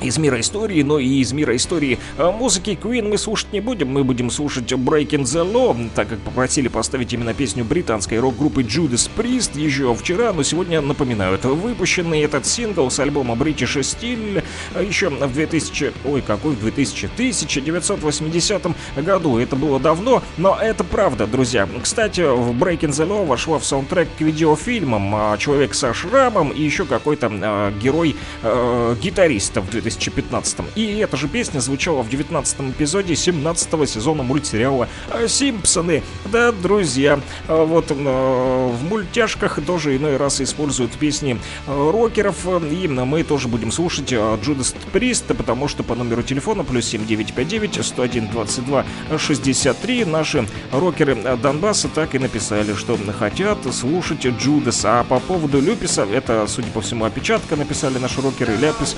из 0.05 0.17
мира 0.17 0.39
истории, 0.39 0.81
но 0.83 0.99
и 0.99 1.19
из 1.19 1.33
мира 1.33 1.55
истории 1.55 1.99
э, 2.17 2.31
музыки 2.31 2.77
Queen 2.81 3.09
мы 3.09 3.17
слушать 3.17 3.51
не 3.53 3.59
будем, 3.59 3.89
мы 3.89 4.03
будем 4.03 4.29
слушать 4.29 4.71
Breaking 4.71 5.23
the 5.23 5.51
Law, 5.51 5.89
так 5.95 6.09
как 6.09 6.19
попросили 6.19 6.67
поставить 6.67 7.13
именно 7.13 7.33
песню 7.33 7.65
британской 7.65 8.19
рок-группы 8.19 8.61
Judas 8.61 9.09
Priest 9.15 9.59
еще 9.59 9.93
вчера, 9.95 10.33
но 10.33 10.43
сегодня 10.43 10.81
напоминают, 10.81 11.43
выпущенный 11.45 12.21
этот 12.21 12.45
сингл 12.45 12.89
с 12.89 12.99
альбома 12.99 13.35
British 13.35 13.79
Steel 13.79 14.43
э, 14.75 14.85
еще 14.85 15.09
в 15.09 15.33
2000, 15.33 15.93
ой, 16.05 16.21
какой 16.21 16.53
в 16.53 16.59
2000, 16.59 17.05
1980 17.05 18.67
году, 18.97 19.37
это 19.37 19.55
было 19.55 19.79
давно, 19.79 20.21
но 20.37 20.57
это 20.61 20.83
правда, 20.83 21.27
друзья. 21.27 21.67
Кстати, 21.81 22.21
в 22.21 22.51
Breaking 22.51 22.91
the 22.91 23.07
Law 23.07 23.25
вошла 23.25 23.59
в 23.59 23.65
саундтрек 23.65 24.07
к 24.17 24.21
видеофильмам 24.21 25.15
а, 25.15 25.37
«Человек 25.37 25.73
со 25.73 25.93
шрамом» 25.93 26.49
и 26.49 26.61
еще 26.61 26.85
какой-то 26.85 27.29
а, 27.31 27.71
герой 27.79 28.15
э, 28.43 28.95
гитариста 29.01 29.61
в 29.61 29.69
2015 29.97 30.57
И 30.75 30.97
эта 30.97 31.17
же 31.17 31.27
песня 31.27 31.59
звучала 31.59 32.01
в 32.01 32.09
19 32.09 32.61
эпизоде 32.71 33.15
17 33.15 33.89
сезона 33.89 34.23
мультсериала 34.23 34.87
«Симпсоны». 35.27 36.03
Да, 36.31 36.51
друзья, 36.51 37.19
э, 37.47 37.65
вот 37.65 37.91
э, 37.91 37.93
в 37.93 38.83
мультяшках 38.83 39.59
тоже 39.65 39.95
иной 39.95 40.17
раз 40.17 40.41
используют 40.41 40.91
песни 40.93 41.39
э, 41.67 41.91
рокеров, 41.91 42.45
и 42.47 42.87
мы 42.87 43.23
тоже 43.23 43.47
будем 43.47 43.71
слушать 43.71 44.11
Judas 44.11 44.75
Priest, 44.93 45.33
потому 45.33 45.67
что 45.67 45.83
по 45.83 45.95
номеру 45.95 46.23
телефона 46.23 46.63
плюс 46.63 46.85
7959 46.85 47.85
101 47.85 48.27
22 48.29 48.85
63 49.17 50.05
наши 50.05 50.47
рокеры 50.71 51.15
Донбасса 51.41 51.87
так 51.87 52.15
и 52.15 52.19
написали, 52.19 52.73
что 52.73 52.97
хотят 53.17 53.57
слушать 53.73 54.25
Джудаса. 54.25 54.99
А 54.99 55.03
по 55.03 55.19
поводу 55.19 55.59
Люписа, 55.59 56.05
это, 56.11 56.45
судя 56.47 56.69
по 56.71 56.81
всему, 56.81 57.05
опечатка 57.05 57.55
написали 57.55 57.97
наши 57.97 58.21
рокеры 58.21 58.55
Ляпис 58.55 58.95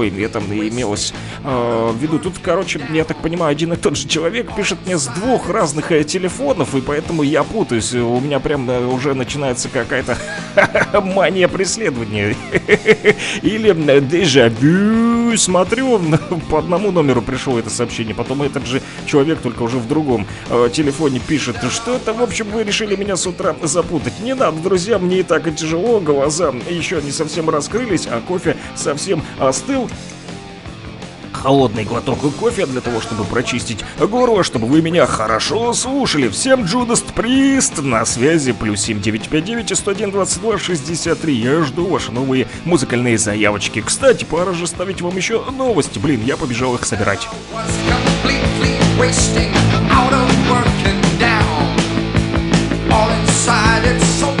э, 0.00 0.02
Трубецкой. 0.02 0.22
Это 0.22 0.38
имелось 0.38 1.12
э, 1.44 1.90
в 1.92 1.96
виду. 1.98 2.18
Тут, 2.18 2.34
короче, 2.42 2.80
я 2.92 3.04
так 3.04 3.18
понимаю, 3.18 3.52
один 3.52 3.72
и 3.72 3.76
тот 3.76 3.96
же 3.96 4.08
человек 4.08 4.54
пишет 4.54 4.78
мне 4.86 4.98
с 4.98 5.06
двух 5.06 5.50
разных 5.50 5.92
э, 5.92 6.04
телефонов, 6.04 6.74
и 6.74 6.80
поэтому 6.80 7.22
я 7.22 7.42
путаюсь. 7.42 7.92
У 7.94 8.20
меня 8.20 8.40
прям 8.40 8.68
э, 8.70 8.84
уже 8.86 9.14
начинается 9.14 9.68
какая-то 9.68 10.16
мания 11.02 11.48
преследования. 11.48 12.36
Или 13.42 13.74
э, 13.88 14.00
дежавю. 14.00 15.36
Смотрю, 15.36 16.00
по 16.50 16.58
одному 16.58 16.90
номеру 16.90 17.22
пришло 17.22 17.58
это 17.58 17.70
сообщение, 17.70 18.14
потом 18.14 18.42
этот 18.42 18.66
же 18.66 18.82
человек, 19.06 19.40
только 19.40 19.62
уже 19.62 19.78
в 19.78 19.88
другом 19.88 20.26
э, 20.50 20.68
телефоне 20.72 21.20
пишет, 21.26 21.56
что-то, 21.70 22.12
в 22.12 22.22
общем, 22.22 22.50
вы 22.50 22.64
решили 22.64 22.96
меня 22.96 23.16
с 23.16 23.26
утра 23.26 23.56
запутать. 23.62 24.20
Не 24.20 24.34
надо, 24.34 24.58
друзья, 24.58 24.98
мне 24.98 25.20
и 25.20 25.22
так 25.22 25.46
и 25.46 25.52
тяжело, 25.52 26.00
глаза 26.00 26.52
еще 26.68 27.00
не 27.02 27.10
совсем 27.10 27.48
раскрылись, 27.48 28.06
а 28.06 28.20
кофе 28.20 28.56
совсем 28.74 29.22
остыл. 29.38 29.71
Холодный 31.32 31.84
глоток 31.84 32.20
кофе 32.36 32.66
для 32.66 32.80
того, 32.80 33.00
чтобы 33.00 33.24
прочистить 33.24 33.84
горло, 33.98 34.44
чтобы 34.44 34.68
вы 34.68 34.80
меня 34.80 35.06
хорошо 35.06 35.72
слушали. 35.72 36.28
Всем 36.28 36.64
Джудас 36.64 37.00
Прист 37.00 37.82
на 37.82 38.04
связи, 38.04 38.52
плюс 38.52 38.80
7959 38.82 39.76
101 39.76 40.10
22 40.12 40.58
63. 40.58 41.34
Я 41.34 41.62
жду 41.62 41.86
ваши 41.86 42.12
новые 42.12 42.46
музыкальные 42.64 43.18
заявочки. 43.18 43.80
Кстати, 43.80 44.24
пора 44.24 44.52
же 44.52 44.68
ставить 44.68 45.00
вам 45.00 45.16
еще 45.16 45.42
новости. 45.50 45.98
Блин, 45.98 46.22
я 46.24 46.36
побежал 46.36 46.76
их 46.76 46.84
собирать. 46.84 47.28
All 52.92 53.08
inside, 53.08 53.86
it's 53.86 54.04
so 54.20 54.31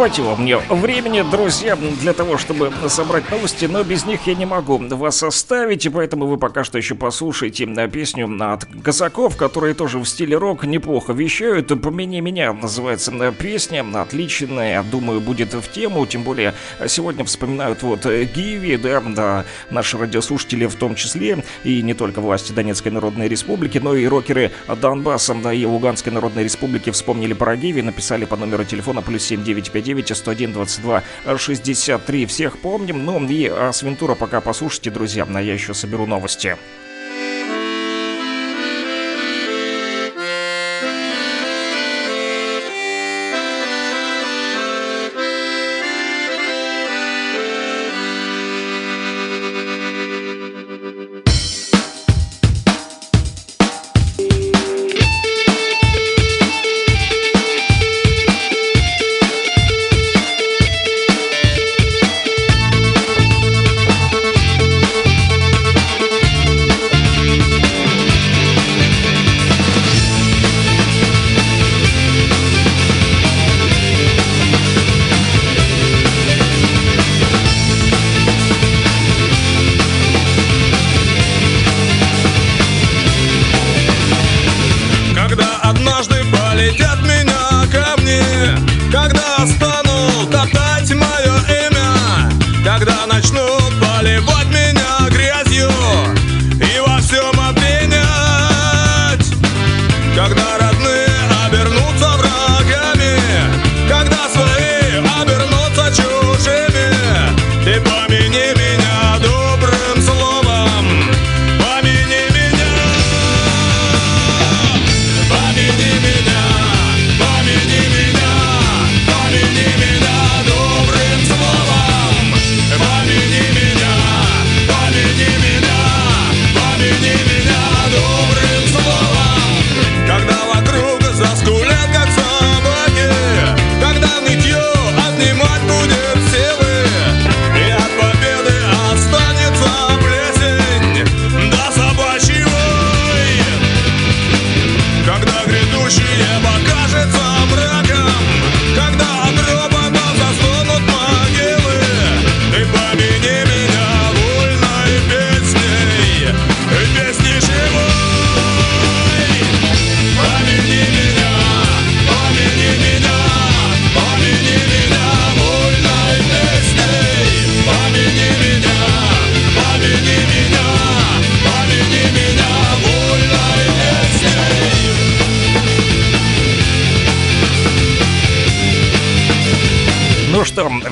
хватило 0.00 0.34
мне 0.34 0.56
времени, 0.70 1.22
друзья, 1.30 1.76
для 1.76 2.14
того, 2.14 2.38
чтобы 2.38 2.72
собрать 2.88 3.30
новости, 3.30 3.66
но 3.66 3.84
без 3.84 4.06
них 4.06 4.20
я 4.26 4.34
не 4.34 4.46
могу 4.46 4.78
вас 4.78 5.22
оставить, 5.22 5.84
и 5.84 5.90
поэтому 5.90 6.24
вы 6.26 6.38
пока 6.38 6.64
что 6.64 6.78
еще 6.78 6.94
послушайте 6.94 7.66
э, 7.66 7.86
песню 7.86 8.26
от 8.40 8.64
казаков, 8.82 9.36
которые 9.36 9.74
тоже 9.74 9.98
в 9.98 10.06
стиле 10.06 10.38
рок 10.38 10.64
неплохо 10.64 11.12
вещают. 11.12 11.68
«Помяни 11.82 12.20
меня» 12.20 12.54
называется 12.54 13.12
э, 13.12 13.30
песня, 13.38 13.84
отличная, 13.94 14.82
думаю, 14.84 15.20
будет 15.20 15.52
в 15.52 15.70
тему, 15.70 16.06
тем 16.06 16.22
более 16.22 16.54
сегодня 16.86 17.26
вспоминают 17.26 17.82
вот 17.82 18.06
э, 18.06 18.24
Гиви, 18.24 18.78
да, 18.78 19.00
да, 19.00 19.44
наши 19.68 19.98
радиослушатели 19.98 20.64
в 20.64 20.76
том 20.76 20.94
числе, 20.94 21.44
и 21.62 21.82
не 21.82 21.92
только 21.92 22.22
власти 22.22 22.52
Донецкой 22.52 22.92
Народной 22.92 23.28
Республики, 23.28 23.76
но 23.76 23.94
и 23.94 24.06
рокеры 24.06 24.50
Донбасса, 24.80 25.34
да, 25.34 25.52
и 25.52 25.66
Луганской 25.66 26.10
Народной 26.10 26.44
Республики 26.44 26.88
вспомнили 26.88 27.34
про 27.34 27.54
Гиви, 27.54 27.82
написали 27.82 28.24
по 28.24 28.38
номеру 28.38 28.64
телефона 28.64 29.02
плюс 29.02 29.24
7959 29.24 29.89
101 30.14 30.52
22 30.52 31.02
63. 31.36 32.26
Всех 32.26 32.58
помним. 32.58 33.04
Ну 33.04 33.24
и 33.26 33.48
а, 33.48 33.72
Свинтура 33.72 34.14
пока 34.14 34.40
послушайте, 34.40 34.90
друзья, 34.90 35.26
а 35.32 35.42
я 35.42 35.52
еще 35.52 35.74
соберу 35.74 36.06
новости. 36.06 36.56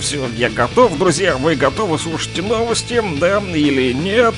Все, 0.08 0.26
я 0.36 0.48
готов, 0.48 0.96
друзья. 0.96 1.36
Вы 1.36 1.54
готовы 1.54 1.98
слушать 1.98 2.42
новости, 2.42 3.02
да 3.20 3.40
или 3.40 3.92
нет? 3.92 4.34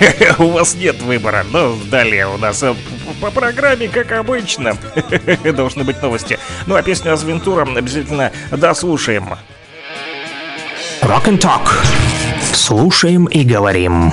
У 0.40 0.48
вас 0.48 0.74
нет 0.74 1.00
выбора. 1.00 1.46
Но 1.48 1.76
далее 1.88 2.26
у 2.26 2.38
нас 2.38 2.60
э, 2.64 2.74
по 3.20 3.30
программе, 3.30 3.86
как 3.86 4.10
обычно, 4.10 4.76
должны 5.54 5.84
быть 5.84 6.02
новости. 6.02 6.40
Ну 6.66 6.74
а 6.74 6.82
песню 6.82 7.12
Азвентура 7.12 7.62
обязательно 7.62 8.32
дослушаем. 8.50 9.28
Rock 11.02 11.26
and 11.26 11.38
Talk. 11.38 11.70
Слушаем 12.52 13.26
и 13.26 13.44
говорим. 13.44 14.12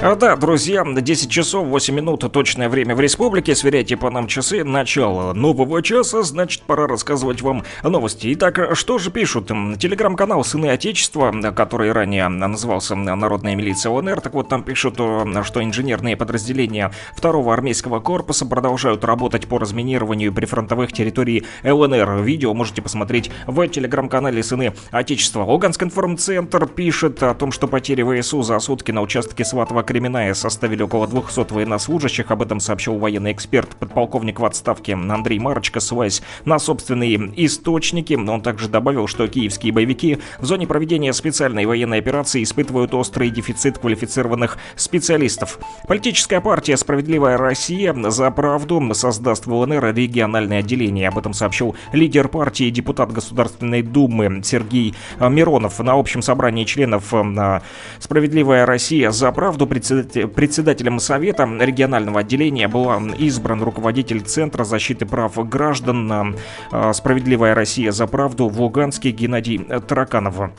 А 0.00 0.14
да, 0.14 0.36
друзья, 0.36 0.84
10 0.86 1.28
часов 1.28 1.66
8 1.66 1.92
минут 1.92 2.24
точное 2.32 2.68
время 2.68 2.94
в 2.94 3.00
республике. 3.00 3.56
Сверяйте 3.56 3.96
по 3.96 4.10
нам 4.10 4.28
часы. 4.28 4.62
Начало 4.62 5.32
нового 5.32 5.82
часа, 5.82 6.22
значит, 6.22 6.62
пора 6.62 6.86
рассказывать 6.86 7.42
вам 7.42 7.64
новости. 7.82 8.32
Итак, 8.34 8.76
что 8.76 8.98
же 8.98 9.10
пишут? 9.10 9.48
Телеграм-канал 9.48 10.44
«Сыны 10.44 10.66
Отечества», 10.66 11.34
который 11.50 11.90
ранее 11.90 12.28
назывался 12.28 12.94
«Народная 12.94 13.56
милиция 13.56 13.90
ОНР», 13.90 14.20
так 14.20 14.34
вот 14.34 14.48
там 14.48 14.62
пишут, 14.62 14.94
что 14.94 15.64
инженерные 15.64 16.16
подразделения 16.16 16.92
второго 17.16 17.52
армейского 17.52 17.98
корпуса 17.98 18.46
продолжают 18.46 19.04
работать 19.04 19.48
по 19.48 19.58
разминированию 19.58 20.32
прифронтовых 20.32 20.92
территорий 20.92 21.44
ЛНР. 21.64 22.22
Видео 22.22 22.54
можете 22.54 22.82
посмотреть 22.82 23.32
в 23.48 23.66
телеграм-канале 23.66 24.44
«Сыны 24.44 24.74
Отечества». 24.92 25.42
Луганск 25.42 25.82
информцентр 25.82 26.68
пишет 26.68 27.20
о 27.24 27.34
том, 27.34 27.50
что 27.50 27.66
потери 27.66 28.20
ВСУ 28.20 28.42
за 28.42 28.60
сутки 28.60 28.92
на 28.92 29.02
участке 29.02 29.44
Сватова 29.44 29.87
Кременная 29.88 30.34
составили 30.34 30.82
около 30.82 31.08
200 31.08 31.50
военнослужащих. 31.50 32.30
Об 32.30 32.42
этом 32.42 32.60
сообщил 32.60 32.98
военный 32.98 33.32
эксперт, 33.32 33.74
подполковник 33.76 34.38
в 34.38 34.44
отставке 34.44 34.92
Андрей 34.92 35.38
Марочка, 35.38 35.80
ссылаясь 35.80 36.20
на 36.44 36.58
собственные 36.58 37.32
источники. 37.42 38.12
Он 38.12 38.42
также 38.42 38.68
добавил, 38.68 39.06
что 39.06 39.26
киевские 39.26 39.72
боевики 39.72 40.18
в 40.40 40.44
зоне 40.44 40.66
проведения 40.66 41.14
специальной 41.14 41.64
военной 41.64 42.00
операции 42.00 42.42
испытывают 42.42 42.92
острый 42.92 43.30
дефицит 43.30 43.78
квалифицированных 43.78 44.58
специалистов. 44.76 45.58
Политическая 45.86 46.42
партия 46.42 46.76
«Справедливая 46.76 47.38
Россия» 47.38 47.94
за 48.10 48.30
правду 48.30 48.92
создаст 48.92 49.46
в 49.46 49.54
ЛНР 49.54 49.94
региональное 49.94 50.58
отделение. 50.58 51.08
Об 51.08 51.16
этом 51.16 51.32
сообщил 51.32 51.74
лидер 51.94 52.28
партии 52.28 52.68
депутат 52.68 53.10
Государственной 53.10 53.80
Думы 53.80 54.42
Сергей 54.44 54.94
Миронов. 55.18 55.78
На 55.78 55.94
общем 55.94 56.20
собрании 56.20 56.64
членов 56.64 57.14
э, 57.14 57.60
«Справедливая 58.00 58.66
Россия 58.66 59.10
за 59.12 59.32
правду» 59.32 59.66
председателем 59.78 61.00
Совета 61.00 61.44
регионального 61.60 62.20
отделения 62.20 62.68
был 62.68 62.88
избран 63.18 63.62
руководитель 63.62 64.20
Центра 64.20 64.64
защиты 64.64 65.06
прав 65.06 65.36
граждан 65.48 66.36
э, 66.72 66.92
«Справедливая 66.92 67.54
Россия 67.54 67.92
за 67.92 68.06
правду» 68.06 68.48
в 68.48 68.60
Луганске 68.60 69.10
Геннадий 69.10 69.58
Тараканов. 69.58 70.50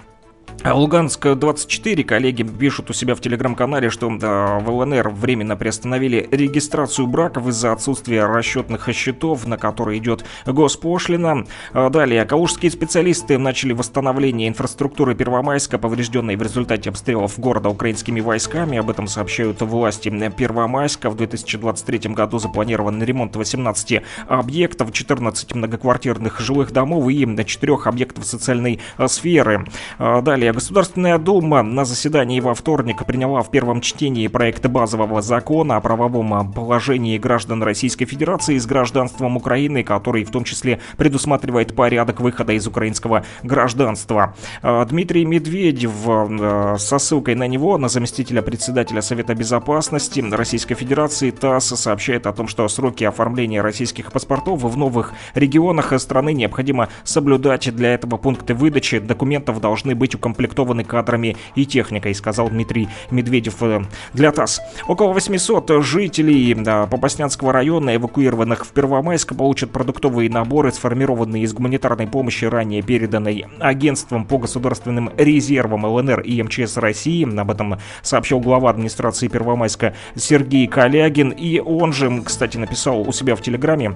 А 0.61 0.73
Луганск-24 0.73 2.03
коллеги 2.03 2.43
пишут 2.43 2.89
у 2.89 2.93
себя 2.93 3.15
в 3.15 3.21
телеграм-канале, 3.21 3.89
что 3.89 4.09
в 4.09 4.69
ЛНР 4.69 5.09
временно 5.09 5.55
приостановили 5.55 6.27
регистрацию 6.31 7.07
браков 7.07 7.47
из-за 7.47 7.71
отсутствия 7.71 8.25
расчетных 8.25 8.89
счетов, 8.93 9.47
на 9.47 9.57
которые 9.57 9.99
идет 9.99 10.25
госпошлина. 10.45 11.45
А 11.71 11.89
Далее, 11.89 12.25
калужские 12.25 12.71
специалисты 12.71 13.37
начали 13.37 13.71
восстановление 13.71 14.49
инфраструктуры 14.49 15.15
Первомайска, 15.15 15.77
поврежденной 15.77 16.35
в 16.35 16.41
результате 16.41 16.89
обстрелов 16.89 17.39
города 17.39 17.69
украинскими 17.69 18.19
войсками. 18.19 18.77
Об 18.79 18.89
этом 18.89 19.07
сообщают 19.07 19.61
власти 19.61 20.09
Первомайска. 20.09 21.09
В 21.09 21.15
2023 21.15 22.09
году 22.13 22.37
запланирован 22.37 23.01
ремонт 23.01 23.37
18 23.37 24.01
объектов, 24.27 24.91
14 24.91 25.55
многоквартирных 25.55 26.41
жилых 26.41 26.73
домов 26.73 27.09
и 27.09 27.45
4 27.45 27.77
объектов 27.85 28.25
социальной 28.25 28.81
а, 28.97 29.07
сферы. 29.07 29.65
А, 29.97 30.21
Государственная 30.53 31.17
Дума 31.17 31.63
на 31.63 31.85
заседании 31.85 32.39
во 32.39 32.53
вторник 32.53 33.05
приняла 33.05 33.41
в 33.41 33.51
первом 33.51 33.81
чтении 33.81 34.27
проект 34.27 34.65
базового 34.67 35.21
закона 35.21 35.77
о 35.77 35.81
правовом 35.81 36.51
положении 36.51 37.17
граждан 37.17 37.63
Российской 37.63 38.05
Федерации 38.05 38.57
с 38.57 38.65
гражданством 38.65 39.37
Украины, 39.37 39.83
который 39.83 40.23
в 40.23 40.31
том 40.31 40.43
числе 40.43 40.79
предусматривает 40.97 41.75
порядок 41.75 42.19
выхода 42.19 42.53
из 42.53 42.67
украинского 42.67 43.25
гражданства. 43.43 44.35
А, 44.61 44.85
Дмитрий 44.85 45.25
Медведев 45.25 45.91
а, 46.07 46.75
со 46.77 46.99
ссылкой 46.99 47.35
на 47.35 47.47
него, 47.47 47.77
на 47.77 47.87
заместителя 47.87 48.41
председателя 48.41 49.01
Совета 49.01 49.35
Безопасности 49.35 50.19
Российской 50.19 50.75
Федерации 50.75 51.31
ТАСС 51.31 51.79
сообщает 51.79 52.27
о 52.27 52.33
том, 52.33 52.47
что 52.47 52.67
сроки 52.67 53.03
оформления 53.03 53.61
российских 53.61 54.11
паспортов 54.11 54.61
в 54.63 54.77
новых 54.77 55.13
регионах 55.35 55.93
страны 55.99 56.33
необходимо 56.33 56.89
соблюдать. 57.03 57.73
Для 57.75 57.93
этого 57.93 58.17
пункты 58.17 58.53
выдачи 58.53 58.99
документов 58.99 59.59
должны 59.61 59.95
быть 59.95 60.15
укомплектованы 60.15 60.38
кадрами 60.47 61.37
и 61.55 61.65
техникой, 61.65 62.15
сказал 62.15 62.49
Дмитрий 62.49 62.89
Медведев 63.11 63.61
э, 63.61 63.81
для 64.13 64.31
ТАСС. 64.31 64.61
Около 64.87 65.13
800 65.13 65.83
жителей 65.83 66.55
Попаснянского 66.89 67.53
района, 67.53 67.95
эвакуированных 67.95 68.65
в 68.65 68.71
Первомайск, 68.71 69.35
получат 69.35 69.71
продуктовые 69.71 70.29
наборы, 70.29 70.71
сформированные 70.71 71.43
из 71.43 71.53
гуманитарной 71.53 72.07
помощи, 72.07 72.45
ранее 72.45 72.81
переданной 72.81 73.45
агентством 73.59 74.25
по 74.25 74.37
государственным 74.37 75.11
резервам 75.17 75.85
ЛНР 75.85 76.21
и 76.21 76.41
МЧС 76.41 76.77
России. 76.77 77.27
Об 77.39 77.51
этом 77.51 77.77
сообщил 78.01 78.39
глава 78.39 78.69
администрации 78.69 79.27
Первомайска 79.27 79.95
Сергей 80.15 80.67
Калягин. 80.67 81.29
И 81.29 81.59
он 81.59 81.93
же, 81.93 82.21
кстати, 82.21 82.57
написал 82.57 83.01
у 83.01 83.11
себя 83.11 83.35
в 83.35 83.41
Телеграме, 83.41 83.95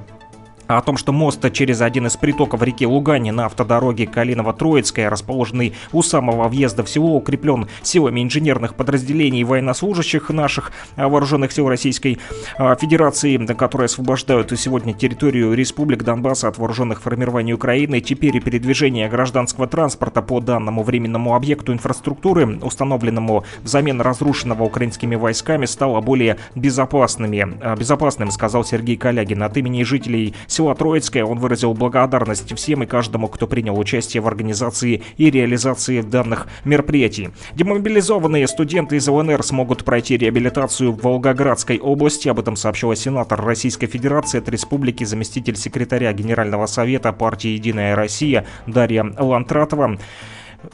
о 0.67 0.81
том, 0.81 0.97
что 0.97 1.11
мост 1.11 1.51
через 1.51 1.81
один 1.81 2.07
из 2.07 2.15
притоков 2.17 2.61
реки 2.61 2.85
Лугани 2.85 3.31
на 3.31 3.45
автодороге 3.45 4.05
Калиново-Троицкая, 4.05 5.09
расположенный 5.09 5.73
у 5.91 6.01
самого 6.01 6.47
въезда 6.47 6.83
в 6.83 6.89
село, 6.89 7.15
укреплен 7.15 7.67
силами 7.81 8.23
инженерных 8.23 8.75
подразделений 8.75 9.43
военнослужащих 9.43 10.29
наших 10.29 10.71
а, 10.95 11.09
вооруженных 11.09 11.51
сил 11.51 11.67
Российской 11.67 12.19
а, 12.57 12.75
Федерации, 12.75 13.37
которые 13.53 13.85
освобождают 13.85 14.51
сегодня 14.59 14.93
территорию 14.93 15.53
Республик 15.53 16.03
Донбасса 16.03 16.47
от 16.47 16.57
вооруженных 16.57 17.01
формирований 17.01 17.53
Украины. 17.53 17.99
Теперь 17.99 18.37
и 18.37 18.39
передвижение 18.39 19.09
гражданского 19.09 19.67
транспорта 19.67 20.21
по 20.21 20.39
данному 20.39 20.83
временному 20.83 21.35
объекту 21.35 21.73
инфраструктуры, 21.73 22.59
установленному 22.61 23.43
взамен 23.61 24.01
разрушенного 24.01 24.63
украинскими 24.63 25.15
войсками, 25.15 25.65
стало 25.65 26.01
более 26.01 26.37
безопасными. 26.55 27.57
А, 27.61 27.75
Безопасным, 27.75 28.31
сказал 28.31 28.63
Сергей 28.63 28.97
Калягин. 28.97 29.43
От 29.43 29.57
имени 29.57 29.83
жителей 29.83 30.33
села 30.53 30.75
Троицкое 30.75 31.25
он 31.25 31.39
выразил 31.39 31.73
благодарность 31.73 32.55
всем 32.55 32.83
и 32.83 32.85
каждому, 32.85 33.27
кто 33.27 33.47
принял 33.47 33.77
участие 33.77 34.21
в 34.21 34.27
организации 34.27 35.01
и 35.17 35.29
реализации 35.29 36.01
данных 36.01 36.47
мероприятий. 36.63 37.31
Демобилизованные 37.55 38.47
студенты 38.47 38.97
из 38.97 39.07
ЛНР 39.07 39.43
смогут 39.43 39.83
пройти 39.83 40.17
реабилитацию 40.17 40.91
в 40.91 41.01
Волгоградской 41.01 41.79
области. 41.79 42.29
Об 42.29 42.39
этом 42.39 42.55
сообщила 42.55 42.95
сенатор 42.95 43.43
Российской 43.43 43.87
Федерации 43.87 44.37
от 44.37 44.49
республики, 44.49 45.03
заместитель 45.03 45.55
секретаря 45.55 46.13
Генерального 46.13 46.67
совета 46.67 47.11
партии 47.11 47.49
«Единая 47.49 47.95
Россия» 47.95 48.45
Дарья 48.67 49.05
Лантратова. 49.17 49.97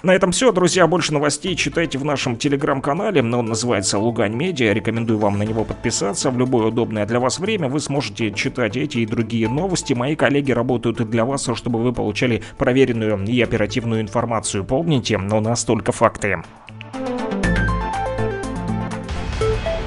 На 0.04 0.14
этом 0.14 0.32
все, 0.32 0.52
друзья. 0.52 0.88
Больше 0.88 1.14
новостей 1.14 1.56
читайте 1.56 1.98
в 1.98 2.06
нашем 2.06 2.38
телеграм-канале. 2.38 3.22
Он 3.22 3.46
называется 3.46 4.00
Лугань 4.00 4.36
Медиа. 4.36 4.74
Рекомендую 4.74 5.20
вам 5.20 5.38
на 5.38 5.44
него 5.44 5.66
подписаться. 5.66 6.32
В 6.32 6.38
любое 6.38 6.68
удобное 6.68 7.06
для 7.06 7.20
вас 7.20 7.40
время 7.40 7.68
вы 7.68 7.80
сможете 7.80 8.32
читать 8.32 8.78
эти 8.78 9.00
и 9.00 9.06
другие 9.06 9.50
новости. 9.50 9.94
Мои 9.94 10.16
коллеги 10.16 10.52
работают 10.52 11.02
и 11.02 11.06
для 11.06 11.26
вас, 11.26 11.50
чтобы 11.56 11.82
вы 11.82 11.94
получали 11.94 12.44
проверенную 12.58 13.26
и 13.26 13.42
оперативную 13.42 14.02
информацию. 14.02 14.64
Помните, 14.64 15.18
у 15.18 15.40
нас 15.40 15.64
только 15.64 15.92
факты. 15.92 16.38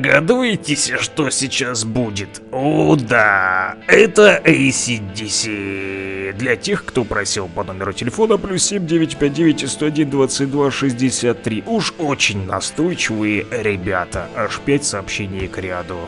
Догадываетесь, 0.00 0.92
что 0.98 1.28
сейчас 1.28 1.84
будет? 1.84 2.40
О, 2.52 2.96
да, 2.96 3.76
это 3.86 4.40
ACDC. 4.42 6.32
Для 6.32 6.56
тех, 6.56 6.86
кто 6.86 7.04
просил 7.04 7.48
по 7.48 7.64
номеру 7.64 7.92
телефона 7.92 8.38
плюс 8.38 8.64
7959 8.64 9.70
101 9.70 10.08
22 10.08 10.70
63. 10.70 11.64
Уж 11.66 11.92
очень 11.98 12.46
настойчивые 12.46 13.46
ребята. 13.50 14.26
Аж 14.34 14.60
5 14.60 14.84
сообщений 14.84 15.48
к 15.48 15.58
ряду. 15.58 15.98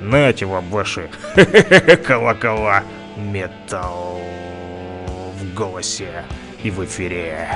Нате 0.00 0.46
вам 0.46 0.68
ваши 0.68 1.08
колокола. 2.04 2.82
Металл 3.16 4.20
в 5.38 5.54
голосе 5.54 6.24
и 6.64 6.70
в 6.70 6.84
эфире. 6.84 7.48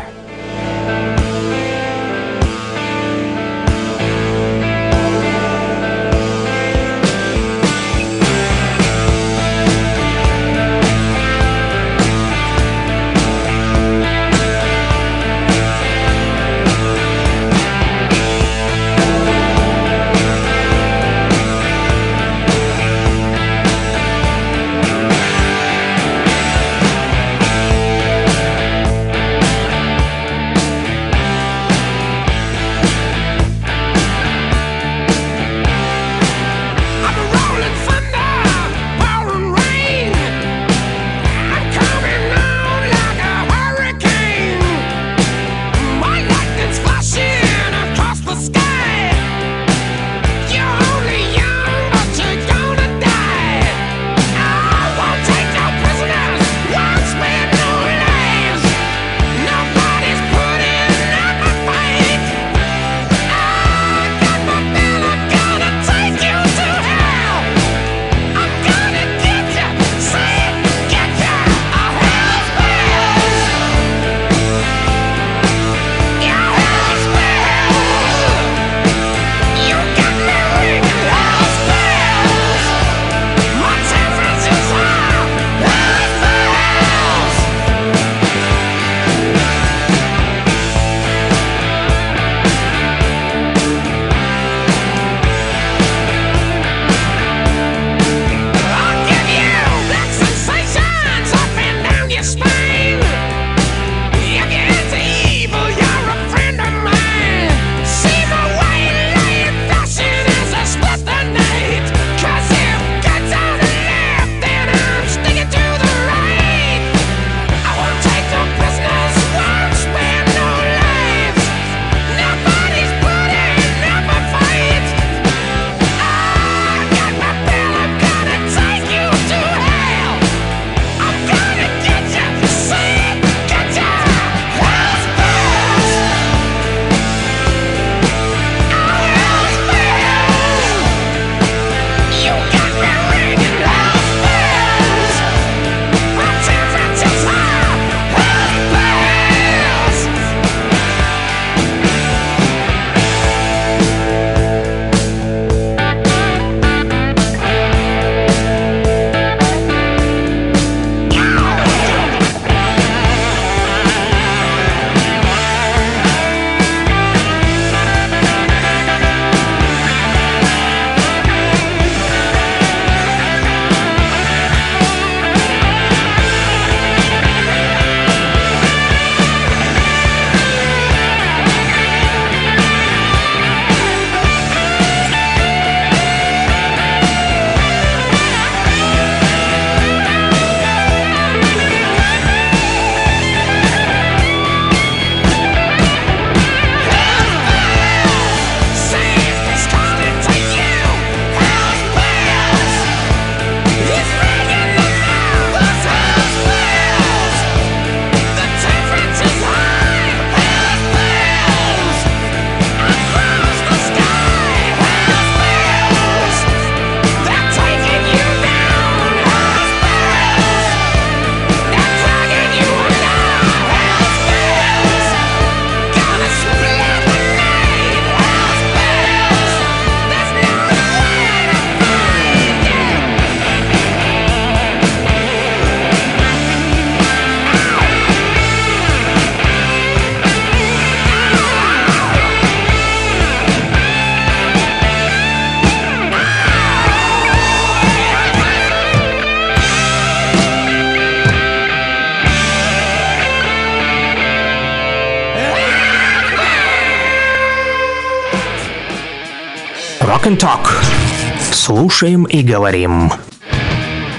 Слушаем 261.70 262.24
и 262.24 262.42
говорим. 262.42 263.12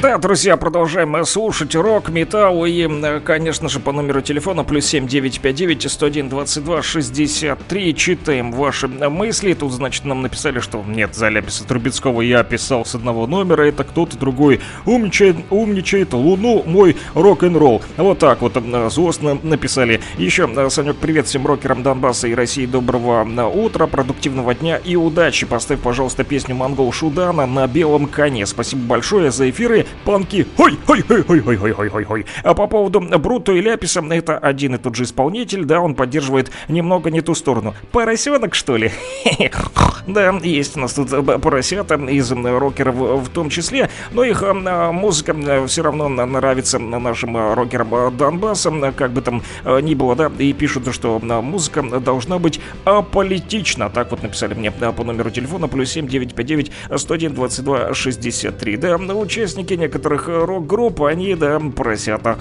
Да, 0.02 0.18
друзья, 0.18 0.57
продолжаем 0.57 1.23
слушать 1.26 1.76
рок, 1.76 2.10
металл 2.10 2.65
и, 2.65 2.90
конечно 3.23 3.69
же, 3.69 3.80
по 3.80 3.91
номеру 3.91 4.22
телефона 4.22 4.64
плюс 4.64 4.88
7959 4.88 5.91
101 5.91 6.30
22 6.30 6.82
63 6.82 7.95
читаем 7.95 8.52
ваши 8.52 8.88
мысли. 8.88 9.53
Тут, 9.53 9.72
значит, 9.73 10.03
нам 10.06 10.23
написали, 10.23 10.60
что 10.60 10.84
нет, 10.88 11.14
за 11.14 11.30
Трубецкого 11.68 12.22
я 12.22 12.44
писал 12.44 12.84
с 12.84 12.95
одного 12.95 13.28
номера, 13.28 13.61
это 13.61 13.84
кто-то 13.84 14.18
другой 14.18 14.60
умничает, 14.88 15.36
умничает, 15.52 16.14
луну 16.14 16.64
мой 16.65 16.98
рок-н-ролл. 17.14 17.84
Вот 17.98 18.18
так 18.18 18.41
вот 18.41 18.57
злостно 18.91 19.38
написали. 19.44 20.02
Еще, 20.18 20.49
Санек, 20.72 20.95
привет 20.95 21.28
всем 21.28 21.45
рокерам 21.45 21.84
Донбасса 21.84 22.28
и 22.28 22.34
России, 22.34 22.65
доброго 22.65 23.23
утра, 23.49 23.86
продуктивного 24.22 24.53
дня 24.53 24.77
и 24.77 24.95
удачи. 24.95 25.48
Поставь, 25.48 25.80
пожалуйста, 25.80 26.23
песню 26.23 26.53
«Монгол 26.53 26.91
Шудана» 26.91 27.48
на 27.48 27.65
белом 27.65 28.06
коне. 28.06 28.45
Спасибо 28.45 28.84
большое 28.84 29.31
за 29.31 29.49
эфиры, 29.49 29.88
панки. 30.06 30.45
хой, 30.57 30.77
хой, 30.85 31.02
хой, 31.02 31.23
хой, 31.23 31.39
хой, 31.39 31.72
хой, 31.72 31.89
хой, 31.89 32.03
хой, 32.03 32.26
А 32.43 32.53
по 32.53 32.68
поводу 32.68 32.99
Бруто 32.99 33.52
и 33.52 33.61
Ляписа, 33.61 34.03
это 34.11 34.38
один 34.38 34.76
и 34.76 34.77
тот 34.77 34.95
же 34.95 35.06
исполнитель, 35.06 35.65
да, 35.65 35.81
он 35.81 35.95
поддерживает 35.95 36.52
немного 36.68 37.10
не 37.10 37.22
ту 37.22 37.34
сторону. 37.34 37.73
Поросенок, 37.91 38.53
что 38.53 38.77
ли? 38.77 38.91
Да, 40.07 40.31
есть 40.41 40.77
у 40.77 40.80
нас 40.80 40.93
тут 40.93 41.14
э, 41.14 41.22
поросята 41.22 41.95
из 41.95 42.31
рокеров 42.31 42.95
в 42.95 43.30
том 43.30 43.49
числе, 43.49 43.89
но 44.11 44.23
их 44.23 44.41
э, 44.41 44.91
музыка 44.91 45.34
э, 45.34 45.68
все 45.68 45.84
равно 45.84 46.10
нравится 46.10 46.80
нашим 46.80 47.38
рокерам 47.53 48.15
Донбасса, 48.18 48.72
как 48.95 49.11
бы 49.11 49.22
там 49.22 49.43
ни 49.81 49.93
было, 49.93 50.15
да, 50.15 50.31
и 50.39 50.53
пишут, 50.53 50.93
что 50.93 51.19
музыка 51.19 51.84
должна 51.99 52.39
быть 52.39 52.60
аполитична, 52.84 53.89
так 53.89 54.10
вот 54.11 54.23
написали 54.23 54.53
мне 54.53 54.71
э, 54.79 54.91
по 54.91 55.03
номеру 55.03 55.31
телефона 55.31 55.67
плюс 55.67 55.91
7 55.91 56.07
959 56.07 56.71
101 56.95 57.33
22 57.33 57.93
63. 57.93 58.77
Да, 58.77 58.95
участники 58.97 59.73
некоторых 59.73 60.29
э, 60.29 60.45
рок-групп, 60.45 61.01
они, 61.03 61.35
да, 61.35 61.59
поросята. 61.59 62.38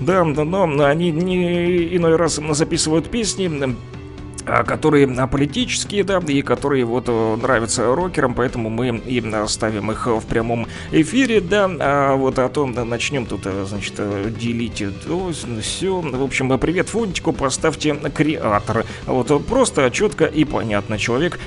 Да, 0.00 0.24
но 0.24 0.84
они 0.84 1.10
не 1.10 1.96
иной 1.96 2.16
раз 2.16 2.40
записывают 2.50 3.10
песни, 3.10 3.50
а, 3.62 3.74
которые 4.44 5.08
а, 5.18 5.26
политические, 5.26 6.04
да, 6.04 6.20
и 6.26 6.42
которые 6.42 6.84
вот 6.84 7.04
э, 7.08 7.36
нравятся 7.36 7.94
рокерам, 7.94 8.34
поэтому 8.34 8.70
мы 8.70 8.88
им 8.88 9.34
а, 9.34 9.46
ставим 9.48 9.90
их 9.90 10.06
в 10.06 10.26
прямом 10.26 10.66
эфире, 10.90 11.40
да, 11.40 11.70
а 11.78 12.16
вот 12.16 12.38
о 12.38 12.48
том 12.48 12.74
да, 12.74 12.84
начнем 12.84 13.26
тут, 13.26 13.42
э, 13.44 13.64
значит, 13.68 13.94
э, 13.98 14.30
делить 14.30 14.82
то, 15.04 15.32
все, 15.60 16.00
в 16.00 16.22
общем, 16.22 16.58
привет 16.58 16.88
Фунтику, 16.88 17.32
поставьте 17.32 17.94
креатор, 17.94 18.84
вот 19.06 19.30
э, 19.30 19.38
просто, 19.38 19.90
четко 19.90 20.24
и 20.24 20.44
понятно, 20.44 20.98
человек 20.98 21.38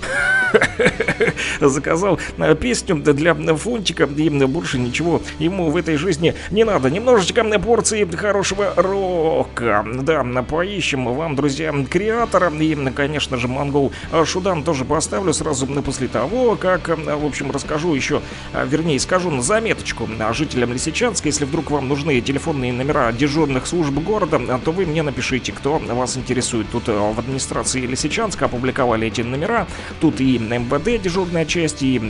заказал 1.62 2.20
э, 2.38 2.56
песню 2.56 2.96
для 2.96 3.34
Фунтика, 3.34 4.04
и 4.04 4.30
больше 4.30 4.78
ничего 4.80 5.22
ему 5.40 5.70
в 5.72 5.78
этой 5.78 5.96
жизни 5.98 6.36
не 6.52 6.64
надо, 6.64 6.90
немножечко 6.90 7.44
порции 7.60 8.06
хорошего 8.06 8.74
рока, 8.76 9.86
да, 10.02 10.24
поищем 10.44 11.06
вам, 11.06 11.36
друзья, 11.36 11.74
креатора, 11.90 12.52
и 12.60 12.76
конечно 12.92 13.38
же, 13.38 13.48
Монгол 13.48 13.92
Шудан 14.26 14.64
тоже 14.64 14.86
поставлю 14.86 15.34
сразу 15.34 15.68
после 15.68 16.08
того, 16.08 16.56
как, 16.56 16.90
в 16.90 17.26
общем, 17.26 17.52
расскажу 17.52 17.94
еще, 17.94 18.22
вернее, 18.54 19.00
скажу 19.00 19.30
на 19.30 19.42
заметочку 19.42 20.08
жителям 20.32 20.74
Лисичанска, 20.74 21.28
если 21.28 21.46
вдруг 21.46 21.72
вам 21.72 21.88
нужны 21.88 22.20
телефонные 22.22 22.74
номера 22.74 23.12
дежурных 23.12 23.68
служб 23.68 23.94
города, 23.94 24.40
то 24.64 24.72
вы 24.72 24.86
мне 24.86 25.04
напишите, 25.04 25.52
кто 25.52 25.80
вас 25.80 26.18
интересует. 26.18 26.68
Тут 26.72 26.88
в 26.88 27.20
администрации 27.20 27.82
Лисичанска 27.82 28.46
опубликовали 28.46 29.08
эти 29.08 29.22
номера, 29.22 29.68
тут 30.00 30.22
и 30.22 30.38
МВД 30.38 31.02
дежурная 31.02 31.46
часть, 31.46 31.82
и 31.84 32.02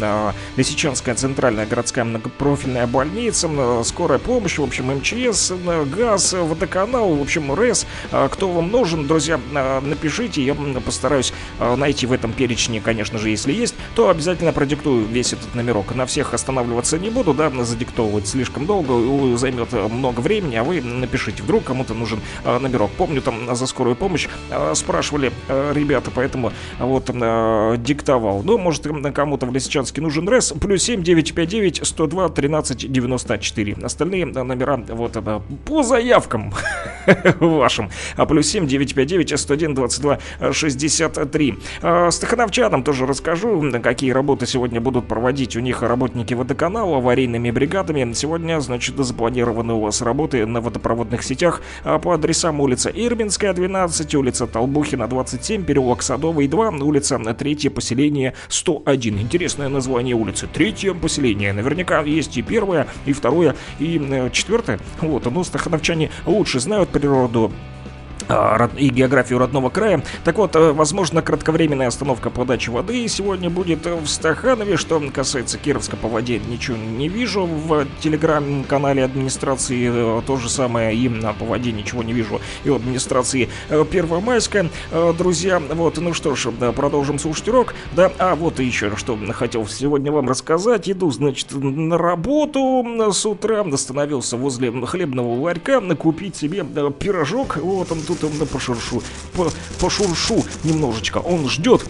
Лисичанская 0.56 1.16
центральная 1.16 1.66
городская 1.66 2.06
многопрофильная 2.06 2.88
больница, 2.88 3.50
скорая 3.84 4.20
помощь, 4.20 4.58
в 4.58 4.64
общем, 4.64 4.92
МЧС, 4.96 5.52
ГАЗ, 5.96 6.34
водоканал, 6.34 7.16
в 7.16 7.22
общем, 7.22 7.54
РЭС. 7.54 7.86
Кто 8.32 8.50
вам 8.50 8.72
нужен, 8.72 9.08
друзья, 9.08 9.40
напишите, 9.82 10.44
я 10.44 10.54
постараюсь 10.82 11.34
э, 11.60 11.76
найти 11.76 12.06
в 12.06 12.12
этом 12.12 12.34
перечне, 12.34 12.82
конечно 12.82 13.18
же, 13.18 13.30
если 13.30 13.54
есть, 13.54 13.76
то 13.96 14.10
обязательно 14.10 14.54
продиктую 14.54 15.06
весь 15.06 15.34
этот 15.34 15.56
номерок. 15.56 15.96
На 15.96 16.06
всех 16.06 16.34
останавливаться 16.34 16.98
не 17.00 17.10
буду, 17.10 17.34
да, 17.34 17.50
задиктовывать 17.64 18.28
слишком 18.28 18.66
долго, 18.66 19.38
займет 19.38 19.72
много 19.74 20.20
времени, 20.20 20.56
а 20.56 20.64
вы 20.64 20.82
напишите, 20.82 21.44
вдруг 21.44 21.64
кому-то 21.64 21.94
нужен 21.94 22.20
э, 22.44 22.60
номерок. 22.60 22.92
Помню, 22.98 23.22
там 23.22 23.56
за 23.56 23.68
скорую 23.68 23.96
помощь 23.96 24.28
э, 24.50 24.74
спрашивали 24.76 25.32
ребята, 25.48 26.12
поэтому 26.14 26.52
вот 26.80 27.06
диктовал. 27.84 28.44
Ну, 28.44 28.58
может, 28.58 28.88
кому-то 29.14 29.46
в 29.46 29.54
Лисичанске 29.54 30.02
нужен 30.02 30.28
РЭС, 30.28 30.54
плюс 30.60 30.84
7 30.84 31.04
959 31.04 31.82
102 31.84 32.30
13 32.30 32.92
94. 32.92 33.78
Остальные 33.82 34.26
номера 34.26 34.78
вот 34.90 35.18
по 35.66 35.84
заявкам 35.84 36.54
вашим. 37.40 37.90
А 38.16 38.26
плюс 38.26 38.48
7 38.48 38.68
959 38.68 39.40
101 39.40 39.74
22 39.76 40.20
63. 40.54 41.56
А, 41.82 42.12
Стахановчанам 42.12 42.84
тоже 42.84 43.06
расскажу, 43.06 43.64
какие 43.82 44.12
работы 44.12 44.46
сегодня 44.46 44.80
будут 44.80 45.08
проводить 45.08 45.56
у 45.56 45.60
них 45.60 45.82
работники 45.82 46.34
водоканала 46.34 46.98
аварийными 46.98 47.52
бригадами. 47.52 48.14
Сегодня, 48.14 48.60
значит, 48.60 48.96
запланированы 48.98 49.74
у 49.74 49.82
вас 49.82 50.02
работы 50.02 50.46
на 50.46 50.62
водопроводных 50.62 51.24
сетях 51.24 51.62
по 51.84 52.14
адресам 52.14 52.60
улица 52.60 52.90
Ирбинская, 52.90 53.54
12, 53.54 54.16
улица 54.16 54.48
Толбухина, 54.48 55.08
27, 55.08 55.64
переулок 55.64 56.02
Садовый, 56.02 56.48
2, 56.48 56.70
улица 56.82 57.20
Третье 57.34 57.70
поселение 57.70 58.34
101. 58.50 59.20
Интересное 59.20 59.70
название 59.70 60.16
улицы. 60.16 60.48
Третье 60.52 60.94
поселение. 60.94 61.54
Наверняка 61.54 62.02
есть 62.02 62.38
и 62.38 62.42
первое, 62.42 62.88
и 63.06 63.14
второе, 63.14 63.56
и 63.80 64.30
четвертое. 64.32 64.80
Вот, 65.02 65.26
но 65.26 65.44
стахановчане 65.44 66.10
лучше 66.26 66.60
знают 66.60 66.90
природу 66.90 67.52
и 68.78 68.90
географию 68.90 69.40
родного 69.40 69.70
края. 69.70 70.04
Так 70.24 70.38
вот, 70.38 70.56
э, 70.56 70.72
возможно, 70.72 71.22
кратковременная 71.22 71.88
остановка 71.88 72.30
подачи 72.30 72.70
воды 72.70 73.08
сегодня 73.08 73.50
будет 73.50 73.86
в 73.86 74.08
Стаханове. 74.08 74.78
Что 74.78 75.02
касается 75.14 75.58
Кировска, 75.58 75.98
по 75.98 76.08
воде 76.08 76.40
ничего 76.40 76.78
не 76.78 77.08
вижу. 77.10 77.46
В 77.46 77.86
телеграм-канале 78.00 79.04
администрации 79.04 79.90
э, 79.92 80.22
то 80.26 80.38
же 80.38 80.50
самое. 80.50 80.96
И 80.96 81.10
по 81.40 81.46
воде 81.46 81.72
ничего 81.72 82.04
не 82.04 82.14
вижу. 82.14 82.42
И 82.64 82.70
в 82.70 82.76
администрации 82.76 83.50
э, 83.70 83.86
Первомайска. 83.90 84.70
Друзья, 85.18 85.60
вот, 85.60 85.98
ну 85.98 86.14
что 86.14 86.36
ж, 86.36 86.52
продолжим 86.76 87.20
слушать 87.20 87.48
урок. 87.50 87.76
Да, 87.96 88.12
а 88.20 88.36
вот 88.36 88.60
еще 88.60 88.96
что 88.96 89.18
хотел 89.34 89.68
сегодня 89.68 90.12
вам 90.12 90.30
рассказать. 90.30 90.90
Иду, 90.90 91.12
значит, 91.12 91.48
на 91.52 91.98
работу 91.98 92.86
с 93.12 93.26
утра. 93.26 93.64
Остановился 93.64 94.38
возле 94.38 94.72
хлебного 94.86 95.40
ларька 95.42 95.82
купить 95.96 96.36
себе 96.36 96.64
пирожок. 96.64 97.58
Вот 97.58 97.92
он 97.92 98.02
тут 98.02 98.13
он 98.22 98.32
пошуршу, 98.48 99.02
по, 99.34 99.50
пошуршу 99.80 100.44
немножечко. 100.64 101.20
Он 101.20 101.48
ждет, 101.50 101.86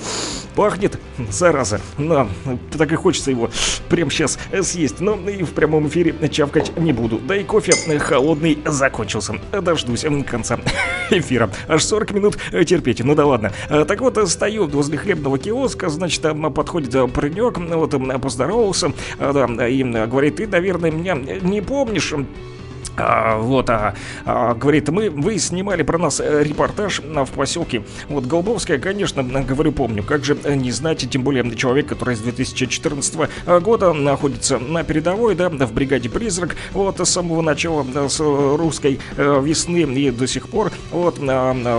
пахнет, 0.55 0.99
зараза. 1.29 1.81
На, 1.97 2.29
так 2.77 2.91
и 2.91 2.95
хочется 2.95 3.31
его 3.31 3.49
прямо 3.89 4.11
сейчас 4.11 4.37
съесть. 4.61 4.99
Но 4.99 5.15
и 5.29 5.43
в 5.43 5.53
прямом 5.53 5.87
эфире 5.87 6.15
чавкать 6.29 6.77
не 6.77 6.93
буду. 6.93 7.17
Да 7.17 7.35
и 7.35 7.43
кофе 7.43 7.73
холодный 7.99 8.59
закончился. 8.65 9.39
Дождусь 9.51 10.05
конца 10.27 10.59
эфира. 11.09 11.49
Аж 11.67 11.83
40 11.83 12.11
минут 12.11 12.37
терпеть. 12.67 13.03
Ну 13.03 13.15
да 13.15 13.25
ладно. 13.25 13.51
Так 13.69 14.01
вот, 14.01 14.17
стою 14.29 14.67
возле 14.67 14.97
хлебного 14.97 15.39
киоска, 15.39 15.89
значит, 15.89 16.21
подходит 16.53 16.91
паренек, 17.13 17.57
вот 17.57 18.21
поздоровался, 18.21 18.93
да, 19.17 19.67
и 19.67 19.83
говорит, 19.83 20.35
ты, 20.35 20.47
наверное, 20.47 20.91
меня 20.91 21.15
не 21.15 21.61
помнишь, 21.61 22.13
а, 22.95 23.38
вот, 23.38 23.70
а, 23.70 23.95
а, 24.26 24.53
говорит, 24.53 24.90
мы, 24.90 25.10
вы 25.10 25.40
снимали 25.40 25.84
про 25.84 25.98
нас 25.98 26.20
э, 26.20 26.44
репортаж 26.44 27.02
а, 27.03 27.26
в 27.26 27.32
поселке. 27.32 27.84
Вот, 28.07 28.26
Голубовская, 28.26 28.78
конечно, 28.78 29.24
говорю, 29.24 29.72
помню. 29.72 30.03
Как 30.03 30.24
же 30.24 30.38
не 30.45 30.72
знать, 30.72 31.10
тем 31.10 31.24
более 31.24 31.56
человек, 31.56 31.88
который 31.88 32.15
с 32.15 32.20
2014 32.20 33.30
года 33.61 33.94
находится 33.94 34.60
на 34.60 34.84
передовой, 34.84 35.36
да, 35.36 35.49
в 35.49 35.74
бригаде 35.74 36.10
«Призрак», 36.10 36.56
вот, 36.72 36.99
с 36.99 37.10
самого 37.10 37.41
начала 37.41 37.86
с 38.07 38.20
русской 38.20 38.99
э, 39.18 39.41
весны 39.44 39.82
и 39.82 40.11
до 40.11 40.28
сих 40.28 40.49
пор, 40.49 40.72
вот, 40.91 41.20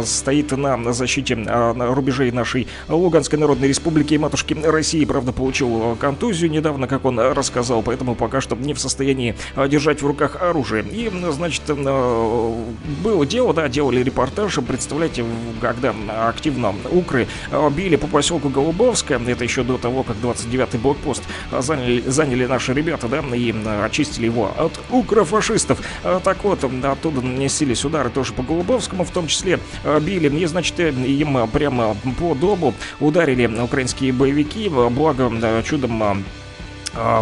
стоит 0.05 0.53
на 0.53 0.93
защите 0.93 1.36
на 1.36 1.95
рубежей 1.95 2.32
нашей 2.32 2.66
Луганской 2.89 3.39
Народной 3.39 3.69
Республики 3.69 4.15
и 4.15 4.19
матушки 4.19 4.55
России, 4.55 5.05
правда, 5.05 5.32
получил 5.32 5.97
контузию 6.01 6.51
недавно, 6.51 6.89
как 6.89 7.05
он 7.05 7.19
рассказал, 7.19 7.82
поэтому 7.82 8.15
пока 8.15 8.41
что 8.41 8.57
не 8.57 8.74
в 8.74 8.81
состоянии 8.81 9.36
держать 9.69 10.03
в 10.03 10.07
руках 10.07 10.43
оружие. 10.43 10.85
И 10.85 11.03
Значит, 11.10 11.62
э, 11.68 12.64
было 13.02 13.26
дело, 13.26 13.52
да, 13.52 13.68
делали 13.68 14.02
репортаж, 14.02 14.59
представляете, 14.66 15.24
когда 15.60 15.94
активно 16.28 16.74
укры 16.90 17.26
э, 17.51 17.70
били 17.70 17.97
по 17.97 18.06
поселку 18.06 18.48
Голубовское, 18.48 19.20
это 19.26 19.44
еще 19.44 19.62
до 19.62 19.78
того, 19.78 20.02
как 20.02 20.16
29-й 20.16 20.78
блокпост 20.78 21.22
заняли, 21.59 22.02
заняли 22.06 22.47
наши 22.47 22.72
ребята, 22.72 23.09
да, 23.09 23.20
и 23.35 23.52
э, 23.52 23.85
очистили 23.85 24.26
его 24.26 24.52
от 24.56 24.81
укрофашистов. 24.90 25.81
Так 26.22 26.44
вот, 26.44 26.64
оттуда 26.64 27.20
наносились 27.20 27.85
удары 27.85 28.10
тоже 28.10 28.32
по 28.32 28.43
Голубовскому, 28.43 29.05
в 29.05 29.10
том 29.10 29.26
числе 29.26 29.59
били, 30.01 30.28
и, 30.35 30.47
значит, 30.47 30.78
им 30.81 31.48
прямо 31.48 31.97
по 32.18 32.35
дому 32.35 32.74
ударили 33.01 33.47
украинские 33.47 34.12
боевики, 34.12 34.68
благо 34.68 35.31
чудом 35.64 36.24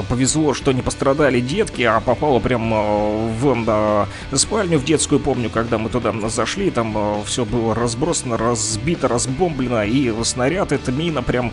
повезло, 0.08 0.54
что 0.54 0.72
не 0.72 0.82
пострадали 0.82 1.40
детки, 1.40 1.82
а 1.82 2.00
попало 2.00 2.38
прямо 2.40 2.82
в 3.28 3.64
да, 3.64 4.06
спальню, 4.32 4.78
в 4.78 4.84
детскую, 4.84 5.20
помню, 5.20 5.50
когда 5.50 5.78
мы 5.78 5.88
туда 5.88 6.12
зашли, 6.28 6.70
там 6.70 7.22
все 7.24 7.44
было 7.44 7.74
разбросано, 7.74 8.36
разбито, 8.36 9.08
разбомблено, 9.08 9.82
и 9.84 10.12
снаряд, 10.24 10.72
эта 10.72 10.92
мина 10.92 11.22
прям 11.22 11.52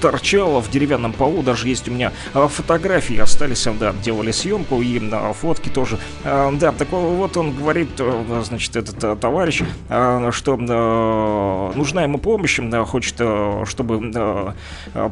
торчала 0.00 0.60
в 0.60 0.70
деревянном 0.70 1.12
полу, 1.12 1.42
даже 1.42 1.68
есть 1.68 1.88
у 1.88 1.92
меня 1.92 2.12
фотографии 2.32 3.16
остались, 3.16 3.66
да, 3.78 3.92
делали 4.02 4.30
съемку 4.30 4.82
и 4.82 5.00
фотки 5.34 5.68
тоже. 5.68 5.98
Да, 6.24 6.72
так 6.72 6.90
вот 6.92 7.36
он 7.36 7.54
говорит, 7.54 7.90
э, 7.98 8.42
значит, 8.44 8.76
этот 8.76 9.02
э, 9.02 9.16
товарищ, 9.16 9.62
что 10.30 10.54
э, 10.58 11.76
нужна 11.76 12.02
ему 12.02 12.18
помощь, 12.18 12.60
хочет, 12.86 13.20
чтобы 13.66 14.54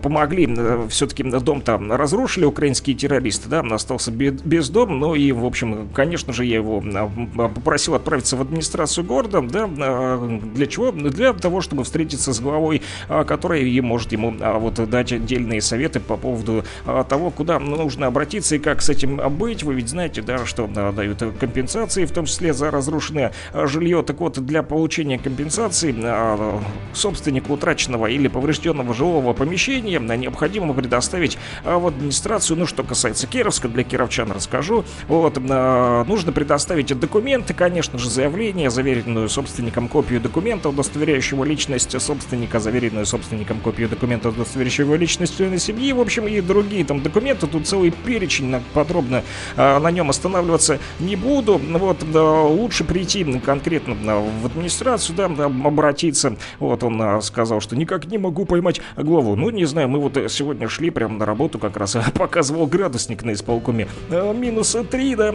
помогли, 0.03 0.49
все-таки 0.89 1.23
дом-то 1.23 1.79
разрушили 1.79 2.42
украинские 2.47 2.97
террористы, 2.97 3.49
да, 3.49 3.61
остался 3.61 4.11
бе- 4.11 4.31
без 4.31 4.69
дома, 4.69 4.95
ну 4.95 5.15
и, 5.15 5.33
в 5.33 5.45
общем, 5.45 5.89
конечно 5.95 6.33
же, 6.33 6.45
я 6.45 6.57
его 6.57 6.83
а, 6.95 7.49
попросил 7.49 7.95
отправиться 7.95 8.37
в 8.37 8.43
администрацию 8.43 9.05
города, 9.05 9.41
да, 9.43 9.69
а, 9.79 10.39
для 10.55 10.67
чего? 10.67 10.93
Для 10.93 11.33
того, 11.33 11.61
чтобы 11.61 11.85
встретиться 11.85 12.33
с 12.33 12.41
главой, 12.41 12.83
а, 13.09 13.25
которая 13.25 13.61
и 13.61 13.81
может 13.81 14.13
ему 14.13 14.35
а, 14.41 14.59
вот 14.59 14.75
дать 14.89 15.13
отдельные 15.13 15.61
советы 15.61 16.01
по 16.01 16.17
поводу 16.17 16.65
а, 16.85 17.05
того, 17.05 17.31
куда 17.31 17.59
нужно 17.59 18.07
обратиться 18.07 18.57
и 18.57 18.59
как 18.59 18.83
с 18.83 18.89
этим 18.89 19.17
быть. 19.37 19.63
Вы 19.63 19.75
ведь 19.75 19.89
знаете, 19.89 20.23
да, 20.23 20.45
что 20.47 20.69
а, 20.75 20.93
дают 20.93 21.23
компенсации, 21.39 22.05
в 22.05 22.13
том 22.13 22.27
числе 22.27 22.53
за 22.53 22.71
разрушенное 22.71 23.33
а, 23.53 23.67
жилье. 23.67 24.03
Так 24.03 24.21
вот, 24.21 24.39
для 24.45 24.63
получения 24.63 25.19
компенсации 25.19 25.95
а, 26.03 26.61
собственнику 26.93 27.55
утраченного 27.55 28.07
или 28.07 28.29
поврежденного 28.29 28.95
жилого 28.95 29.33
помещения 29.33 29.99
а, 29.99 30.17
необходимо 30.17 30.75
предоставить 30.75 31.39
а, 31.65 31.79
в 31.79 31.87
администрацию, 31.87 32.32
ну, 32.57 32.67
что 32.67 32.83
касается 32.83 33.27
Кировска, 33.27 33.69
для 33.69 33.85
кировчан 33.85 34.31
расскажу, 34.33 34.85
вот, 35.09 35.39
а, 35.51 36.05
нужно 36.05 36.33
предоставить 36.33 36.99
документы, 36.99 37.55
конечно 37.55 37.99
же, 37.99 38.09
заявление, 38.09 38.71
заверенную 38.71 39.29
собственником 39.29 39.89
копию 39.89 40.21
документа, 40.21 40.69
удостоверяющего 40.69 41.45
личность 41.45 42.01
собственника, 42.01 42.61
заверенную 42.61 43.07
собственником 43.07 43.61
копию 43.61 43.89
документа, 43.89 44.29
удостоверяющего 44.29 44.95
личность 44.95 45.37
члена 45.37 45.59
семьи, 45.59 45.93
в 45.93 46.01
общем, 46.01 46.27
и 46.27 46.41
другие 46.41 46.85
там 46.85 47.03
документы, 47.03 47.47
тут 47.47 47.67
целый 47.67 47.91
перечень, 47.91 48.55
подробно 48.73 49.23
а, 49.57 49.79
на 49.81 49.91
нем 49.91 50.11
останавливаться 50.11 50.79
не 51.01 51.17
буду, 51.17 51.59
вот, 51.59 51.99
да, 52.13 52.43
лучше 52.43 52.85
прийти 52.85 53.25
конкретно 53.41 53.95
в 53.95 54.47
администрацию, 54.47 55.17
да, 55.17 55.25
обратиться, 55.25 56.37
вот, 56.59 56.83
он 56.83 57.23
сказал, 57.23 57.61
что 57.61 57.77
никак 57.77 58.07
не 58.07 58.19
могу 58.19 58.45
поймать 58.45 58.81
главу, 58.97 59.37
ну, 59.37 59.51
не 59.51 59.65
знаю, 59.65 59.89
мы 59.89 59.99
вот 59.99 60.17
э, 60.17 60.29
сегодня 60.29 60.69
шли 60.69 60.91
прямо 60.91 61.19
на 61.19 61.27
работу, 61.27 61.59
как 61.59 61.77
раз 61.77 61.97
показывал 62.23 62.69
градусник 62.69 63.25
на 63.25 63.33
исполкоме, 63.33 63.89
А, 64.09 64.33
минус 64.33 64.77
3, 64.89 65.17
да, 65.17 65.35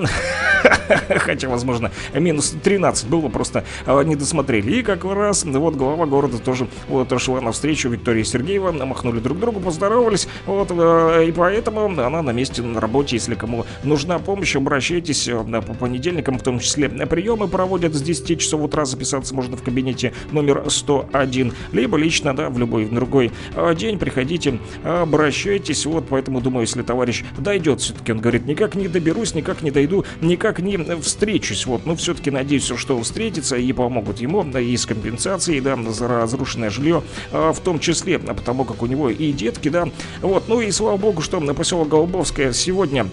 хотя, 1.09 1.49
возможно, 1.49 1.91
минус 2.13 2.55
13 2.63 3.09
было, 3.09 3.27
просто 3.27 3.65
а, 3.85 4.01
не 4.03 4.15
досмотрели, 4.15 4.71
и 4.71 4.83
как 4.83 5.03
раз, 5.03 5.43
вот, 5.43 5.75
глава 5.75 6.05
города 6.05 6.37
тоже, 6.37 6.67
вот, 6.87 7.11
шла 7.21 7.41
навстречу 7.41 7.89
Виктории 7.89 8.23
Сергеева, 8.23 8.71
махнули 8.71 9.19
друг 9.19 9.37
другу, 9.37 9.59
поздоровались, 9.59 10.29
вот, 10.45 10.69
э, 10.71 11.25
и 11.27 11.31
поэтому 11.33 11.85
она 11.85 12.21
на 12.21 12.31
месте 12.31 12.61
на 12.61 12.79
работе, 12.79 13.17
если 13.17 13.35
кому 13.35 13.65
нужна 13.83 14.17
помощь, 14.19 14.55
обращайтесь 14.55 15.27
э, 15.27 15.35
по 15.43 15.73
понедельникам, 15.73 16.39
в 16.39 16.43
том 16.43 16.59
числе. 16.59 16.87
Приемы 16.87 17.49
проводят 17.49 17.95
с 17.95 18.01
10 18.01 18.39
часов 18.39 18.61
утра, 18.61 18.85
записаться 18.85 19.35
можно 19.35 19.57
в 19.57 19.63
кабинете 19.63 20.13
номер 20.31 20.63
101, 20.69 21.53
либо 21.73 21.97
лично, 21.97 22.33
да, 22.33 22.49
в 22.49 22.57
любой 22.57 22.85
другой 22.85 23.33
э, 23.55 23.75
день 23.75 23.99
приходите, 23.99 24.59
обращайтесь, 24.85 25.85
вот, 25.85 26.05
поэтому 26.09 26.39
думаю, 26.39 26.61
если 26.61 26.76
товарищ 26.83 27.23
дойдет, 27.37 27.81
все-таки 27.81 28.11
он 28.11 28.19
говорит, 28.19 28.45
никак 28.45 28.75
не 28.75 28.87
доберусь, 28.87 29.33
никак 29.33 29.61
не 29.61 29.71
дойду, 29.71 30.05
никак 30.21 30.59
не 30.59 30.77
встречусь, 31.01 31.65
вот, 31.65 31.85
но 31.85 31.95
все-таки 31.95 32.31
надеюсь, 32.31 32.71
что 32.75 33.01
встретится 33.01 33.55
и 33.55 33.71
помогут 33.73 34.19
ему, 34.19 34.43
да, 34.43 34.59
и 34.59 34.75
с 34.75 34.85
компенсацией, 34.85 35.61
да, 35.61 35.77
за 35.91 36.07
разрушенное 36.07 36.69
жилье, 36.69 37.03
а, 37.31 37.53
в 37.53 37.59
том 37.59 37.79
числе, 37.79 38.19
потому 38.19 38.65
как 38.65 38.81
у 38.81 38.85
него 38.85 39.09
и 39.09 39.31
детки, 39.31 39.69
да, 39.69 39.87
вот, 40.21 40.47
ну 40.47 40.61
и 40.61 40.71
слава 40.71 40.97
богу, 40.97 41.21
что 41.21 41.39
на 41.39 41.53
поселок 41.53 41.89
Голубовское 41.89 42.53
сегодня 42.53 43.07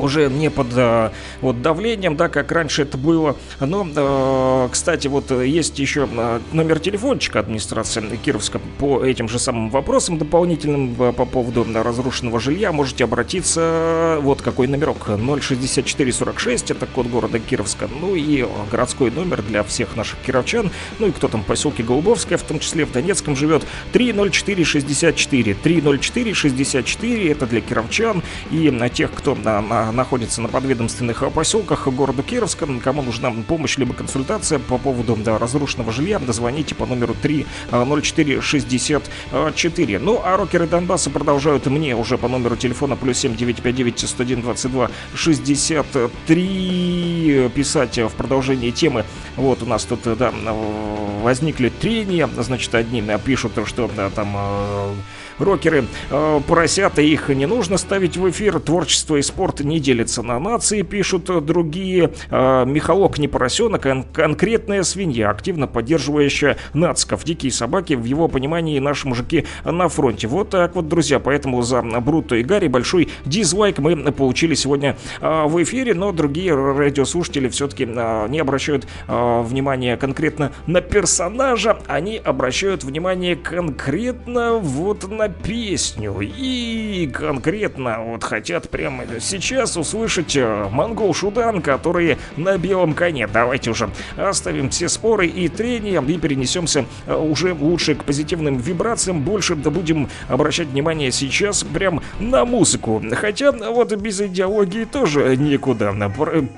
уже 0.00 0.28
не 0.28 0.50
под 0.50 0.68
э, 0.76 1.10
вот 1.40 1.62
давлением, 1.62 2.16
да, 2.16 2.28
как 2.28 2.50
раньше 2.52 2.82
это 2.82 2.96
было. 2.98 3.36
Но, 3.60 3.86
э, 3.94 4.68
кстати, 4.72 5.08
вот 5.08 5.30
э, 5.30 5.46
есть 5.46 5.78
еще 5.78 6.08
номер 6.52 6.78
телефончика 6.78 7.40
администрации 7.40 8.00
Кировска 8.24 8.60
по 8.78 9.04
этим 9.04 9.28
же 9.28 9.38
самым 9.38 9.70
вопросам 9.70 10.18
дополнительным 10.18 10.94
по 10.94 11.24
поводу 11.24 11.66
разрушенного 11.72 12.40
жилья. 12.40 12.72
Можете 12.72 13.04
обратиться, 13.04 14.18
вот 14.22 14.42
какой 14.42 14.66
номерок, 14.66 15.08
06446, 15.40 16.70
это 16.70 16.86
код 16.86 17.06
города 17.06 17.38
Кировска. 17.38 17.88
Ну 18.00 18.14
и 18.14 18.46
городской 18.70 19.10
номер 19.10 19.42
для 19.42 19.62
всех 19.62 19.96
наших 19.96 20.18
кировчан, 20.20 20.70
ну 20.98 21.08
и 21.08 21.12
кто 21.12 21.28
там 21.28 21.42
в 21.42 21.46
поселке 21.46 21.82
Голубовское, 21.82 22.38
в 22.38 22.42
том 22.42 22.58
числе 22.58 22.84
в 22.84 22.92
Донецком 22.92 23.36
живет, 23.36 23.64
30464. 23.92 25.54
30464, 25.54 27.30
это 27.32 27.46
для 27.46 27.60
кировчан 27.60 28.22
и 28.50 28.70
на 28.70 28.88
тех, 28.88 29.12
кто 29.12 29.34
на- 29.34 29.60
на- 29.60 29.89
находится 29.92 30.40
на 30.40 30.48
подведомственных 30.48 31.22
э, 31.22 31.30
поселках 31.30 31.86
города 31.88 32.22
Кировска, 32.22 32.66
кому 32.82 33.02
нужна 33.02 33.30
помощь 33.46 33.76
либо 33.78 33.94
консультация 33.94 34.58
по 34.58 34.78
поводу 34.78 35.16
да, 35.16 35.38
разрушенного 35.38 35.92
жилья, 35.92 36.20
звоните 36.28 36.74
по 36.74 36.86
номеру 36.86 37.14
30464. 37.14 39.98
Ну, 39.98 40.20
а 40.24 40.36
рокеры 40.36 40.66
Донбасса 40.66 41.10
продолжают 41.10 41.66
мне 41.66 41.94
уже 41.96 42.16
по 42.18 42.28
номеру 42.28 42.56
телефона 42.56 42.96
плюс 42.96 43.18
7959 43.18 44.08
101 44.08 44.42
22 44.42 44.90
63 45.14 47.50
писать 47.54 47.98
в 47.98 48.10
продолжении 48.10 48.70
темы. 48.70 49.04
Вот 49.36 49.62
у 49.62 49.66
нас 49.66 49.84
тут, 49.84 50.06
э, 50.06 50.16
да, 50.16 50.32
э, 50.32 51.20
возникли 51.22 51.68
трения, 51.68 52.28
значит, 52.38 52.74
одни 52.74 53.02
э, 53.06 53.18
пишут, 53.18 53.52
что 53.66 53.90
да, 53.94 54.08
там 54.10 54.34
э, 54.36 54.94
рокеры 55.40 55.86
э, 56.10 56.40
поросята, 56.46 57.02
их 57.02 57.28
не 57.28 57.46
нужно 57.46 57.78
ставить 57.78 58.16
в 58.16 58.28
эфир, 58.30 58.60
творчество 58.60 59.16
и 59.16 59.22
спорт 59.22 59.60
не 59.60 59.80
делятся 59.80 60.22
на 60.22 60.38
нации, 60.38 60.82
пишут 60.82 61.30
э, 61.30 61.40
другие. 61.40 62.12
Э, 62.30 62.64
Михалок 62.66 63.18
не 63.18 63.28
поросенок, 63.28 63.86
а 63.86 64.04
конкретная 64.12 64.82
свинья, 64.82 65.30
активно 65.30 65.66
поддерживающая 65.66 66.56
нацков, 66.74 67.24
дикие 67.24 67.52
собаки, 67.52 67.94
в 67.94 68.04
его 68.04 68.28
понимании 68.28 68.78
наши 68.78 69.08
мужики 69.08 69.46
на 69.64 69.88
фронте. 69.88 70.26
Вот 70.26 70.50
так 70.50 70.74
вот, 70.74 70.88
друзья, 70.88 71.18
поэтому 71.18 71.62
за 71.62 71.82
Бруто 71.82 72.36
и 72.36 72.42
Гарри 72.42 72.68
большой 72.68 73.08
дизлайк 73.24 73.78
мы 73.78 73.96
получили 74.12 74.54
сегодня 74.54 74.96
э, 75.20 75.44
в 75.46 75.62
эфире, 75.62 75.94
но 75.94 76.12
другие 76.12 76.54
радиослушатели 76.54 77.48
все-таки 77.48 77.84
не 77.86 78.38
обращают 78.38 78.86
э, 79.08 79.42
внимания 79.42 79.96
конкретно 79.96 80.52
на 80.66 80.80
персонажа, 80.80 81.78
они 81.86 82.16
обращают 82.16 82.84
внимание 82.84 83.36
конкретно 83.36 84.54
вот 84.54 85.10
на 85.10 85.29
песню 85.30 86.16
и 86.20 87.10
конкретно 87.12 88.02
вот 88.04 88.24
хотят 88.24 88.68
прямо 88.68 89.04
сейчас 89.20 89.76
услышать 89.76 90.36
э, 90.36 90.68
Монгол 90.70 91.14
Шудан, 91.14 91.62
которые 91.62 92.18
на 92.36 92.58
белом 92.58 92.94
коне. 92.94 93.26
Давайте 93.26 93.70
уже 93.70 93.90
оставим 94.16 94.70
все 94.70 94.88
споры 94.88 95.26
и 95.26 95.48
трения 95.48 96.00
и 96.00 96.18
перенесемся 96.18 96.84
э, 97.06 97.14
уже 97.14 97.54
лучше 97.54 97.94
к 97.94 98.04
позитивным 98.04 98.58
вибрациям, 98.58 99.22
больше 99.22 99.54
да 99.54 99.70
будем 99.70 100.08
обращать 100.28 100.68
внимание 100.68 101.12
сейчас 101.12 101.62
прям 101.62 102.02
на 102.18 102.44
музыку. 102.44 103.02
Хотя 103.12 103.52
вот 103.52 103.92
без 103.94 104.20
идеологии 104.20 104.84
тоже 104.84 105.36
никуда. 105.36 105.92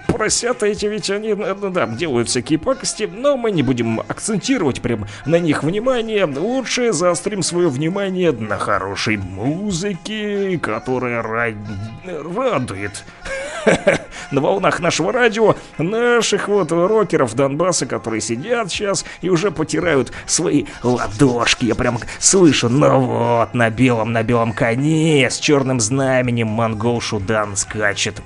Поросята 0.09 0.67
эти 0.67 0.87
ведь 0.87 1.11
они, 1.11 1.31
э, 1.31 1.71
да, 1.71 1.87
делают 1.87 2.29
всякие 2.29 2.59
пакости, 2.59 3.09
но 3.13 3.37
мы 3.37 3.51
не 3.51 3.63
будем 3.63 4.01
акцентировать 4.01 4.81
прям 4.81 5.07
на 5.27 5.39
них 5.39 5.63
внимание. 5.63 6.25
Лучше 6.25 6.93
заострим 6.93 7.43
свое 7.43 7.69
внимание 7.69 8.33
на 8.33 8.59
хорошей 8.63 9.17
музыке, 9.17 10.59
которая 10.63 11.23
ра- 11.23 12.35
радует. 12.35 13.05
На 14.31 14.41
волнах 14.41 14.81
нашего 14.81 15.13
радио, 15.13 15.57
наших 15.79 16.49
вот 16.49 16.73
рокеров 16.73 17.35
Донбасса, 17.35 17.87
которые 17.87 18.21
сидят 18.21 18.71
сейчас 18.71 19.05
и 19.21 19.29
уже 19.29 19.51
потирают 19.51 20.13
свои 20.27 20.65
ладошки. 20.83 21.67
Я 21.67 21.75
прям 21.75 21.99
слышу, 22.19 22.69
ну 22.69 23.01
вот, 23.01 23.55
на 23.55 23.71
белом, 23.71 24.13
на 24.13 24.23
белом 24.23 24.53
коне 24.53 25.29
с 25.31 25.39
черным 25.39 25.81
знаменем 25.81 26.49
монгол 26.49 27.01
Шудан 27.01 27.57
скачет. 27.57 28.23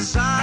Было 0.00 0.39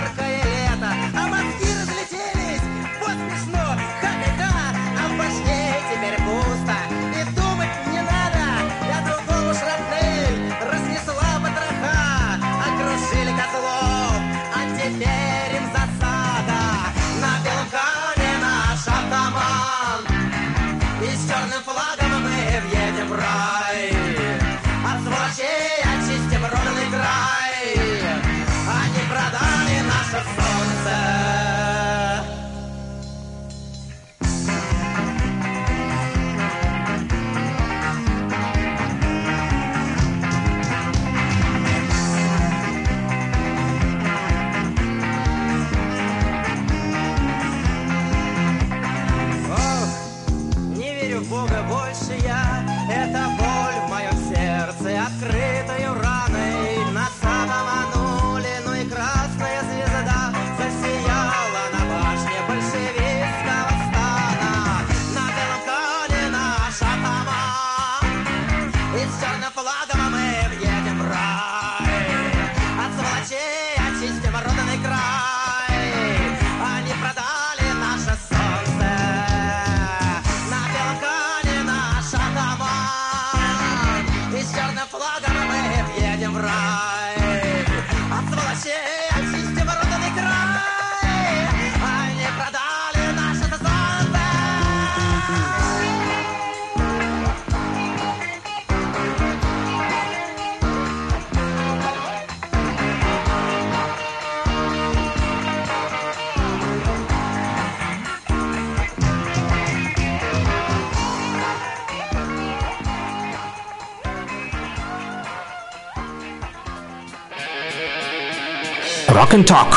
Rock 119.28 119.40
and 119.40 119.46
Talk. 119.46 119.76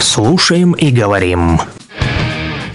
Слушаем 0.00 0.72
и 0.72 0.90
говорим. 0.90 1.58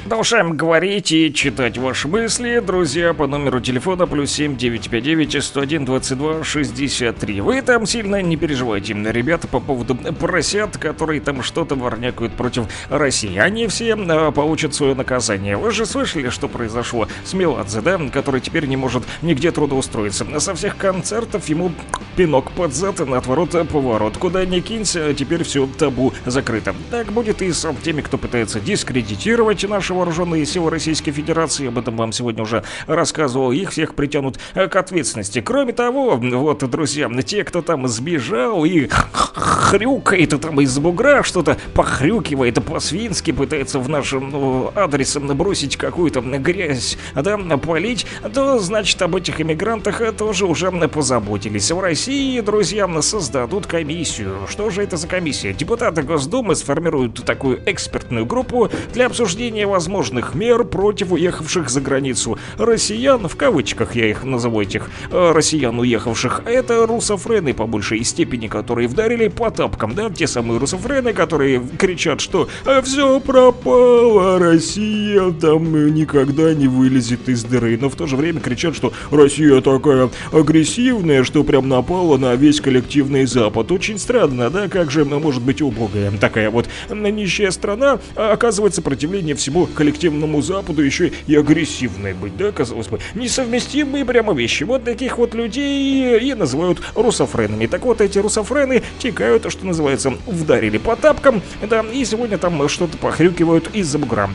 Продолжаем 0.04 0.56
говорить 0.56 1.12
и 1.12 1.34
читать 1.34 1.78
ваши 1.78 2.08
мысли, 2.08 2.62
друзья, 2.66 3.14
по 3.14 3.28
номеру 3.28 3.60
телефона 3.60 4.08
плюс 4.08 4.32
7 4.32 4.58
959 4.58 5.44
101 5.44 5.86
22 5.86 6.44
63. 6.44 7.42
Вы 7.42 7.62
там 7.62 7.86
сильно 7.86 8.22
не 8.22 8.38
переживайте, 8.38 8.94
ребята, 8.94 9.48
по 9.48 9.60
поводу 9.60 9.96
поросят, 9.96 10.78
которые 10.78 11.20
там 11.20 11.44
что-то 11.44 11.76
ворнякают 11.76 12.34
против 12.34 12.66
России. 12.90 13.38
Они 13.38 13.68
все 13.68 13.96
э, 13.96 14.32
получат 14.32 14.74
свое 14.74 14.96
наказание. 14.96 15.58
Вы 15.58 15.72
же 15.72 15.86
слышали, 15.86 16.30
что 16.30 16.48
произошло 16.48 17.08
с 17.26 17.34
Меладзе, 17.34 17.82
да, 17.82 18.00
который 18.12 18.40
теперь 18.40 18.66
не 18.66 18.78
может 18.78 19.04
нигде 19.22 19.52
трудоустроиться. 19.52 20.40
Со 20.40 20.54
всех 20.56 20.78
концертов 20.78 21.50
ему 21.50 21.72
пинок 22.16 22.52
под 22.52 22.74
зад 22.74 23.00
и 23.00 23.06
на 23.06 23.18
отворот 23.18 23.52
поворот. 23.70 24.18
Куда 24.18 24.46
ни 24.46 24.60
кинься, 24.60 25.14
теперь 25.14 25.44
все 25.44 25.68
табу 25.68 26.14
закрыто. 26.26 26.76
Так 26.92 27.12
будет 27.12 27.42
и 27.42 27.52
с 27.52 27.68
теми, 27.84 28.02
кто 28.02 28.18
пытается 28.18 28.60
дискредитировать 28.60 29.64
наши 29.68 29.94
вооруженные 29.94 30.46
силы 30.46 30.72
Российской 30.72 31.12
Федерации. 31.12 31.68
Об 31.68 31.78
этом 31.78 31.96
вам 31.98 32.12
сегодня 32.12 32.44
уже 32.44 32.64
рассказывал. 32.88 33.52
Их 33.52 33.72
всех 33.72 33.96
притянут 33.96 34.40
э, 34.54 34.68
к 34.68 34.76
ответственности. 34.76 35.42
Кроме 35.42 35.74
того, 35.74 36.16
вот, 36.18 36.70
друзья, 36.70 37.10
те, 37.24 37.44
кто 37.44 37.62
там 37.62 37.88
сбежал 37.88 38.66
и 38.66 38.90
хрюкает 39.34 40.40
там 40.42 40.60
из 40.62 40.78
бугра, 40.78 41.24
что-то 41.24 41.58
похрюкивает, 41.74 42.64
по-свински 42.64 43.32
пытается 43.32 43.80
в 43.80 43.90
нашем 43.90 44.30
ну, 44.30 44.72
адрес 44.76 45.16
бросить 45.18 45.78
какую-то 45.78 46.22
грязь, 46.22 46.98
да, 47.16 47.38
полить, 47.58 48.06
то, 48.34 48.60
значит, 48.60 49.02
об 49.02 49.16
этих 49.16 49.42
иммигрантах 49.42 50.02
тоже 50.16 50.46
уже 50.46 50.72
позаботились. 50.72 51.72
В 51.72 51.80
России, 51.80 52.03
друзья, 52.04 52.90
создадут 53.02 53.66
комиссию. 53.66 54.40
Что 54.50 54.70
же 54.70 54.84
это 54.84 54.98
за 54.98 55.08
комиссия? 55.08 55.54
Депутаты 55.54 56.02
Госдумы 56.02 56.56
сформируют 56.56 57.24
такую 57.24 57.62
экспертную 57.66 58.26
группу 58.26 58.70
для 58.94 59.06
обсуждения 59.06 59.66
возможных 59.66 60.36
мер 60.36 60.66
против 60.66 61.14
уехавших 61.14 61.70
за 61.70 61.80
границу 61.80 62.38
россиян, 62.58 63.28
в 63.28 63.38
кавычках 63.38 63.96
я 63.96 64.10
их 64.10 64.26
назову, 64.26 64.62
этих 64.62 64.90
э, 65.12 65.32
россиян 65.32 65.80
уехавших. 65.80 66.42
Это 66.46 66.86
русофрены 66.86 67.54
по 67.54 67.68
большей 67.68 68.04
степени, 68.04 68.48
которые 68.48 68.90
вдарили 68.90 69.30
по 69.30 69.50
тапкам, 69.50 69.96
да, 69.96 70.10
те 70.10 70.28
самые 70.28 70.60
русофрены, 70.60 71.14
которые 71.14 71.62
кричат, 71.78 72.20
что 72.20 72.50
все 72.84 73.20
пропало, 73.22 74.40
Россия 74.40 75.32
там 75.32 75.74
э, 75.76 75.90
никогда 75.90 76.54
не 76.54 76.68
вылезет 76.68 77.30
из 77.30 77.46
дыры, 77.46 77.78
но 77.80 77.90
в 77.90 77.96
то 77.96 78.08
же 78.08 78.18
время 78.18 78.42
кричат, 78.42 78.76
что 78.76 78.92
Россия 79.10 79.62
такая 79.62 80.10
агрессивная, 80.34 81.24
что 81.24 81.46
прям 81.46 81.70
напала 81.94 82.18
на 82.18 82.36
весь 82.36 82.60
коллективный 82.60 83.26
Запад. 83.26 83.72
Очень 83.72 84.00
странно, 84.00 84.50
да, 84.50 84.68
как 84.68 84.90
же 84.90 85.06
может 85.06 85.44
быть 85.44 85.62
убогая 85.62 86.12
такая 86.20 86.50
вот 86.50 86.68
нищая 86.90 87.52
страна, 87.52 88.00
а 88.16 88.32
оказывает 88.32 88.74
сопротивление 88.74 89.36
всему 89.36 89.68
коллективному 89.68 90.42
Западу, 90.42 90.82
еще 90.82 91.12
и 91.28 91.36
агрессивной 91.36 92.16
быть, 92.16 92.36
да, 92.36 92.52
казалось 92.52 92.88
бы, 92.88 93.00
несовместимые 93.14 94.06
прямо 94.06 94.34
вещи. 94.34 94.64
Вот 94.64 94.84
таких 94.84 95.20
вот 95.20 95.36
людей 95.36 96.20
и 96.20 96.34
называют 96.34 96.82
русофренами. 96.96 97.68
Так 97.68 97.84
вот, 97.84 98.02
эти 98.02 98.18
русофрены 98.18 98.82
текают, 98.98 99.46
что 99.52 99.64
называется, 99.66 100.16
вдарили 100.26 100.80
по 100.80 100.96
тапкам, 100.96 101.44
да, 101.70 101.86
и 101.94 102.04
сегодня 102.06 102.40
там 102.40 102.68
что-то 102.70 102.98
похрюкивают 102.98 103.70
из-за 103.76 104.00
бугра. 104.00 104.32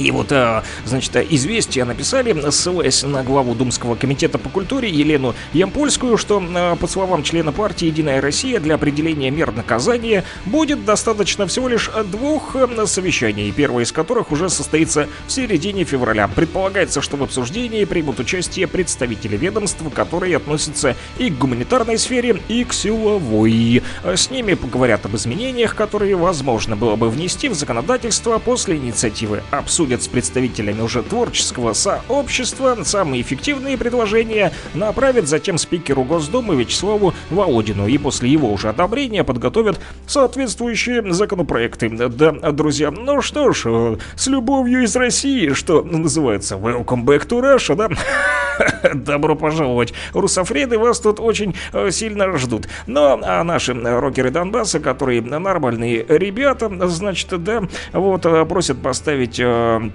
И 0.00 0.10
вот, 0.10 0.32
а, 0.32 0.64
значит, 0.86 1.14
известия 1.30 1.84
написали, 1.84 2.34
ссылаясь 2.50 3.02
на 3.02 3.22
главу 3.22 3.54
Думского 3.54 3.96
комитета 3.96 4.38
по 4.38 4.48
культуре 4.48 4.88
Елену 4.88 5.34
Ямпольскую, 5.52 6.16
что, 6.16 6.42
а, 6.54 6.76
по 6.76 6.86
словам 6.86 7.22
члена 7.22 7.52
партии 7.52 7.86
«Единая 7.86 8.20
Россия», 8.20 8.60
для 8.60 8.76
определения 8.76 9.30
мер 9.30 9.52
наказания 9.52 10.24
будет 10.46 10.84
достаточно 10.86 11.46
всего 11.46 11.68
лишь 11.68 11.90
двух 12.06 12.56
а, 12.56 12.86
совещаний, 12.86 13.52
первое 13.52 13.84
из 13.84 13.92
которых 13.92 14.32
уже 14.32 14.48
состоится 14.48 15.06
в 15.26 15.32
середине 15.32 15.84
февраля. 15.84 16.28
Предполагается, 16.28 17.02
что 17.02 17.18
в 17.18 17.22
обсуждении 17.22 17.84
примут 17.84 18.20
участие 18.20 18.66
представители 18.66 19.36
ведомств, 19.36 19.82
которые 19.94 20.36
относятся 20.36 20.96
и 21.18 21.28
к 21.28 21.36
гуманитарной 21.36 21.98
сфере, 21.98 22.40
и 22.48 22.64
к 22.64 22.72
силовой. 22.72 23.82
С 24.02 24.30
ними 24.30 24.54
поговорят 24.54 25.04
об 25.04 25.16
изменениях, 25.16 25.74
которые 25.74 26.16
возможно 26.16 26.74
было 26.74 26.96
бы 26.96 27.10
внести 27.10 27.48
в 27.50 27.54
законодательство 27.54 28.38
после 28.38 28.76
инициативы. 28.76 29.42
Обсудят 29.90 30.04
с 30.04 30.08
представителями 30.08 30.82
уже 30.82 31.02
творческого 31.02 31.72
сообщества 31.72 32.78
самые 32.84 33.22
эффективные 33.22 33.76
предложения, 33.76 34.52
направят 34.72 35.26
затем 35.26 35.58
спикеру 35.58 36.04
Госдумы 36.04 36.54
Вячеславу 36.54 37.12
Володину 37.28 37.88
и 37.88 37.98
после 37.98 38.30
его 38.30 38.52
уже 38.52 38.68
одобрения 38.68 39.24
подготовят 39.24 39.80
соответствующие 40.06 41.12
законопроекты. 41.12 41.88
Да, 41.88 42.30
друзья, 42.52 42.92
ну 42.92 43.20
что 43.20 43.50
ж, 43.50 43.62
э, 43.66 43.96
с 44.14 44.28
любовью 44.28 44.84
из 44.84 44.94
России, 44.94 45.54
что 45.54 45.82
называется, 45.82 46.54
welcome 46.54 47.02
back 47.02 47.26
to 47.26 47.40
Russia, 47.40 47.74
да? 47.74 47.88
Добро 48.94 49.34
пожаловать. 49.34 49.92
Русофреды 50.12 50.78
вас 50.78 51.00
тут 51.00 51.18
очень 51.18 51.56
э, 51.72 51.90
сильно 51.90 52.36
ждут. 52.38 52.68
Но 52.86 53.18
а 53.20 53.42
наши 53.42 53.74
рокеры 53.74 54.30
Донбасса, 54.30 54.78
которые 54.78 55.20
нормальные 55.20 56.06
ребята, 56.08 56.70
значит, 56.86 57.42
да, 57.42 57.64
вот, 57.92 58.24
э, 58.24 58.44
просят 58.44 58.80
поставить... 58.80 59.40
э, 59.78 59.90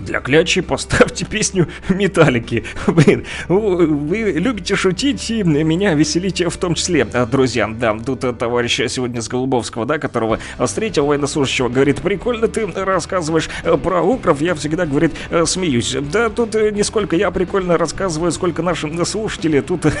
для 0.00 0.20
клячи 0.20 0.60
поставьте 0.60 1.24
песню 1.24 1.68
Металлики. 1.88 2.64
Блин, 2.86 3.26
вы 3.48 4.32
любите 4.36 4.76
шутить 4.76 5.30
и 5.30 5.42
меня 5.42 5.94
веселить 5.94 6.40
в 6.40 6.56
том 6.56 6.74
числе, 6.74 7.06
а, 7.12 7.26
друзья. 7.26 7.68
Да, 7.68 7.96
тут 7.98 8.24
э, 8.24 8.32
товарищ 8.32 8.80
сегодня 8.88 9.20
с 9.20 9.28
Голубовского, 9.28 9.86
да, 9.86 9.98
которого 9.98 10.38
встретил 10.58 11.06
военнослужащего, 11.06 11.68
говорит, 11.68 12.00
прикольно 12.00 12.48
ты 12.48 12.66
рассказываешь 12.66 13.50
э, 13.64 13.76
про 13.76 14.02
укров, 14.02 14.40
я 14.40 14.54
всегда, 14.54 14.86
говорит, 14.86 15.12
э, 15.30 15.44
смеюсь. 15.44 15.96
Да, 16.12 16.30
тут 16.30 16.54
э, 16.54 16.70
не 16.70 16.82
сколько 16.82 17.16
я 17.16 17.30
прикольно 17.30 17.76
рассказываю, 17.76 18.32
сколько 18.32 18.62
наши 18.62 18.88
слушатели 19.04 19.60
тут 19.60 19.86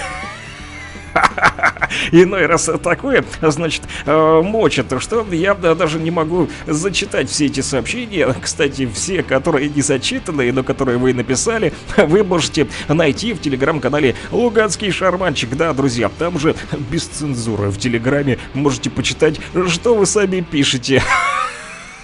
иной 2.12 2.46
раз 2.46 2.70
такое, 2.82 3.24
значит, 3.40 3.82
э, 4.06 4.42
мочат, 4.42 4.86
что 5.00 5.26
я 5.30 5.54
да, 5.54 5.74
даже 5.74 5.98
не 5.98 6.10
могу 6.10 6.48
зачитать 6.66 7.28
все 7.30 7.46
эти 7.46 7.60
сообщения. 7.60 8.34
Кстати, 8.42 8.88
все, 8.92 9.22
которые 9.22 9.68
не 9.68 9.82
зачитаны, 9.82 10.52
но 10.52 10.62
которые 10.62 10.98
вы 10.98 11.14
написали, 11.14 11.72
вы 11.96 12.24
можете 12.24 12.68
найти 12.88 13.32
в 13.32 13.40
телеграм-канале 13.40 14.14
Луганский 14.30 14.90
Шарманчик. 14.90 15.56
Да, 15.56 15.72
друзья, 15.72 16.10
там 16.18 16.38
же 16.38 16.54
без 16.90 17.04
цензуры 17.04 17.70
в 17.70 17.78
телеграме 17.78 18.38
можете 18.54 18.90
почитать, 18.90 19.40
что 19.68 19.94
вы 19.94 20.06
сами 20.06 20.40
пишете. 20.40 21.02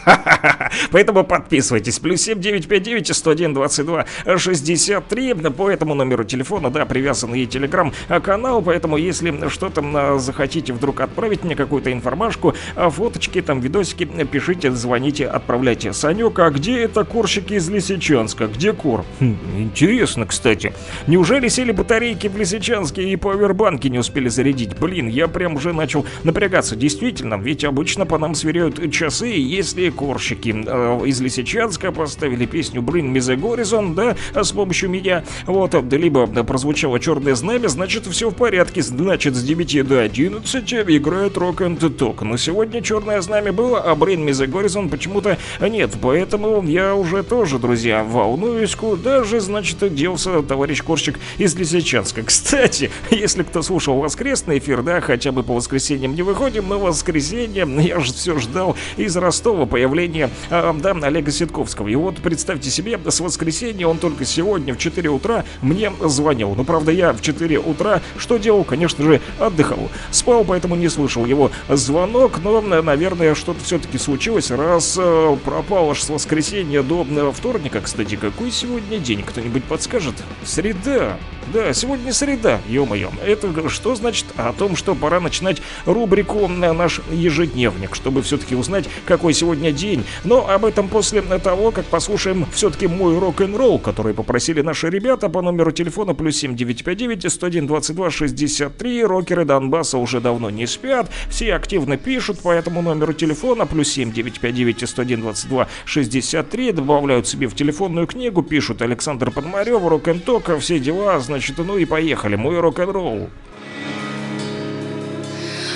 Поэтому 0.92 1.24
подписывайтесь. 1.24 1.98
Плюс 1.98 2.22
7959 2.22 3.14
101 3.14 3.54
22 3.54 4.06
63. 4.36 5.34
По 5.56 5.70
этому 5.70 5.94
номеру 5.94 6.24
телефона, 6.24 6.70
да, 6.70 6.84
привязан 6.84 7.34
и 7.34 7.46
телеграм-канал. 7.46 8.62
Поэтому, 8.62 8.96
если 8.96 9.48
что-то 9.48 9.82
а, 9.84 10.18
захотите 10.18 10.72
вдруг 10.72 11.00
отправить 11.00 11.44
мне 11.44 11.56
какую-то 11.56 11.92
информашку, 11.92 12.54
а, 12.74 12.90
фоточки, 12.90 13.42
там, 13.42 13.60
видосики, 13.60 14.04
пишите, 14.04 14.70
звоните, 14.72 15.26
отправляйте. 15.26 15.92
Санек, 15.92 16.38
а 16.38 16.50
где 16.50 16.82
это 16.82 17.04
курщики 17.04 17.54
из 17.54 17.68
Лисичанска? 17.68 18.46
Где 18.46 18.72
кур? 18.72 19.04
Хм, 19.20 19.36
интересно, 19.58 20.26
кстати. 20.26 20.72
Неужели 21.06 21.48
сели 21.48 21.72
батарейки 21.72 22.28
в 22.28 22.36
Лисичанске 22.36 23.02
и 23.02 23.16
пауэрбанки 23.16 23.88
не 23.88 23.98
успели 23.98 24.28
зарядить? 24.28 24.78
Блин, 24.78 25.08
я 25.08 25.28
прям 25.28 25.56
уже 25.56 25.72
начал 25.72 26.06
напрягаться. 26.24 26.76
Действительно, 26.76 27.34
ведь 27.34 27.64
обычно 27.64 28.06
по 28.06 28.18
нам 28.18 28.34
сверяют 28.34 28.92
часы, 28.92 29.28
если 29.28 29.90
корщики 29.96 30.54
э, 30.54 31.06
из 31.06 31.20
Лисичанска 31.20 31.90
поставили 31.90 32.46
песню 32.46 32.82
Bring 32.82 33.12
Me 33.12 33.18
The 33.18 33.36
Horizon, 33.36 33.94
да, 33.94 34.16
с 34.34 34.52
помощью 34.52 34.90
меня, 34.90 35.24
вот, 35.46 35.74
либо 35.92 36.26
прозвучало 36.44 37.00
черное 37.00 37.34
знамя, 37.34 37.68
значит, 37.68 38.06
все 38.06 38.30
в 38.30 38.34
порядке, 38.34 38.82
значит, 38.82 39.34
с 39.34 39.42
9 39.42 39.88
до 39.88 40.02
11 40.02 40.72
играет 40.72 41.36
Rock 41.36 41.58
and 41.58 41.78
Talk. 41.78 42.24
Но 42.24 42.36
сегодня 42.36 42.82
черное 42.82 43.20
знамя 43.20 43.52
было, 43.52 43.80
а 43.80 43.94
Bring 43.94 44.24
Me 44.24 44.30
The 44.30 44.88
почему-то 44.88 45.38
нет, 45.60 45.92
поэтому 46.00 46.62
я 46.62 46.94
уже 46.94 47.22
тоже, 47.22 47.58
друзья, 47.58 48.04
волнуюсь, 48.04 48.74
куда 48.76 49.24
же, 49.24 49.40
значит, 49.40 49.94
делся 49.94 50.42
товарищ 50.42 50.82
Корщик 50.82 51.18
из 51.38 51.54
Лисичанска. 51.56 52.22
Кстати, 52.22 52.90
если 53.10 53.42
кто 53.42 53.62
слушал 53.62 53.98
воскресный 53.98 54.58
эфир, 54.58 54.82
да, 54.82 55.00
хотя 55.00 55.32
бы 55.32 55.42
по 55.42 55.54
воскресеньям 55.54 56.14
не 56.14 56.22
выходим, 56.22 56.68
но 56.68 56.78
воскресенье 56.78 57.66
я 57.82 58.00
же 58.00 58.12
все 58.12 58.38
ждал 58.38 58.76
из 58.96 59.16
Ростова 59.16 59.66
появления, 59.86 60.30
э, 60.50 60.74
да, 60.78 60.90
Олега 60.90 61.30
Ситковского. 61.30 61.86
И 61.86 61.94
вот 61.94 62.16
представьте 62.16 62.70
себе, 62.70 62.98
с 63.06 63.20
воскресенья 63.20 63.86
он 63.86 63.98
только 63.98 64.24
сегодня 64.24 64.74
в 64.74 64.78
4 64.78 65.08
утра 65.10 65.44
мне 65.62 65.92
звонил. 66.04 66.54
Ну, 66.56 66.64
правда, 66.64 66.90
я 66.90 67.12
в 67.12 67.22
4 67.22 67.60
утра 67.60 68.02
что 68.18 68.36
делал? 68.36 68.64
Конечно 68.64 69.04
же, 69.04 69.20
отдыхал. 69.38 69.88
Спал, 70.10 70.44
поэтому 70.44 70.74
не 70.74 70.88
слышал 70.88 71.24
его 71.24 71.52
звонок, 71.68 72.40
но, 72.42 72.60
наверное, 72.60 73.36
что-то 73.36 73.62
все-таки 73.62 73.96
случилось, 73.98 74.50
раз 74.50 74.96
э, 74.98 75.36
пропал 75.44 75.92
аж 75.92 76.02
с 76.02 76.08
воскресенья 76.08 76.82
до 76.82 77.06
э, 77.08 77.32
вторника. 77.32 77.80
Кстати, 77.80 78.16
какой 78.16 78.50
сегодня 78.50 78.98
день? 78.98 79.22
Кто-нибудь 79.22 79.62
подскажет? 79.64 80.16
Среда. 80.44 81.16
Да, 81.52 81.72
сегодня 81.72 82.12
среда, 82.12 82.60
ё-моё. 82.68 83.10
Это 83.24 83.68
что 83.68 83.94
значит? 83.94 84.26
О 84.36 84.52
том, 84.52 84.74
что 84.74 84.96
пора 84.96 85.20
начинать 85.20 85.62
рубрику 85.84 86.48
на 86.48 86.72
наш 86.72 87.00
ежедневник, 87.10 87.94
чтобы 87.94 88.22
все-таки 88.22 88.56
узнать, 88.56 88.86
какой 89.04 89.32
сегодня 89.32 89.70
день. 89.76 90.04
Но 90.24 90.48
об 90.48 90.64
этом 90.64 90.88
после 90.88 91.22
того, 91.22 91.70
как 91.70 91.84
послушаем 91.84 92.46
все-таки 92.52 92.86
мой 92.86 93.18
рок-н-ролл, 93.18 93.78
который 93.78 94.14
попросили 94.14 94.62
наши 94.62 94.90
ребята 94.90 95.28
по 95.28 95.42
номеру 95.42 95.70
телефона 95.70 96.14
плюс 96.14 96.36
7959 96.36 97.32
101 97.32 97.66
22 97.66 98.10
63. 98.10 99.04
Рокеры 99.04 99.44
Донбасса 99.44 99.98
уже 99.98 100.20
давно 100.20 100.50
не 100.50 100.66
спят, 100.66 101.10
все 101.28 101.54
активно 101.54 101.96
пишут 101.96 102.40
по 102.40 102.50
этому 102.50 102.82
номеру 102.82 103.12
телефона 103.12 103.66
плюс 103.66 103.88
7959 103.90 104.88
101 104.88 105.20
22 105.20 105.68
63. 105.84 106.72
Добавляют 106.72 107.28
себе 107.28 107.46
в 107.46 107.54
телефонную 107.54 108.06
книгу, 108.06 108.42
пишут 108.42 108.82
Александр 108.82 109.30
Подмарев, 109.30 109.86
рок-н-тока, 109.86 110.58
все 110.58 110.78
дела, 110.78 111.20
значит, 111.20 111.58
ну 111.58 111.76
и 111.76 111.84
поехали, 111.84 112.36
мой 112.36 112.58
рок-н-ролл. 112.58 113.28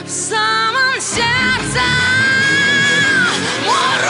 В 0.05 0.11
самом 0.11 1.01
сердце 1.01 1.81
мой 3.41 4.10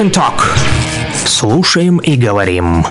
And 0.00 0.10
Talk. 0.12 0.40
Слушаем 1.26 1.98
и 1.98 2.16
говорим. 2.16 2.86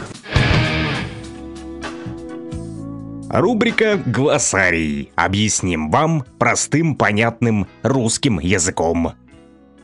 Рубрика 3.29 3.99
«Глоссарий». 4.05 5.11
Объясним 5.15 5.89
вам 5.89 6.23
простым, 6.37 6.95
понятным 6.95 7.65
русским 7.81 8.39
языком. 8.39 9.13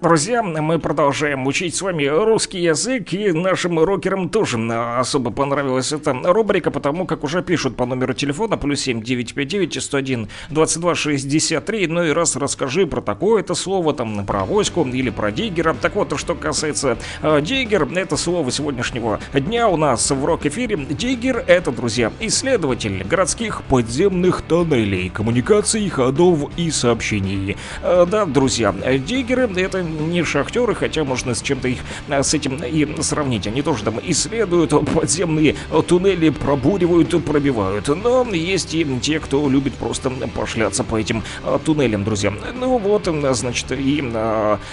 Друзья, 0.06 0.44
мы 0.44 0.78
продолжаем 0.78 1.48
учить 1.48 1.74
с 1.74 1.82
вами 1.82 2.06
русский 2.06 2.60
язык, 2.60 3.12
и 3.14 3.32
нашим 3.32 3.80
рокерам 3.80 4.30
тоже 4.30 4.60
а, 4.72 5.00
особо 5.00 5.32
понравилась 5.32 5.92
эта 5.92 6.14
рубрика, 6.14 6.70
потому 6.70 7.08
как 7.08 7.24
уже 7.24 7.42
пишут 7.42 7.76
по 7.76 7.88
номеру 7.88 8.14
телефона 8.14 8.56
плюс 8.56 8.82
7 8.82 9.02
959 9.02 9.82
101 9.82 10.28
22 10.52 10.94
63, 10.94 11.88
ну 11.88 12.04
и 12.04 12.12
раз 12.12 12.36
расскажи 12.36 12.86
про 12.86 13.02
такое-то 13.02 13.56
слово, 13.56 13.96
там, 13.96 14.28
про 14.28 14.42
авоську 14.42 14.84
или 14.84 15.10
про 15.10 15.32
диггера. 15.32 15.74
Так 15.74 15.96
вот, 15.96 16.14
что 16.20 16.36
касается 16.36 17.00
э, 17.24 17.42
диггер, 17.42 17.88
это 17.96 18.16
слово 18.16 18.52
сегодняшнего 18.52 19.20
дня 19.34 19.68
у 19.68 19.76
нас 19.76 20.12
в 20.12 20.24
рок-эфире. 20.24 20.86
Диггер— 20.88 21.44
это, 21.48 21.72
друзья, 21.72 22.12
исследователь 22.20 23.04
городских 23.04 23.64
подземных 23.64 24.44
тоннелей, 24.44 25.10
коммуникаций, 25.10 25.90
ходов 25.90 26.52
и 26.58 26.70
сообщений. 26.70 27.58
Э, 27.82 28.06
да, 28.08 28.26
друзья, 28.26 28.72
диггеры— 28.72 29.50
это 29.56 29.95
не 29.96 30.24
шахтеры, 30.24 30.76
хотя 30.76 31.04
можно 31.04 31.34
с 31.36 31.42
чем-то 31.42 31.68
их 31.68 31.80
а, 32.10 32.24
с 32.24 32.34
этим 32.34 32.58
и 32.64 33.02
сравнить. 33.02 33.48
Они 33.48 33.62
тоже 33.62 33.84
там 33.84 34.00
исследуют 34.04 34.72
подземные 34.94 35.56
туннели, 35.88 36.30
пробуривают, 36.30 37.24
пробивают. 37.26 37.88
Но 37.88 38.24
есть 38.32 38.74
и 38.74 38.86
те, 39.02 39.20
кто 39.20 39.48
любит 39.50 39.74
просто 39.76 40.10
пошляться 40.10 40.84
по 40.84 40.98
этим 40.98 41.24
туннелям, 41.66 42.04
друзья. 42.04 42.34
Ну 42.54 42.78
вот, 42.78 43.08
значит, 43.36 43.72
и 43.72 44.02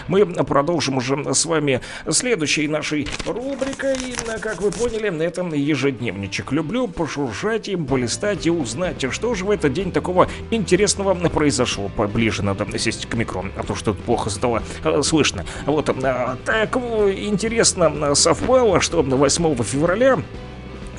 мы 0.09 0.27
продолжим 0.27 0.99
уже 0.99 1.35
с 1.35 1.45
вами 1.45 1.81
следующей 2.09 2.69
нашей 2.69 3.09
рубрикой. 3.27 3.97
Как 4.41 4.61
вы 4.63 4.71
поняли, 4.71 5.25
это 5.25 5.43
ежедневничек. 5.43 6.53
Люблю 6.53 6.89
пошуршать 6.89 7.69
и 7.69 7.77
полистать 7.77 8.47
и 8.47 8.51
узнать, 8.51 9.05
что 9.13 9.35
же 9.35 9.45
в 9.45 9.51
этот 9.51 9.73
день 9.73 9.93
такого 9.93 10.29
интересного 10.51 11.15
произошло. 11.29 11.91
Поближе 11.95 12.43
надо 12.43 12.67
сесть 12.79 13.07
к 13.07 13.15
микро, 13.15 13.45
а 13.57 13.63
то 13.63 13.75
что-то 13.75 14.01
плохо 14.03 14.31
стало 14.31 14.63
слышно. 15.03 15.45
Вот, 15.67 15.89
а, 15.89 16.37
так 16.45 16.77
интересно 16.77 18.15
совпало, 18.15 18.81
что 18.81 19.03
8 19.03 19.63
февраля 19.63 20.19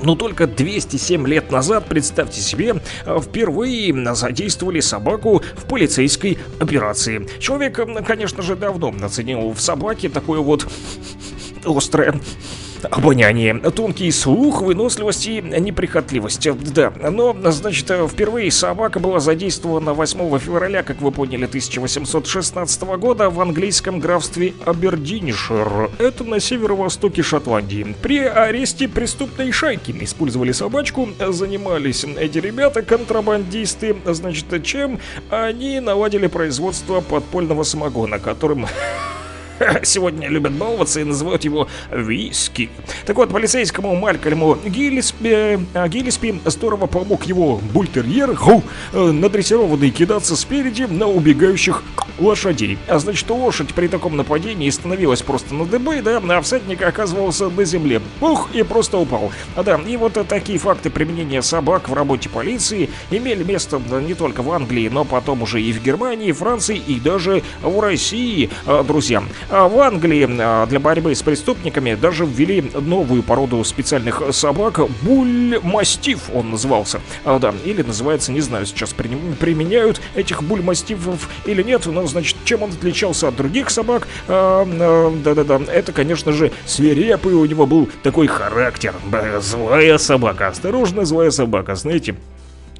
но 0.03 0.15
только 0.15 0.47
207 0.47 1.25
лет 1.27 1.51
назад, 1.51 1.85
представьте 1.87 2.41
себе, 2.41 2.81
впервые 3.21 4.13
задействовали 4.15 4.81
собаку 4.81 5.41
в 5.55 5.65
полицейской 5.65 6.37
операции. 6.59 7.27
Человек, 7.39 7.79
конечно 8.05 8.43
же, 8.43 8.55
давно 8.55 8.93
оценил 9.01 9.51
в 9.51 9.61
собаке 9.61 10.09
такое 10.09 10.39
вот 10.39 10.67
острое 11.65 12.19
обоняние, 12.91 13.55
тонкий 13.55 14.11
слух, 14.11 14.61
выносливость 14.61 15.27
и 15.27 15.41
неприхотливость. 15.41 16.47
Да, 16.73 16.93
но, 17.09 17.35
значит, 17.51 17.89
впервые 18.09 18.51
собака 18.51 18.99
была 18.99 19.19
задействована 19.19 19.93
8 19.93 20.39
февраля, 20.39 20.83
как 20.83 21.01
вы 21.01 21.11
поняли, 21.11 21.45
1816 21.45 22.81
года 22.97 23.29
в 23.29 23.39
английском 23.41 23.99
графстве 23.99 24.53
Абердиншир. 24.65 25.91
Это 25.97 26.23
на 26.23 26.39
северо-востоке 26.39 27.21
Шотландии. 27.21 27.95
При 28.01 28.19
аресте 28.19 28.87
преступной 28.87 29.51
шайки 29.51 29.95
использовали 30.01 30.51
собачку, 30.51 31.09
занимались 31.29 32.03
эти 32.03 32.37
ребята, 32.39 32.81
контрабандисты, 32.81 33.95
значит, 34.05 34.63
чем 34.63 34.99
они 35.29 35.79
наладили 35.79 36.27
производство 36.27 37.01
подпольного 37.01 37.63
самогона, 37.63 38.19
которым 38.19 38.67
сегодня 39.83 40.27
любят 40.27 40.53
баловаться 40.53 40.99
и 40.99 41.03
называют 41.03 41.43
его 41.43 41.67
виски. 41.91 42.69
Так 43.05 43.17
вот, 43.17 43.29
полицейскому 43.29 43.95
Малькольму 43.95 44.57
Гиллиспи, 44.65 45.29
э, 45.29 45.87
Гиллиспи 45.87 46.41
здорово 46.45 46.87
помог 46.87 47.25
его 47.25 47.57
бультерьер, 47.57 48.35
ху, 48.35 48.63
э, 48.93 49.11
надрессированный 49.11 49.91
кидаться 49.91 50.35
спереди 50.35 50.83
на 50.83 51.07
убегающих 51.07 51.83
лошадей. 52.19 52.77
А 52.87 52.99
значит, 52.99 53.29
лошадь 53.29 53.73
при 53.73 53.87
таком 53.87 54.17
нападении 54.17 54.69
становилась 54.69 55.21
просто 55.21 55.53
на 55.55 55.65
дыбы, 55.65 56.01
да, 56.01 56.21
а 56.23 56.41
всадник 56.41 56.81
оказывался 56.81 57.49
на 57.49 57.65
земле. 57.65 58.01
Ух, 58.21 58.49
и 58.53 58.63
просто 58.63 58.97
упал. 58.97 59.31
А 59.55 59.63
да, 59.63 59.79
и 59.85 59.97
вот 59.97 60.13
такие 60.27 60.59
факты 60.59 60.89
применения 60.89 61.41
собак 61.41 61.89
в 61.89 61.93
работе 61.93 62.29
полиции 62.29 62.89
имели 63.11 63.43
место 63.43 63.81
не 64.01 64.13
только 64.13 64.41
в 64.41 64.51
Англии, 64.51 64.89
но 64.89 65.05
потом 65.05 65.41
уже 65.41 65.61
и 65.61 65.71
в 65.73 65.81
Германии, 65.83 66.31
Франции 66.31 66.77
и 66.77 66.99
даже 66.99 67.43
в 67.61 67.79
России, 67.79 68.49
э, 68.65 68.83
друзья. 68.87 69.23
А 69.55 69.67
в 69.67 69.79
Англии 69.81 70.27
а, 70.39 70.65
для 70.65 70.79
борьбы 70.79 71.13
с 71.13 71.21
преступниками 71.21 71.93
даже 71.93 72.25
ввели 72.25 72.71
новую 72.73 73.21
породу 73.21 73.63
специальных 73.63 74.23
собак. 74.31 74.79
Буль-мастиф 75.03 76.31
он 76.33 76.49
назывался. 76.49 77.01
А, 77.23 77.37
да, 77.37 77.53
или 77.63 77.83
называется, 77.83 78.31
не 78.31 78.41
знаю, 78.41 78.65
сейчас 78.65 78.93
при- 78.93 79.09
применяют 79.39 80.01
этих 80.15 80.41
буль-мастифов 80.41 81.29
или 81.45 81.61
нет, 81.61 81.85
но, 81.85 82.07
значит, 82.07 82.35
чем 82.45 82.63
он 82.63 82.71
отличался 82.71 83.27
от 83.27 83.35
других 83.35 83.69
собак? 83.69 84.07
А, 84.27 84.65
Да-да-да, 85.23 85.61
это, 85.71 85.91
конечно 85.91 86.31
же, 86.31 86.51
свирепый 86.65 87.35
у 87.35 87.45
него 87.45 87.67
был 87.67 87.87
такой 88.01 88.25
характер. 88.25 88.95
Злая 89.39 89.99
собака, 89.99 90.47
осторожно, 90.47 91.05
злая 91.05 91.29
собака, 91.29 91.75
знаете. 91.75 92.15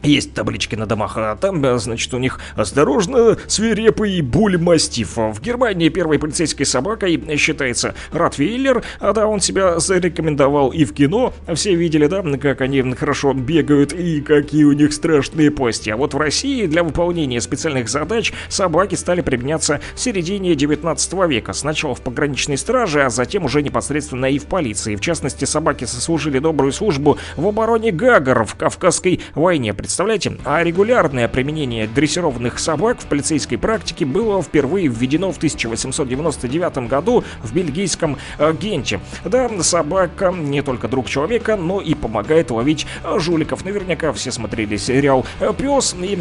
Есть 0.04 0.34
таблички 0.34 0.76
на 0.76 0.86
домах, 0.86 1.14
а 1.16 1.38
там, 1.38 1.64
э, 1.64 1.78
значит, 1.78 2.14
у 2.14 2.18
них 2.18 2.38
«Осторожно, 2.58 3.38
свирепый 3.48 4.20
буль-мастиф». 4.20 5.16
В 5.16 5.40
Германии 5.40 5.88
первой 5.88 6.20
полицейской 6.20 6.66
собакой 6.66 7.24
считается 7.38 7.96
Ротвейлер, 8.12 8.84
а 9.00 9.14
да, 9.14 9.28
он 9.28 9.40
себя 9.40 9.80
зарекомендовал 9.80 10.72
и 10.72 10.84
в 10.84 10.94
кино. 10.94 11.34
Все 11.56 11.76
видели, 11.76 12.08
да, 12.08 12.22
как 12.38 12.60
они 12.60 12.82
хорошо 12.96 13.32
бегают 13.32 13.94
и 13.94 14.20
какие 14.20 14.66
у 14.66 14.74
них 14.74 14.92
страшные 14.92 15.52
пасти. 15.52 15.90
А 15.90 15.96
вот 15.96 16.14
в 16.14 16.18
России 16.18 16.66
для 16.66 16.84
выполнения 16.84 17.40
специальных 17.40 17.88
задач 17.88 18.34
собаки 18.50 18.96
стали 18.96 19.22
применяться 19.22 19.80
в 19.96 20.00
середине 20.02 20.54
19 20.56 21.14
века. 21.30 21.54
Сначала 21.54 21.96
в 21.96 22.02
пограничной 22.02 22.58
страже, 22.58 23.04
а 23.04 23.10
затем 23.10 23.46
уже 23.46 23.62
непосредственно 23.62 24.26
и 24.26 24.38
в 24.38 24.48
полиции. 24.48 24.98
В 24.98 25.02
частности, 25.02 25.46
собаки 25.46 25.86
сослужили 25.86 26.40
добрую 26.40 26.74
службу 26.74 27.18
в 27.38 27.48
обороне 27.48 27.92
Гагар 27.92 28.44
в 28.44 28.56
Кавказской 28.56 29.22
войне. 29.34 29.74
Представляете? 29.94 30.38
А 30.44 30.64
регулярное 30.64 31.28
применение 31.28 31.86
дрессированных 31.86 32.58
собак 32.58 33.00
в 33.00 33.06
полицейской 33.06 33.60
практике 33.60 34.06
было 34.06 34.42
впервые 34.42 34.88
введено 34.88 35.32
в 35.32 35.38
1899 35.38 36.90
году 36.90 37.24
в 37.44 37.54
бельгийском 37.54 38.18
э, 38.40 38.54
Генте. 38.60 39.02
Да, 39.24 39.52
собака 39.62 40.34
не 40.36 40.64
только 40.64 40.88
друг 40.88 41.08
человека, 41.08 41.58
но 41.58 41.80
и 41.80 41.94
помогает 41.94 42.50
ловить 42.50 42.88
э, 43.04 43.20
жуликов. 43.20 43.66
Наверняка 43.66 44.12
все 44.14 44.32
смотрели 44.32 44.78
сериал 44.78 45.28
э, 45.40 45.54
«Пес» 45.56 45.96
и 46.02 46.16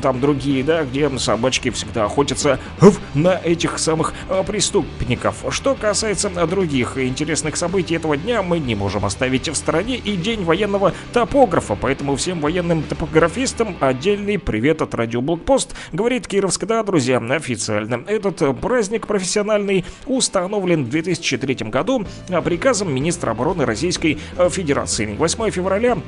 там 0.00 0.20
другие, 0.20 0.64
да, 0.64 0.84
где 0.84 1.10
собачки 1.18 1.68
всегда 1.68 2.04
охотятся 2.04 2.58
на 3.12 3.38
этих 3.44 3.78
самых 3.78 4.14
преступников. 4.46 5.44
Что 5.50 5.74
касается 5.74 6.30
других 6.46 6.96
интересных 6.96 7.58
событий 7.58 7.96
этого 7.96 8.16
дня, 8.16 8.42
мы 8.42 8.58
не 8.58 8.74
можем 8.74 9.04
оставить 9.04 9.50
в 9.50 9.54
стороне 9.54 9.96
и 9.96 10.16
День 10.16 10.44
военного 10.44 10.94
топографа, 11.12 11.76
поэтому 11.78 12.16
всем 12.16 12.40
военным 12.40 12.82
топографистам 13.18 13.76
отдельный 13.80 14.38
привет 14.38 14.80
от 14.80 14.94
Радио 14.94 15.20
Блокпост, 15.20 15.74
говорит 15.92 16.28
Кировск, 16.28 16.64
да, 16.66 16.84
друзья, 16.84 17.18
официально. 17.18 18.04
Этот 18.06 18.40
э, 18.42 18.54
праздник 18.54 19.08
профессиональный 19.08 19.84
установлен 20.06 20.84
в 20.84 20.90
2003 20.90 21.68
году 21.68 22.06
э, 22.28 22.40
приказом 22.42 22.94
министра 22.94 23.32
обороны 23.32 23.64
Российской 23.64 24.18
э, 24.36 24.48
Федерации. 24.50 25.16
8 25.16 25.50
февраля 25.50 25.98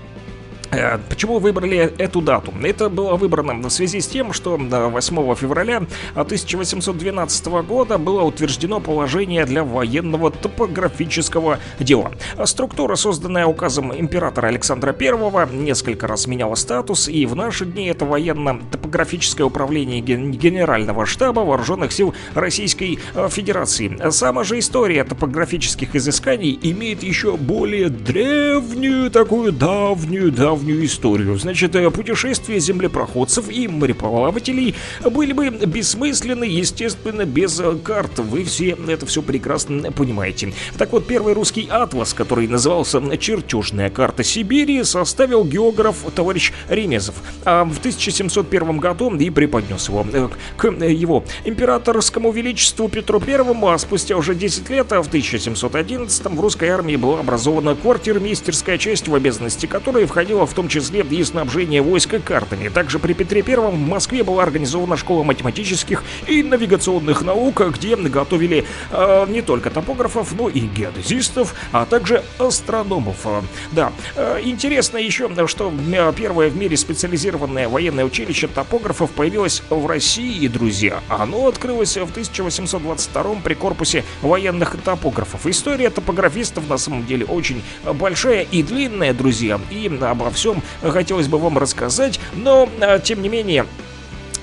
Почему 1.09 1.39
выбрали 1.41 1.79
эту 1.99 2.21
дату? 2.21 2.55
Это 2.63 2.89
было 2.89 3.17
выбрано 3.17 3.69
в 3.69 3.71
связи 3.71 4.01
с 4.01 4.07
тем, 4.07 4.33
что 4.33 4.57
э, 4.57 4.87
8 4.89 5.35
февраля 5.35 5.83
1812 6.15 7.47
года 7.67 7.99
было 7.99 8.23
утверждено 8.23 8.79
положение 8.81 9.45
для 9.47 9.65
военного 9.65 10.31
топографического 10.31 11.59
дела. 11.81 12.13
Структура, 12.45 12.95
созданная 12.95 13.47
указом 13.47 13.93
императора 13.99 14.47
Александра 14.49 14.95
I, 14.99 15.49
несколько 15.57 16.07
раз 16.07 16.29
меняла 16.29 16.55
статус, 16.55 17.09
и 17.09 17.27
в 17.27 17.35
наши 17.35 17.65
дни 17.67 17.87
это 17.87 18.05
военно-топографическое 18.05 19.47
управление 19.47 20.01
ген- 20.01 20.31
Генерального 20.31 21.05
штаба 21.05 21.41
Вооруженных 21.41 21.91
сил 21.93 22.15
Российской 22.35 23.01
э, 23.15 23.29
Федерации. 23.29 23.99
Сама 24.11 24.45
же 24.45 24.59
история 24.61 25.03
топографических 25.03 25.97
изысканий 25.97 26.57
имеет 26.63 27.03
еще 27.03 27.37
более 27.37 27.89
древнюю, 27.89 29.11
такую 29.11 29.53
давнюю, 29.53 30.31
давнюю 30.31 30.60
давнюю 30.61 30.85
историю. 30.85 31.39
Значит, 31.39 31.75
э, 31.75 31.91
путешествия 31.91 32.59
землепроходцев 32.61 33.49
и 33.51 33.67
мореплавателей 33.67 34.75
были 35.05 35.33
бы 35.33 35.49
бессмысленны, 35.49 36.45
естественно, 36.45 37.25
без 37.25 37.59
э, 37.61 37.77
карт. 37.83 38.19
Вы 38.19 38.45
все 38.45 38.77
это 38.89 39.07
все 39.07 39.23
прекрасно 39.23 39.91
понимаете. 39.93 40.53
Так 40.77 40.93
вот, 40.93 41.07
первый 41.07 41.33
русский 41.35 41.69
атлас, 41.71 42.13
который 42.13 42.47
назывался 42.47 43.01
«Чертежная 43.17 43.91
карта 43.91 44.23
Сибири», 44.23 44.85
составил 44.85 45.45
географ 45.45 45.97
товарищ 46.15 46.53
Ремезов. 46.69 47.15
А 47.45 47.65
в 47.65 47.79
1701 47.79 48.79
году 48.79 49.15
и 49.17 49.31
преподнес 49.31 49.89
его 49.89 50.07
э, 50.13 50.29
к 50.57 50.67
его 50.69 51.25
императорскому 51.45 52.33
величеству 52.33 52.89
Петру 52.89 53.21
Первому, 53.21 53.69
а 53.69 53.79
спустя 53.79 54.17
уже 54.17 54.35
10 54.35 54.69
лет, 54.71 54.93
а 54.93 55.03
в 55.03 55.09
1711 55.09 56.27
в 56.27 56.41
русской 56.41 56.69
армии 56.69 56.97
была 56.97 57.21
образована 57.21 57.75
квартирмейстерская 57.75 58.77
часть, 58.79 59.09
в 59.09 59.15
обязанности 59.15 59.67
которой 59.67 60.05
входила 60.05 60.45
в 60.51 60.55
том 60.55 60.69
числе 60.69 61.05
и 61.21 61.25
снабжение 61.25 61.83
войска 61.83 62.19
картами. 62.19 62.69
Также 62.69 62.99
при 62.99 63.13
Петре 63.13 63.43
Первом 63.43 63.85
в 63.85 63.89
Москве 63.89 64.25
была 64.25 64.43
организована 64.43 64.97
школа 64.97 65.23
математических 65.23 66.03
и 66.27 66.43
навигационных 66.43 67.23
наук, 67.23 67.63
где 67.75 67.97
готовили 67.97 68.65
э, 68.91 69.27
не 69.29 69.43
только 69.43 69.71
топографов, 69.71 70.33
но 70.37 70.49
и 70.49 70.61
геодезистов, 70.61 71.55
а 71.73 71.87
также 71.87 72.25
астрономов. 72.39 73.27
Да, 73.73 73.93
э, 74.17 74.41
интересно 74.43 74.99
еще, 74.99 75.31
что 75.47 75.73
э, 75.73 76.13
первое 76.17 76.51
в 76.51 76.57
мире 76.57 76.77
специализированное 76.77 77.69
военное 77.69 78.05
училище 78.05 78.49
топографов 78.49 79.11
появилось 79.11 79.63
в 79.71 79.87
России, 79.87 80.47
друзья. 80.49 81.01
Оно 81.09 81.47
открылось 81.47 81.97
в 81.97 82.11
1822 82.11 83.35
при 83.45 83.55
корпусе 83.55 84.05
военных 84.23 84.77
топографов. 84.85 85.47
История 85.47 85.91
топографистов 85.91 86.69
на 86.69 86.79
самом 86.79 87.07
деле 87.07 87.25
очень 87.27 87.63
большая 87.85 88.43
и 88.43 88.63
длинная, 88.63 89.15
друзья, 89.15 89.61
и 89.71 89.91
обо 90.01 90.31
всем 90.31 90.40
хотелось 90.83 91.29
бы 91.29 91.39
вам 91.39 91.59
рассказать, 91.59 92.21
но 92.35 92.69
э, 92.81 93.01
тем 93.03 93.23
не 93.23 93.29
менее 93.29 93.67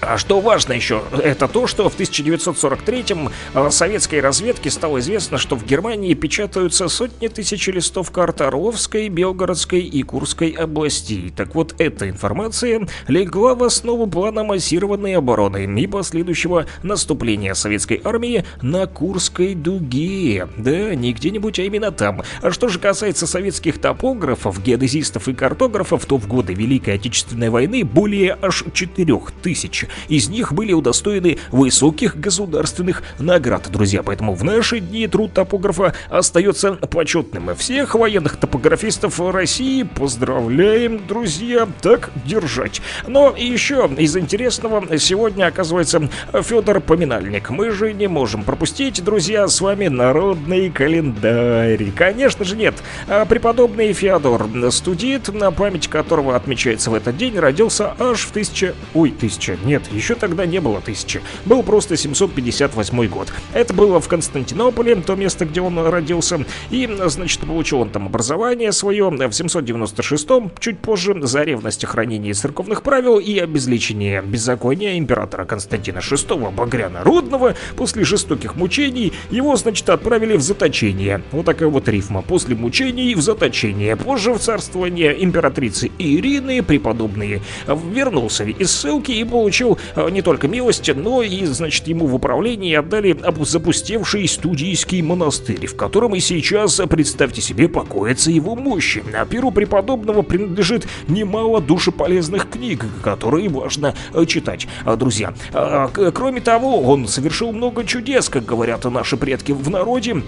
а 0.07 0.17
что 0.17 0.39
важно 0.39 0.73
еще, 0.73 1.03
это 1.21 1.47
то, 1.47 1.67
что 1.67 1.89
в 1.89 1.99
1943-м 1.99 3.29
э, 3.53 3.69
советской 3.69 4.21
разведке 4.21 4.71
стало 4.71 4.99
известно, 4.99 5.37
что 5.37 5.55
в 5.55 5.65
Германии 5.65 6.13
печатаются 6.13 6.87
сотни 6.87 7.27
тысяч 7.27 7.67
листов 7.67 8.11
карт 8.11 8.41
Орловской, 8.41 9.09
Белгородской 9.09 9.81
и 9.81 10.03
Курской 10.03 10.51
областей. 10.51 11.33
Так 11.35 11.55
вот, 11.55 11.75
эта 11.79 12.09
информация 12.09 12.87
легла 13.07 13.55
в 13.55 13.63
основу 13.63 14.07
плана 14.07 14.43
массированной 14.43 15.17
обороны 15.17 15.65
и 15.65 15.87
последующего 15.87 16.65
наступления 16.83 17.53
советской 17.53 18.01
армии 18.03 18.45
на 18.61 18.87
Курской 18.87 19.55
дуге. 19.55 20.47
Да, 20.57 20.95
не 20.95 21.13
где-нибудь, 21.13 21.59
а 21.59 21.63
именно 21.63 21.91
там. 21.91 22.21
А 22.41 22.51
что 22.51 22.67
же 22.67 22.79
касается 22.79 23.27
советских 23.27 23.79
топографов, 23.79 24.63
геодезистов 24.63 25.27
и 25.27 25.33
картографов, 25.33 26.05
то 26.05 26.17
в 26.17 26.27
годы 26.27 26.53
Великой 26.53 26.95
Отечественной 26.95 27.49
войны 27.49 27.83
более 27.83 28.37
аж 28.41 28.63
4000 28.73 29.33
тысяч 29.41 29.85
из 30.07 30.29
них 30.29 30.53
были 30.53 30.73
удостоены 30.73 31.37
высоких 31.51 32.19
государственных 32.19 33.03
наград, 33.19 33.69
друзья. 33.71 34.03
Поэтому 34.03 34.33
в 34.33 34.43
наши 34.43 34.79
дни 34.79 35.07
труд 35.07 35.33
топографа 35.33 35.93
остается 36.09 36.73
почетным. 36.73 37.55
Всех 37.55 37.95
военных 37.95 38.37
топографистов 38.37 39.19
России 39.19 39.83
поздравляем, 39.83 41.05
друзья, 41.07 41.67
так 41.81 42.09
держать. 42.25 42.81
Но 43.07 43.33
еще 43.37 43.89
из 43.97 44.15
интересного 44.17 44.97
сегодня 44.97 45.45
оказывается 45.45 46.09
Федор 46.33 46.79
Поминальник. 46.79 47.49
Мы 47.49 47.71
же 47.71 47.93
не 47.93 48.07
можем 48.07 48.43
пропустить, 48.43 49.03
друзья, 49.03 49.47
с 49.47 49.61
вами 49.61 49.87
народный 49.87 50.69
календарь. 50.69 51.91
Конечно 51.95 52.45
же 52.45 52.55
нет. 52.55 52.75
А 53.07 53.25
Преподобный 53.25 53.93
Феодор 53.93 54.47
Студит, 54.71 55.33
на 55.33 55.51
память 55.51 55.87
которого 55.87 56.35
отмечается 56.35 56.91
в 56.91 56.93
этот 56.95 57.17
день, 57.17 57.37
родился 57.37 57.93
аж 57.99 58.21
в 58.21 58.31
тысяча... 58.31 58.73
Ой, 58.93 59.11
тысяча, 59.11 59.57
нет, 59.63 59.76
еще 59.91 60.15
тогда 60.15 60.45
не 60.45 60.59
было 60.59 60.81
тысячи. 60.81 61.21
Был 61.45 61.63
просто 61.63 61.95
758 61.97 63.07
год. 63.07 63.31
Это 63.53 63.73
было 63.73 63.99
в 63.99 64.07
Константинополе, 64.07 64.95
то 64.95 65.15
место, 65.15 65.45
где 65.45 65.61
он 65.61 65.77
родился. 65.79 66.45
И, 66.69 66.89
значит, 67.05 67.41
получил 67.41 67.81
он 67.81 67.89
там 67.89 68.07
образование 68.07 68.71
свое 68.71 69.09
в 69.09 69.13
796-м, 69.13 70.51
чуть 70.59 70.79
позже, 70.79 71.15
за 71.21 71.43
ревность 71.43 71.83
о 71.83 71.87
хранении 71.87 72.33
церковных 72.33 72.83
правил 72.83 73.19
и 73.19 73.37
обезличение 73.39 74.21
беззакония 74.21 74.97
императора 74.97 75.45
Константина 75.45 75.99
VI 75.99 76.51
Багряна 76.53 77.03
Рудного. 77.03 77.55
После 77.75 78.03
жестоких 78.03 78.55
мучений 78.55 79.13
его, 79.29 79.55
значит, 79.55 79.89
отправили 79.89 80.37
в 80.37 80.41
заточение. 80.41 81.21
Вот 81.31 81.45
такая 81.45 81.69
вот 81.69 81.87
рифма. 81.87 82.21
После 82.21 82.55
мучений 82.55 83.15
в 83.15 83.21
заточение. 83.21 83.95
Позже 83.95 84.33
в 84.33 84.39
царствование 84.39 85.23
императрицы 85.23 85.91
Ирины 85.97 86.63
преподобный 86.63 87.41
вернулся 87.67 88.43
из 88.43 88.71
ссылки 88.71 89.11
и 89.11 89.23
получил 89.23 89.66
э, 89.95 90.09
не 90.09 90.21
только 90.21 90.47
милость, 90.47 90.89
но 90.95 91.21
и, 91.21 91.45
значит, 91.45 91.87
ему 91.87 92.07
в 92.07 92.15
управлении 92.15 92.73
отдали 92.73 93.17
запустевший 93.39 94.27
студийский 94.27 95.01
монастырь, 95.01 95.65
в 95.67 95.75
котором 95.75 96.15
и 96.15 96.19
сейчас, 96.19 96.81
представьте 96.89 97.41
себе, 97.41 97.67
покоится 97.67 98.31
его 98.31 98.55
мощи. 98.55 99.03
А 99.13 99.25
перу 99.25 99.51
преподобного 99.51 100.21
принадлежит 100.21 100.87
немало 101.07 101.61
душеполезных 101.61 102.49
книг, 102.49 102.85
которые 103.03 103.49
важно 103.49 103.95
э, 104.13 104.25
читать, 104.25 104.67
А, 104.85 104.95
друзья. 104.95 105.33
А, 105.53 105.89
Кроме 106.13 106.41
того, 106.41 106.81
он 106.81 107.07
совершил 107.07 107.51
много 107.51 107.83
чудес, 107.83 108.29
как 108.29 108.45
говорят 108.45 108.85
наши 108.85 109.17
предки 109.17 109.51
в 109.51 109.69
народе, 109.69 110.21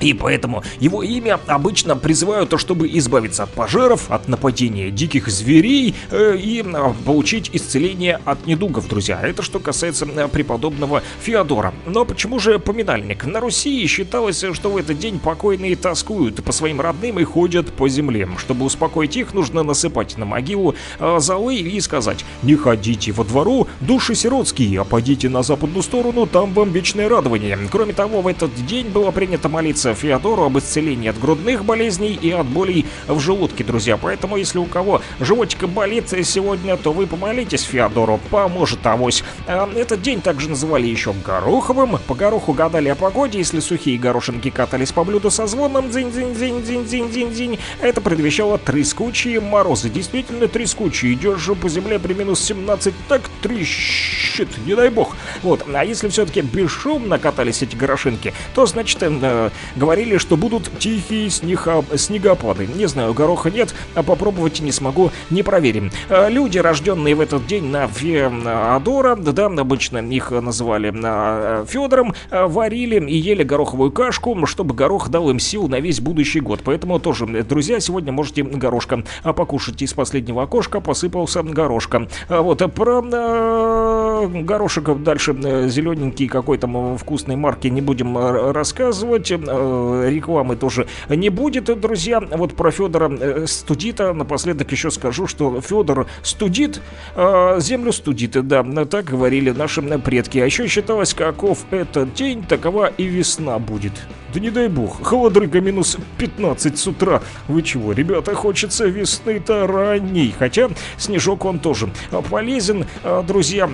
и 0.00 0.14
поэтому 0.14 0.62
его 0.78 1.02
имя 1.02 1.38
обычно 1.46 1.96
призывают, 1.96 2.58
чтобы 2.58 2.88
избавиться 2.88 3.44
от 3.44 3.50
пожаров, 3.50 4.10
от 4.10 4.28
нападения 4.28 4.90
диких 4.90 5.28
зверей 5.28 5.94
э, 6.10 6.36
и 6.36 6.62
э, 6.62 6.92
получить 7.04 7.50
исцеление 7.52 8.20
от 8.24 8.46
недугов, 8.46 8.88
друзья. 8.88 9.20
Это 9.22 9.42
что 9.42 9.60
касается 9.60 10.06
э, 10.06 10.28
преподобного 10.28 11.02
Феодора. 11.20 11.74
Но 11.86 12.04
почему 12.04 12.38
же 12.38 12.58
поминальник? 12.58 13.24
На 13.24 13.40
Руси 13.40 13.86
считалось, 13.86 14.44
что 14.52 14.70
в 14.70 14.76
этот 14.76 14.98
день 14.98 15.18
покойные 15.18 15.76
тоскуют 15.76 16.42
по 16.42 16.52
своим 16.52 16.80
родным 16.80 17.18
и 17.20 17.24
ходят 17.24 17.72
по 17.72 17.88
земле. 17.88 18.28
Чтобы 18.38 18.64
успокоить 18.64 19.16
их, 19.16 19.34
нужно 19.34 19.62
насыпать 19.62 20.16
на 20.16 20.24
могилу 20.24 20.74
э, 20.98 21.18
золы 21.20 21.56
и 21.56 21.80
сказать 21.80 22.24
«Не 22.42 22.56
ходите 22.56 23.12
во 23.12 23.24
двору, 23.24 23.68
души 23.80 24.14
сиротские, 24.14 24.80
а 24.80 24.84
пойдите 24.84 25.28
на 25.28 25.42
западную 25.42 25.82
сторону, 25.82 26.26
там 26.26 26.52
вам 26.54 26.72
вечное 26.72 27.08
радование». 27.08 27.58
Кроме 27.70 27.92
того, 27.92 28.22
в 28.22 28.26
этот 28.26 28.54
день 28.66 28.88
было 28.88 29.10
принято 29.10 29.48
молиться 29.48 29.89
Феодору 29.94 30.44
об 30.44 30.58
исцелении 30.58 31.08
от 31.08 31.18
грудных 31.18 31.64
болезней 31.64 32.18
и 32.20 32.30
от 32.30 32.46
болей 32.46 32.86
в 33.06 33.18
желудке, 33.20 33.64
друзья. 33.64 33.96
Поэтому, 33.96 34.36
если 34.36 34.58
у 34.58 34.64
кого 34.64 35.02
животик 35.18 35.68
болит 35.68 36.08
сегодня, 36.24 36.76
то 36.76 36.92
вы 36.92 37.06
помолитесь 37.06 37.62
Феодору, 37.62 38.20
поможет 38.30 38.86
авось. 38.86 39.24
А, 39.46 39.68
Этот 39.74 40.02
день 40.02 40.20
также 40.20 40.50
называли 40.50 40.86
еще 40.86 41.12
гороховым. 41.12 41.98
По 42.06 42.14
гороху 42.14 42.52
гадали 42.52 42.88
о 42.88 42.94
погоде, 42.94 43.38
если 43.38 43.60
сухие 43.60 43.98
горошинки 43.98 44.50
катались 44.50 44.92
по 44.92 45.04
блюду 45.04 45.30
со 45.30 45.46
звоном 45.46 45.90
дзинь-дзинь-дзинь-дзинь-дзинь-дзинь, 45.90 47.58
это 47.80 48.00
предвещало 48.00 48.58
трескучие 48.58 49.40
морозы. 49.40 49.88
Действительно 49.88 50.48
трескучие. 50.48 51.14
Идешь 51.14 51.40
же 51.40 51.54
по 51.54 51.68
земле 51.68 51.98
при 51.98 52.14
минус 52.14 52.40
17, 52.40 52.94
так 53.08 53.22
трещит, 53.42 54.48
не 54.66 54.74
дай 54.74 54.88
бог. 54.90 55.16
Вот, 55.42 55.64
а 55.72 55.84
если 55.84 56.08
все-таки 56.08 56.40
бесшумно 56.40 57.18
катались 57.18 57.62
эти 57.62 57.76
горошинки, 57.76 58.32
то, 58.54 58.66
значит, 58.66 58.98
э, 59.02 59.50
говорили, 59.80 60.18
что 60.18 60.36
будут 60.36 60.70
тихие 60.78 61.28
снега- 61.30 61.96
снегопады. 61.96 62.66
Не 62.66 62.86
знаю, 62.86 63.14
гороха 63.14 63.50
нет, 63.50 63.74
а 63.94 64.02
попробовать 64.02 64.60
не 64.60 64.72
смогу, 64.72 65.10
не 65.30 65.42
проверим. 65.42 65.90
Э, 66.08 66.28
Люди, 66.30 66.58
рожденные 66.58 67.14
в 67.14 67.20
этот 67.20 67.46
день 67.46 67.64
на 67.64 67.88
Феодора, 67.88 69.16
да, 69.16 69.46
обычно 69.46 69.98
их 69.98 70.30
называли 70.30 70.92
э, 70.94 71.64
Федором, 71.66 72.12
э, 72.30 72.46
варили 72.46 73.00
и 73.00 73.16
ели 73.16 73.42
гороховую 73.42 73.90
кашку, 73.90 74.46
чтобы 74.46 74.74
горох 74.74 75.08
дал 75.08 75.30
им 75.30 75.38
сил 75.38 75.66
на 75.68 75.80
весь 75.80 76.00
будущий 76.00 76.40
год. 76.40 76.60
Поэтому 76.62 77.00
тоже, 77.00 77.24
э, 77.26 77.42
друзья, 77.42 77.80
сегодня 77.80 78.12
можете 78.12 78.42
горошка 78.42 79.02
а, 79.22 79.32
покушать. 79.32 79.80
Из 79.82 79.94
последнего 79.94 80.42
окошка 80.42 80.80
посыпался 80.80 81.42
горошка. 81.42 82.06
А 82.28 82.42
Вот, 82.42 82.60
а 82.60 82.68
про 82.68 83.02
э, 83.02 84.42
горошек 84.42 85.02
дальше 85.02 85.34
э, 85.42 85.68
зелененький 85.68 86.28
какой 86.28 86.58
там 86.58 86.98
вкусной 86.98 87.36
марки 87.36 87.68
не 87.68 87.80
будем 87.80 88.18
э, 88.18 88.52
рассказывать. 88.52 89.32
Э, 89.70 90.10
Рекламы 90.10 90.56
тоже 90.56 90.86
не 91.08 91.28
будет, 91.28 91.64
друзья. 91.80 92.20
Вот 92.20 92.54
про 92.54 92.70
Федора 92.70 93.10
э, 93.10 93.46
Студита 93.46 94.12
напоследок 94.12 94.70
еще 94.72 94.90
скажу, 94.90 95.26
что 95.26 95.60
Федор 95.60 96.06
студит, 96.22 96.80
э, 97.14 97.56
землю 97.60 97.92
студит, 97.92 98.32
да, 98.46 98.64
так 98.84 99.06
говорили 99.06 99.50
наши 99.50 99.80
предки. 99.98 100.38
А 100.38 100.46
еще 100.46 100.66
считалось, 100.66 101.14
каков 101.14 101.64
этот 101.70 102.14
день, 102.14 102.42
такова 102.42 102.86
и 102.86 103.04
весна 103.04 103.58
будет. 103.58 103.92
Да 104.34 104.40
не 104.40 104.50
дай 104.50 104.68
бог, 104.68 105.02
холодрыга 105.02 105.60
минус 105.60 105.96
15 106.18 106.78
с 106.78 106.86
утра. 106.86 107.22
Вы 107.48 107.62
чего, 107.62 107.92
ребята, 107.92 108.34
хочется 108.34 108.86
весны-то 108.86 109.66
ранней. 109.66 110.34
Хотя 110.38 110.70
снежок 110.98 111.44
он 111.44 111.58
тоже 111.58 111.90
полезен, 112.30 112.86
друзья. 113.26 113.68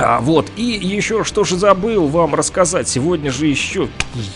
А 0.00 0.20
вот, 0.20 0.52
и 0.56 0.62
еще 0.62 1.24
что 1.24 1.42
же 1.42 1.56
забыл 1.56 2.06
вам 2.06 2.36
рассказать. 2.36 2.88
Сегодня 2.88 3.32
же 3.32 3.48
еще, 3.48 3.88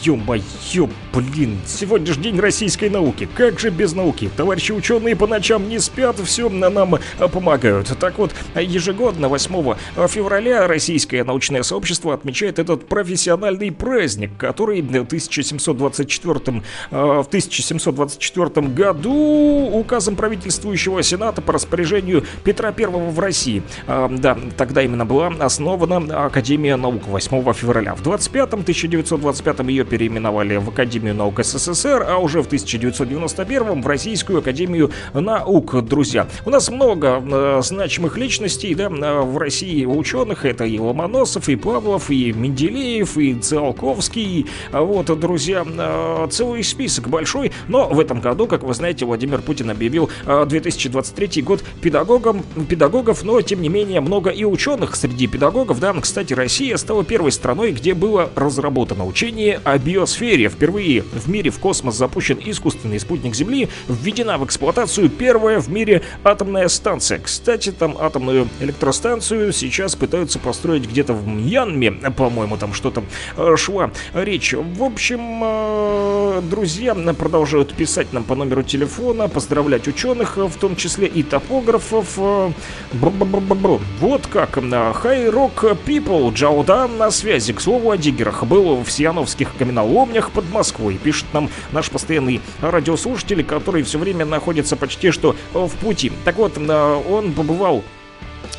ё-моё, 0.02 0.89
блин, 1.14 1.60
сегодня 1.66 2.12
же 2.12 2.18
день 2.18 2.40
российской 2.40 2.90
науки. 2.90 3.28
Как 3.32 3.60
же 3.60 3.70
без 3.70 3.93
науки? 3.93 4.28
Товарищи 4.36 4.72
ученые 4.72 5.14
по 5.14 5.28
ночам 5.28 5.68
не 5.68 5.78
спят, 5.78 6.18
все 6.24 6.48
на 6.48 6.68
нам 6.68 6.97
а, 6.97 7.28
помогают. 7.28 7.97
Так 8.01 8.18
вот, 8.18 8.32
ежегодно 8.56 9.28
8 9.28 9.74
февраля 10.09 10.66
российское 10.66 11.22
научное 11.22 11.62
сообщество 11.62 12.12
отмечает 12.12 12.59
этот 12.59 12.89
профессиональный 12.89 13.70
праздник, 13.70 14.32
который 14.36 14.82
в 14.82 15.06
1724, 15.06 16.62
а, 16.90 17.22
в 17.22 17.28
1724 17.28 18.66
году 18.66 19.70
указом 19.72 20.16
правительствующего 20.16 21.05
сената 21.05 21.40
по 21.40 21.52
распоряжению 21.52 22.24
Петра 22.43 22.74
I 22.76 22.86
в 22.86 23.20
России. 23.20 23.62
Да, 23.86 24.36
тогда 24.56 24.82
именно 24.82 25.05
была 25.05 25.30
основана 25.52 26.24
Академия 26.24 26.76
наук 26.76 27.06
8 27.06 27.52
февраля. 27.52 27.94
В 27.94 28.02
25-м, 28.02 28.60
1925 28.60 29.60
ее 29.68 29.84
переименовали 29.84 30.56
в 30.56 30.70
Академию 30.70 31.14
наук 31.14 31.44
СССР, 31.44 32.06
а 32.08 32.16
уже 32.16 32.40
в 32.42 32.46
1991 32.46 33.82
в 33.82 33.86
Российскую 33.86 34.38
Академию 34.38 34.90
наук, 35.12 35.84
друзья. 35.84 36.26
У 36.46 36.50
нас 36.50 36.70
много 36.70 37.22
э, 37.22 37.60
значимых 37.62 38.16
личностей, 38.16 38.74
да, 38.74 38.84
э, 38.84 39.20
в 39.20 39.36
России 39.36 39.84
ученых. 39.84 40.46
Это 40.46 40.64
и 40.64 40.78
Ломоносов, 40.78 41.50
и 41.50 41.56
Павлов, 41.56 42.10
и 42.10 42.32
Менделеев, 42.32 43.18
и 43.18 43.34
Циолковский. 43.34 44.46
Вот, 44.72 45.06
друзья, 45.20 45.66
э, 45.66 46.28
целый 46.30 46.64
список 46.64 47.10
большой. 47.10 47.52
Но 47.68 47.88
в 47.88 48.00
этом 48.00 48.20
году, 48.20 48.46
как 48.46 48.62
вы 48.62 48.72
знаете, 48.72 49.04
Владимир 49.04 49.42
Путин 49.42 49.68
объявил 49.68 50.08
э, 50.24 50.46
2023 50.48 51.42
год 51.42 51.62
педагогом, 51.82 52.42
педагогов, 52.70 53.22
но 53.22 53.42
тем 53.42 53.60
не 53.60 53.68
менее 53.68 54.00
много 54.00 54.30
и 54.30 54.44
ученых 54.44 54.96
среди 54.96 55.26
педагогов. 55.26 55.41
Да, 55.43 55.93
кстати, 56.01 56.35
Россия 56.35 56.77
стала 56.77 57.02
первой 57.02 57.32
страной, 57.32 57.73
где 57.73 57.94
было 57.94 58.31
разработано 58.36 59.05
учение 59.05 59.60
о 59.64 59.77
биосфере. 59.77 60.48
Впервые 60.48 61.02
в 61.02 61.28
мире 61.28 61.51
в 61.51 61.59
космос 61.59 61.97
запущен 61.97 62.39
искусственный 62.44 63.01
спутник 63.01 63.35
Земли, 63.35 63.69
введена 63.89 64.39
в 64.39 64.44
эксплуатацию 64.44 65.10
первая 65.10 65.59
в 65.59 65.69
мире 65.69 66.02
атомная 66.23 66.69
станция. 66.69 67.19
Кстати, 67.19 67.73
там 67.73 67.97
атомную 67.98 68.48
электростанцию 68.60 69.52
сейчас 69.52 69.97
пытаются 69.97 70.39
построить 70.39 70.89
где-то 70.89 71.12
в 71.12 71.27
Мьянме, 71.27 71.90
по-моему, 71.90 72.56
там 72.56 72.73
что-то 72.73 73.02
э, 73.36 73.56
шла 73.56 73.90
речь. 74.14 74.55
В 74.55 74.85
общем, 74.85 75.40
э, 75.43 76.43
друзья 76.48 76.94
продолжают 76.94 77.74
писать 77.74 78.12
нам 78.12 78.23
по 78.23 78.36
номеру 78.36 78.62
телефона, 78.62 79.28
поздравлять 79.28 79.89
ученых, 79.89 80.39
э, 80.39 80.44
в 80.44 80.56
том 80.56 80.77
числе 80.77 81.09
и 81.09 81.24
топографов. 81.24 82.14
э, 82.16 82.51
бр-бр-бр-бр-бр. 82.93 83.81
Вот 83.98 84.27
как. 84.28 84.59
Хай 84.94 85.31
Рок 85.32 85.64
People, 85.86 86.30
Джаудан 86.34 86.98
на 86.98 87.10
связи. 87.10 87.54
К 87.54 87.60
слову 87.62 87.90
о 87.90 87.96
диггерах. 87.96 88.44
Был 88.44 88.82
в 88.82 88.90
Сияновских 88.90 89.56
каменоломнях 89.56 90.30
под 90.30 90.50
Москвой. 90.50 90.98
Пишет 91.02 91.24
нам 91.32 91.48
наш 91.72 91.90
постоянный 91.90 92.42
радиослушатель, 92.60 93.42
который 93.42 93.82
все 93.82 93.98
время 93.98 94.26
находится 94.26 94.76
почти 94.76 95.10
что 95.10 95.34
в 95.54 95.70
пути. 95.76 96.12
Так 96.26 96.36
вот, 96.36 96.59
э, 96.59 97.02
он 97.09 97.32
побывал 97.32 97.82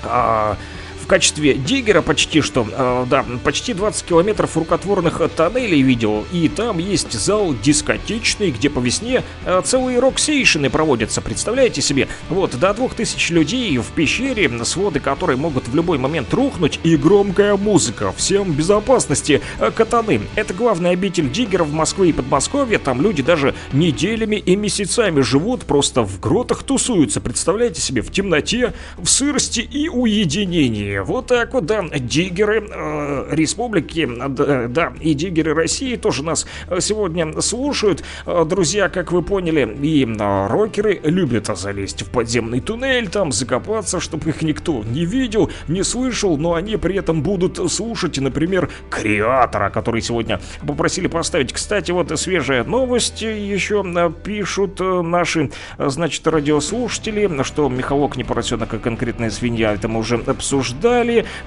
а, 0.04 0.58
в 1.04 1.08
качестве 1.08 1.54
диггера 1.56 2.02
почти 2.02 2.42
что, 2.42 2.66
э, 2.70 3.06
да, 3.10 3.26
почти 3.44 3.74
20 3.74 4.06
километров 4.06 4.56
рукотворных 4.56 5.22
тоннелей 5.36 5.82
видел, 5.82 6.26
и 6.32 6.48
там 6.48 6.78
есть 6.78 7.12
зал 7.12 7.54
дискотечный, 7.62 8.52
где 8.52 8.70
по 8.70 8.80
весне 8.80 9.24
э, 9.46 9.62
целые 9.66 10.00
рок-сейшены 10.00 10.70
проводятся, 10.70 11.22
представляете 11.22 11.82
себе? 11.82 12.08
Вот, 12.30 12.58
до 12.58 12.74
2000 12.74 13.34
людей 13.34 13.78
в 13.78 13.92
пещере, 13.92 14.50
своды 14.64 15.00
которой 15.00 15.36
могут 15.36 15.68
в 15.68 15.76
любой 15.76 15.98
момент 15.98 16.34
рухнуть, 16.34 16.80
и 16.84 16.96
громкая 16.96 17.58
музыка, 17.58 18.14
всем 18.16 18.54
безопасности, 18.54 19.42
э, 19.60 19.72
катаны. 19.72 20.22
Это 20.36 20.54
главная 20.54 20.92
обитель 20.92 21.30
диггеров 21.30 21.72
Москве 21.72 22.10
и 22.10 22.14
Подмосковье, 22.14 22.80
там 22.80 23.02
люди 23.02 23.22
даже 23.22 23.54
неделями 23.74 24.38
и 24.38 24.56
месяцами 24.56 25.22
живут, 25.22 25.66
просто 25.66 26.04
в 26.04 26.20
гротах 26.20 26.64
тусуются, 26.64 27.20
представляете 27.20 27.82
себе, 27.82 28.02
в 28.02 28.12
темноте, 28.12 28.74
в 28.98 29.08
сырости 29.08 29.60
и 29.60 29.90
уединении. 29.90 30.93
Вот 31.02 31.28
так 31.28 31.54
вот, 31.54 31.66
да, 31.66 31.84
диггеры 31.84 32.68
э, 32.70 33.28
республики, 33.32 34.08
э, 34.08 34.28
да, 34.28 34.68
да, 34.68 34.94
и 35.02 35.14
диггеры 35.14 35.54
России 35.54 35.96
тоже 35.96 36.24
нас 36.24 36.46
э, 36.70 36.80
сегодня 36.80 37.42
слушают. 37.42 38.04
Э, 38.26 38.46
Друзья, 38.46 38.90
как 38.90 39.12
вы 39.12 39.24
поняли, 39.24 39.78
и 39.82 40.06
рокеры 40.06 41.00
любят 41.04 41.48
залезть 41.48 42.04
в 42.04 42.10
подземный 42.10 42.60
туннель, 42.60 43.10
там 43.10 43.32
закопаться, 43.32 44.00
чтобы 44.00 44.30
их 44.30 44.42
никто 44.42 44.84
не 44.84 45.06
видел, 45.06 45.50
не 45.68 45.84
слышал, 45.84 46.38
но 46.38 46.54
они 46.54 46.78
при 46.78 46.96
этом 46.98 47.24
будут 47.24 47.72
слушать, 47.72 48.18
например, 48.20 48.70
Креатора, 48.90 49.70
который 49.70 50.02
сегодня 50.02 50.40
попросили 50.66 51.08
поставить. 51.08 51.54
Кстати, 51.54 51.92
вот 51.92 52.12
свежая 52.20 52.64
новость 52.64 53.22
еще 53.22 53.84
пишут 54.24 54.80
наши, 54.80 55.52
значит, 55.78 56.28
радиослушатели, 56.28 57.44
что 57.44 57.70
Михалок 57.70 58.18
не 58.18 58.24
поросенок, 58.24 58.74
а 58.74 58.80
конкретная 58.80 59.30
свинья, 59.32 59.74
это 59.74 59.88
мы 59.88 60.00
уже 60.00 60.18
обсуждали. 60.18 60.83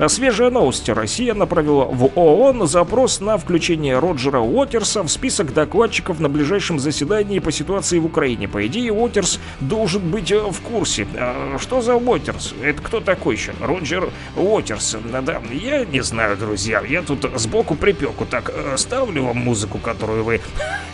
Свежая 0.09 0.51
новость. 0.51 0.89
Россия 0.89 1.35
направила 1.35 1.85
в 1.85 2.11
ООН 2.15 2.67
запрос 2.67 3.21
на 3.21 3.37
включение 3.37 3.99
Роджера 3.99 4.41
Уотерса 4.41 5.03
в 5.03 5.09
список 5.09 5.53
докладчиков 5.53 6.21
на 6.21 6.29
ближайшем 6.29 6.79
заседании 6.79 7.39
по 7.39 7.53
ситуации 7.53 7.99
в 7.99 8.07
Украине. 8.07 8.49
По 8.49 8.67
идее, 8.67 8.93
Уотерс 8.93 9.39
должен 9.61 10.11
быть 10.11 10.33
э, 10.33 10.41
в 10.41 10.61
курсе. 10.61 11.07
А 11.17 11.57
Что 11.59 11.83
за 11.83 11.97
Уотерс? 11.97 12.55
Это 12.63 12.81
кто 12.81 13.01
такой 13.01 13.37
еще? 13.37 13.53
Роджер 13.61 14.11
Уотерс. 14.37 14.97
Да, 15.11 15.43
я 15.53 15.85
не 15.85 16.03
знаю, 16.03 16.37
друзья. 16.37 16.83
Я 16.89 17.03
тут 17.03 17.31
сбоку 17.37 17.75
припеку 17.75 18.25
так 18.25 18.51
э, 18.55 18.77
ставлю 18.77 19.25
вам 19.25 19.37
музыку, 19.37 19.79
которую 19.79 20.25
вы 20.25 20.41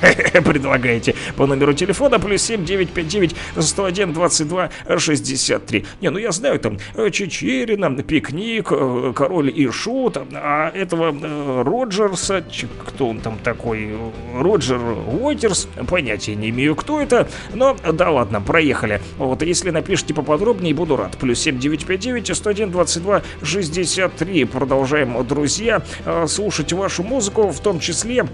предлагаете 0.33 1.15
по 1.37 1.47
номеру 1.47 1.75
телефона 1.75 2.19
плюс 2.19 2.43
7 2.43 2.65
959 2.65 3.37
101 3.59 4.13
22 4.13 4.71
63. 4.99 5.85
Не, 6.01 6.11
ну 6.11 6.19
я 6.19 6.33
знаю 6.33 6.59
там 6.59 6.79
э, 6.95 7.11
Чечерина, 7.11 7.91
Пикник, 8.03 8.32
э, 8.35 9.13
Король 9.15 9.53
и 9.55 9.69
Шут, 9.69 10.17
а 10.33 10.71
этого 10.71 11.15
э, 11.15 11.63
Роджерса, 11.63 12.45
кто 12.87 13.09
он 13.09 13.21
там 13.21 13.39
такой, 13.43 13.97
Роджер 14.35 14.81
Уотерс, 14.81 15.69
понятия 15.89 16.35
не 16.35 16.51
имею, 16.51 16.75
кто 16.75 17.01
это, 17.01 17.29
но 17.55 17.77
да 17.93 18.11
ладно, 18.11 18.41
проехали. 18.41 19.01
Вот, 19.19 19.43
если 19.43 19.71
напишите 19.71 20.15
поподробнее, 20.15 20.75
буду 20.75 20.97
рад. 20.97 21.17
Плюс 21.19 21.39
7 21.41 21.59
959 21.59 22.37
101 22.37 22.71
22 22.71 23.23
63. 23.43 24.45
Продолжаем, 24.45 25.27
друзья, 25.27 25.83
э, 26.05 26.27
слушать 26.27 26.73
вашу 26.73 27.03
музыку, 27.03 27.49
в 27.49 27.61
том 27.61 27.81
числе 27.81 28.27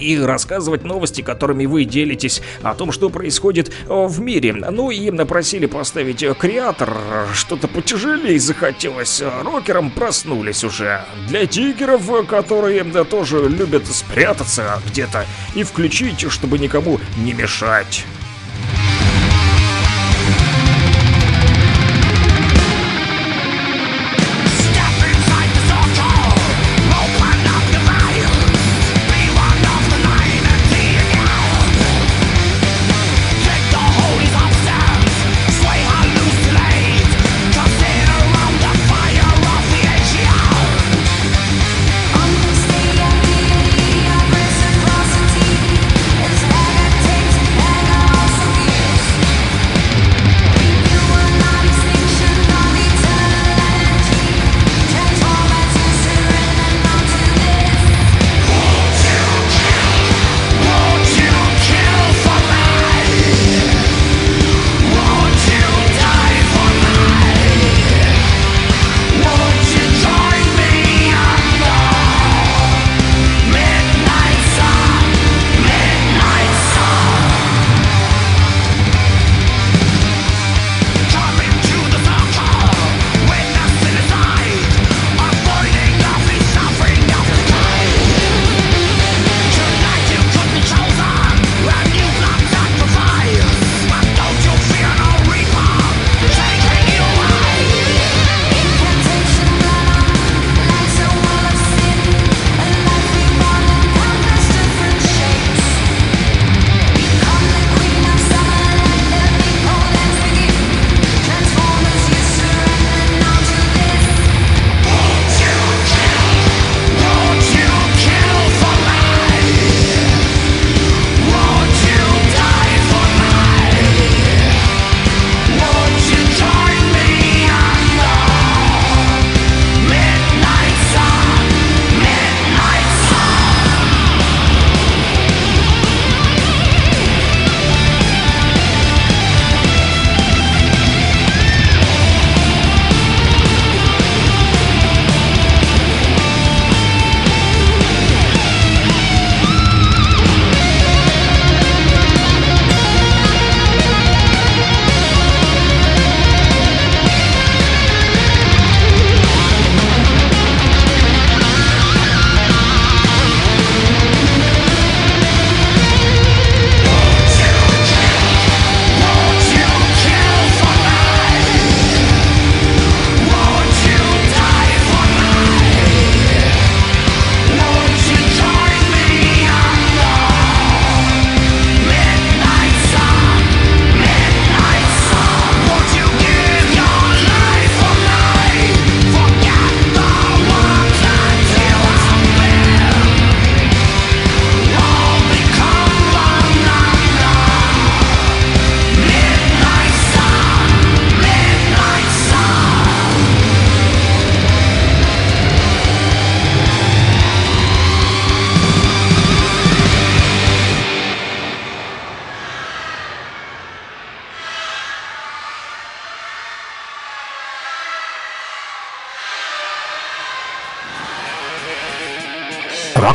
и 0.00 0.18
рассказывать 0.18 0.84
новости, 0.84 1.20
которыми 1.20 1.66
вы 1.66 1.84
делитесь 1.84 2.42
о 2.62 2.74
том, 2.74 2.92
что 2.92 3.10
происходит 3.10 3.68
э, 3.68 4.06
в 4.06 4.20
мире. 4.20 4.52
Ну 4.52 4.90
и 4.90 5.10
напросили 5.10 5.66
поставить 5.66 6.22
э, 6.22 6.34
креатор. 6.34 6.96
Что-то 7.34 7.68
потяжелее 7.68 8.38
захотелось. 8.38 9.22
Рокерам 9.44 9.90
проснулись 9.90 10.64
уже. 10.64 11.04
Для 11.28 11.46
тигеров, 11.46 12.26
которые 12.26 12.84
да, 12.84 13.04
тоже 13.04 13.48
любят 13.48 13.86
спрятаться 13.86 14.80
где-то 14.88 15.26
и 15.54 15.62
включить, 15.62 16.30
чтобы 16.30 16.58
никому 16.58 16.98
не 17.18 17.32
мешать. 17.32 18.04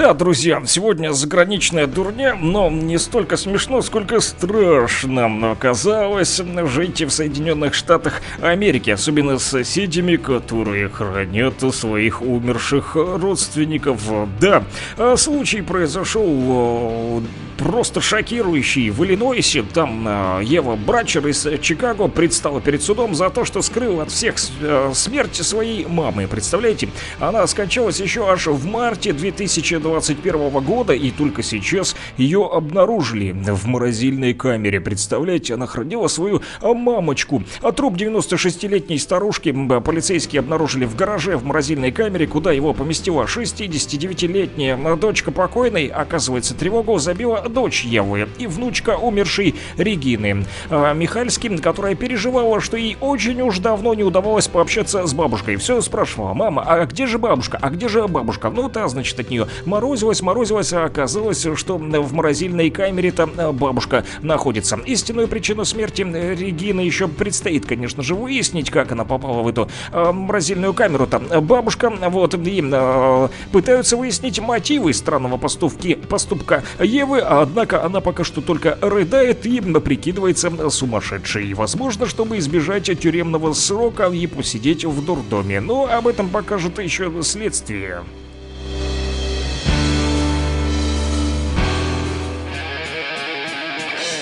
Да, 0.00 0.14
друзья, 0.14 0.62
сегодня 0.64 1.12
заграничная 1.12 1.86
дурня, 1.86 2.34
но 2.34 2.70
не 2.70 2.98
столько 2.98 3.36
смешно, 3.36 3.82
сколько 3.82 4.20
страшно 4.20 5.52
оказалось 5.52 6.40
жить 6.68 7.02
в 7.02 7.10
Соединенных 7.10 7.74
Штатах 7.74 8.22
Америки, 8.40 8.88
особенно 8.88 9.38
с 9.38 9.44
соседями, 9.44 10.16
которые 10.16 10.88
хранят 10.88 11.62
своих 11.74 12.22
умерших 12.22 12.96
родственников. 12.96 14.00
Да, 14.40 14.64
а 14.96 15.18
случай 15.18 15.60
произошел 15.60 17.20
э, 17.20 17.20
просто 17.60 18.00
шокирующий 18.00 18.90
в 18.90 19.04
Иллинойсе. 19.04 19.62
Там 19.62 20.06
э, 20.08 20.44
Ева 20.44 20.76
Брачер 20.76 21.26
из 21.28 21.46
Чикаго 21.60 22.08
предстала 22.08 22.60
перед 22.60 22.82
судом 22.82 23.14
за 23.14 23.28
то, 23.28 23.44
что 23.44 23.60
скрыла 23.60 24.04
от 24.04 24.10
всех 24.10 24.36
э, 24.62 24.92
смерть 24.94 25.36
своей 25.36 25.84
мамы. 25.84 26.26
Представляете? 26.26 26.88
Она 27.18 27.46
скончалась 27.46 28.00
еще 28.00 28.26
аж 28.28 28.46
в 28.46 28.66
марте 28.66 29.12
2021 29.12 30.50
года, 30.60 30.94
и 30.94 31.10
только 31.10 31.42
сейчас 31.42 31.94
ее 32.16 32.48
обнаружили 32.50 33.32
в 33.32 33.66
морозильной 33.66 34.32
камере. 34.32 34.80
Представляете, 34.80 35.54
она 35.54 35.66
хранила 35.66 36.08
свою 36.08 36.40
э, 36.62 36.72
мамочку. 36.72 37.42
А 37.60 37.72
труп 37.72 37.96
96-летней 37.96 38.98
старушки 38.98 39.54
полицейские 39.84 40.40
обнаружили 40.40 40.86
в 40.86 40.96
гараже 40.96 41.36
в 41.36 41.44
морозильной 41.44 41.92
камере, 41.92 42.26
куда 42.26 42.52
его 42.52 42.72
поместила 42.72 43.24
69-летняя 43.24 44.96
дочка 44.96 45.30
покойной. 45.30 45.88
Оказывается, 45.88 46.54
тревогу 46.54 46.98
забила 46.98 47.49
дочь 47.50 47.84
Евы 47.84 48.28
и 48.38 48.46
внучка 48.46 48.96
умершей 48.96 49.54
Регины 49.76 50.44
а, 50.68 50.92
Михальски, 50.94 51.56
которая 51.58 51.94
переживала, 51.94 52.60
что 52.60 52.76
ей 52.76 52.96
очень 53.00 53.40
уж 53.42 53.58
давно 53.58 53.94
не 53.94 54.04
удавалось 54.04 54.48
пообщаться 54.48 55.06
с 55.06 55.14
бабушкой. 55.14 55.56
Все 55.56 55.80
спрашивала, 55.80 56.34
мама, 56.34 56.62
а 56.66 56.84
где 56.86 57.06
же 57.06 57.18
бабушка? 57.18 57.58
А 57.60 57.70
где 57.70 57.88
же 57.88 58.06
бабушка? 58.06 58.50
Ну, 58.50 58.68
та, 58.68 58.88
значит, 58.88 59.18
от 59.18 59.30
нее 59.30 59.48
морозилась, 59.64 60.22
морозилась, 60.22 60.72
а 60.72 60.84
оказалось, 60.84 61.46
что 61.54 61.76
в 61.76 62.12
морозильной 62.12 62.70
камере 62.70 63.12
там 63.12 63.32
бабушка 63.52 64.04
находится. 64.22 64.78
Истинную 64.86 65.28
причину 65.28 65.64
смерти 65.64 66.02
Регины 66.02 66.80
еще 66.80 67.08
предстоит, 67.08 67.66
конечно 67.66 68.02
же, 68.02 68.14
выяснить, 68.14 68.70
как 68.70 68.92
она 68.92 69.04
попала 69.04 69.42
в 69.42 69.48
эту 69.48 69.68
э, 69.92 70.12
морозильную 70.12 70.74
камеру. 70.74 71.06
Там 71.06 71.24
бабушка, 71.42 71.90
вот, 71.90 72.34
и 72.34 72.64
э, 72.72 73.28
пытаются 73.52 73.96
выяснить 73.96 74.40
мотивы 74.40 74.92
странного 74.92 75.36
поступки, 75.36 75.94
поступка 75.94 76.62
Евы, 76.78 77.20
однако 77.40 77.84
она 77.84 78.00
пока 78.00 78.24
что 78.24 78.40
только 78.40 78.78
рыдает 78.80 79.46
и 79.46 79.60
прикидывается 79.60 80.50
сумасшедшей. 80.70 81.54
Возможно, 81.54 82.06
чтобы 82.06 82.38
избежать 82.38 82.86
тюремного 83.00 83.52
срока 83.52 84.08
и 84.08 84.26
посидеть 84.26 84.84
в 84.84 85.04
дурдоме. 85.04 85.60
Но 85.60 85.86
об 85.86 86.06
этом 86.06 86.28
покажет 86.28 86.78
еще 86.78 87.10
следствие. 87.22 88.02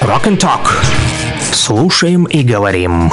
Rock 0.01 0.25
and 0.25 0.39
Talk. 0.39 0.67
Слушаем 1.53 2.25
и 2.25 2.43
говорим. 2.43 3.13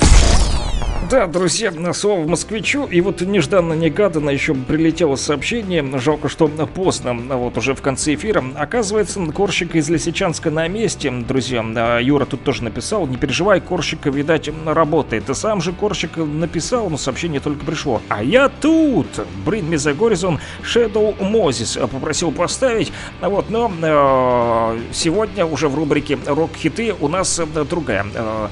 Да, 1.11 1.27
друзья, 1.27 1.73
слово 1.91 2.25
москвичу. 2.25 2.85
И 2.85 3.01
вот 3.01 3.19
нежданно-негаданно 3.19 4.29
еще 4.29 4.55
прилетело 4.55 5.17
сообщение. 5.17 5.85
Жалко, 5.99 6.29
что 6.29 6.47
поздно, 6.47 7.13
вот 7.35 7.57
уже 7.57 7.75
в 7.75 7.81
конце 7.81 8.13
эфира. 8.13 8.41
Оказывается, 8.55 9.19
Корщик 9.25 9.75
из 9.75 9.89
Лисичанска 9.89 10.51
на 10.51 10.69
месте, 10.69 11.11
друзья. 11.11 11.65
А 11.75 11.99
Юра 11.99 12.23
тут 12.23 12.45
тоже 12.45 12.63
написал. 12.63 13.07
Не 13.07 13.17
переживай, 13.17 13.59
Корщик, 13.59 14.05
видать, 14.05 14.49
работает. 14.65 15.29
И 15.29 15.33
сам 15.33 15.59
же 15.59 15.73
Корщик 15.73 16.15
написал, 16.15 16.89
но 16.89 16.95
сообщение 16.95 17.41
только 17.41 17.65
пришло. 17.65 18.01
А 18.07 18.23
я 18.23 18.47
тут! 18.47 19.07
The 19.45 19.97
horizon 19.97 20.39
Shadow 20.63 21.13
Moses 21.19 21.77
попросил 21.89 22.31
поставить. 22.31 22.93
Вот, 23.19 23.49
но 23.49 23.69
э, 23.81 24.79
сегодня 24.93 25.45
уже 25.45 25.67
в 25.67 25.75
рубрике 25.75 26.17
«Рок-хиты» 26.25 26.95
у 27.01 27.09
нас 27.09 27.41
другая 27.69 28.05
э, 28.15 28.47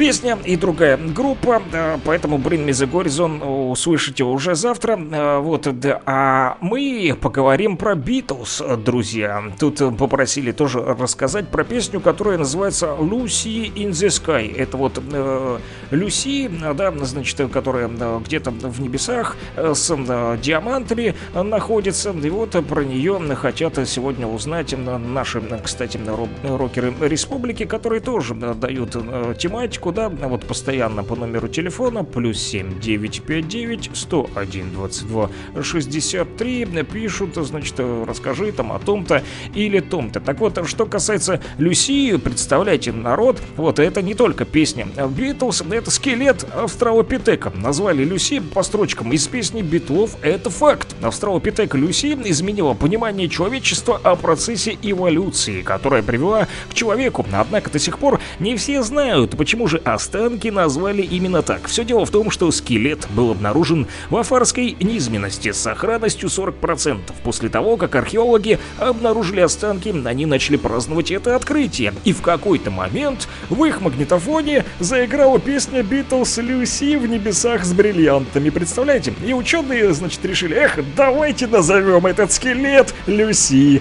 песня 0.00 0.38
и 0.46 0.56
другая 0.56 0.96
группа, 0.96 1.60
э, 1.72 1.98
поэтому 2.06 2.38
Bring 2.38 2.64
Me 2.64 2.70
The 2.70 2.90
Horizon 2.90 3.70
услышите 3.70 4.24
уже 4.24 4.54
завтра. 4.54 4.98
Э, 4.98 5.40
Вот, 5.40 5.68
да. 5.78 6.00
А 6.06 6.56
мы 6.62 7.14
поговорим 7.20 7.76
про 7.76 7.94
Битлз, 7.94 8.62
друзья. 8.78 9.42
Тут 9.58 9.82
попросили 9.98 10.52
тоже 10.52 10.80
рассказать 10.80 11.48
про 11.48 11.64
песню, 11.64 12.00
которая 12.00 12.38
называется 12.38 12.86
Lucy 12.98 13.70
in 13.74 13.90
the 13.90 14.08
Sky. 14.08 14.56
Это 14.56 14.78
вот 14.78 15.02
э, 15.12 15.58
Люси, 15.90 16.50
да, 16.74 16.92
значит, 17.02 17.52
которая 17.52 17.90
э, 17.90 18.20
где-то 18.24 18.52
в 18.52 18.80
небесах 18.80 19.36
э, 19.56 19.74
с 19.74 19.90
э, 19.90 20.38
диамантами 20.42 21.14
э, 21.34 21.42
находится. 21.42 22.12
И 22.12 22.30
вот 22.30 22.52
про 22.66 22.84
нее 22.84 23.20
хотят 23.34 23.78
сегодня 23.86 24.26
узнать 24.26 24.72
э, 24.72 24.76
наши, 24.78 25.40
э, 25.40 25.58
кстати, 25.62 25.98
ро- 25.98 26.56
рокеры 26.56 26.94
республики, 27.02 27.66
которые 27.66 28.00
тоже 28.00 28.34
э, 28.40 28.54
дают 28.54 28.96
э, 28.96 29.34
тематику, 29.38 29.89
да, 29.92 30.08
вот 30.08 30.46
постоянно 30.46 31.04
по 31.04 31.16
номеру 31.16 31.48
телефона 31.48 32.04
плюс 32.04 32.38
7 32.38 32.80
959 32.80 33.90
101 33.94 34.72
22 34.72 35.30
63 35.62 36.64
пишут, 36.84 37.34
значит, 37.36 37.74
э, 37.78 38.04
расскажи 38.06 38.52
там 38.52 38.72
о 38.72 38.78
том-то 38.78 39.22
или 39.54 39.80
том-то. 39.80 40.20
Так 40.20 40.40
вот, 40.40 40.66
что 40.66 40.86
касается 40.86 41.40
Люси, 41.58 42.16
представляете, 42.16 42.92
народ, 42.92 43.40
вот 43.56 43.78
это 43.78 44.02
не 44.02 44.14
только 44.14 44.44
песня 44.44 44.86
Битлз, 44.86 45.62
это 45.70 45.90
скелет 45.90 46.46
австралопитека. 46.54 47.50
Назвали 47.54 48.04
Люси 48.04 48.40
по 48.40 48.62
строчкам 48.62 49.12
из 49.12 49.26
песни 49.26 49.62
Битлов, 49.62 50.16
это 50.22 50.50
факт. 50.50 50.94
Австралопитек 51.02 51.74
Люси 51.74 52.18
изменила 52.24 52.74
понимание 52.74 53.28
человечества 53.28 54.00
о 54.02 54.16
процессе 54.16 54.76
эволюции, 54.82 55.62
которая 55.62 56.02
привела 56.02 56.48
к 56.70 56.74
человеку. 56.74 57.26
Однако 57.32 57.70
до 57.70 57.78
сих 57.78 57.98
пор 57.98 58.20
не 58.38 58.56
все 58.56 58.82
знают, 58.82 59.36
почему 59.36 59.68
же 59.70 59.78
останки 59.78 60.48
назвали 60.48 61.02
именно 61.02 61.42
так. 61.42 61.68
Все 61.68 61.84
дело 61.84 62.04
в 62.04 62.10
том, 62.10 62.30
что 62.30 62.50
скелет 62.50 63.06
был 63.14 63.30
обнаружен 63.30 63.86
в 64.10 64.16
афарской 64.16 64.76
низменности 64.80 65.52
с 65.52 65.58
сохранностью 65.58 66.28
40%. 66.28 67.00
После 67.22 67.48
того, 67.48 67.76
как 67.76 67.94
археологи 67.94 68.58
обнаружили 68.78 69.40
останки, 69.40 69.94
они 70.04 70.26
начали 70.26 70.56
праздновать 70.56 71.10
это 71.10 71.36
открытие. 71.36 71.94
И 72.04 72.12
в 72.12 72.20
какой-то 72.20 72.70
момент 72.70 73.28
в 73.48 73.64
их 73.64 73.80
магнитофоне 73.80 74.64
заиграла 74.80 75.38
песня 75.38 75.82
Битлз 75.82 76.38
Люси 76.38 76.96
в 76.96 77.06
небесах 77.06 77.64
с 77.64 77.72
бриллиантами. 77.72 78.50
Представляете? 78.50 79.14
И 79.24 79.32
ученые, 79.32 79.94
значит, 79.94 80.24
решили, 80.24 80.56
эх, 80.56 80.78
давайте 80.96 81.46
назовем 81.46 82.06
этот 82.06 82.32
скелет 82.32 82.92
Люси. 83.06 83.80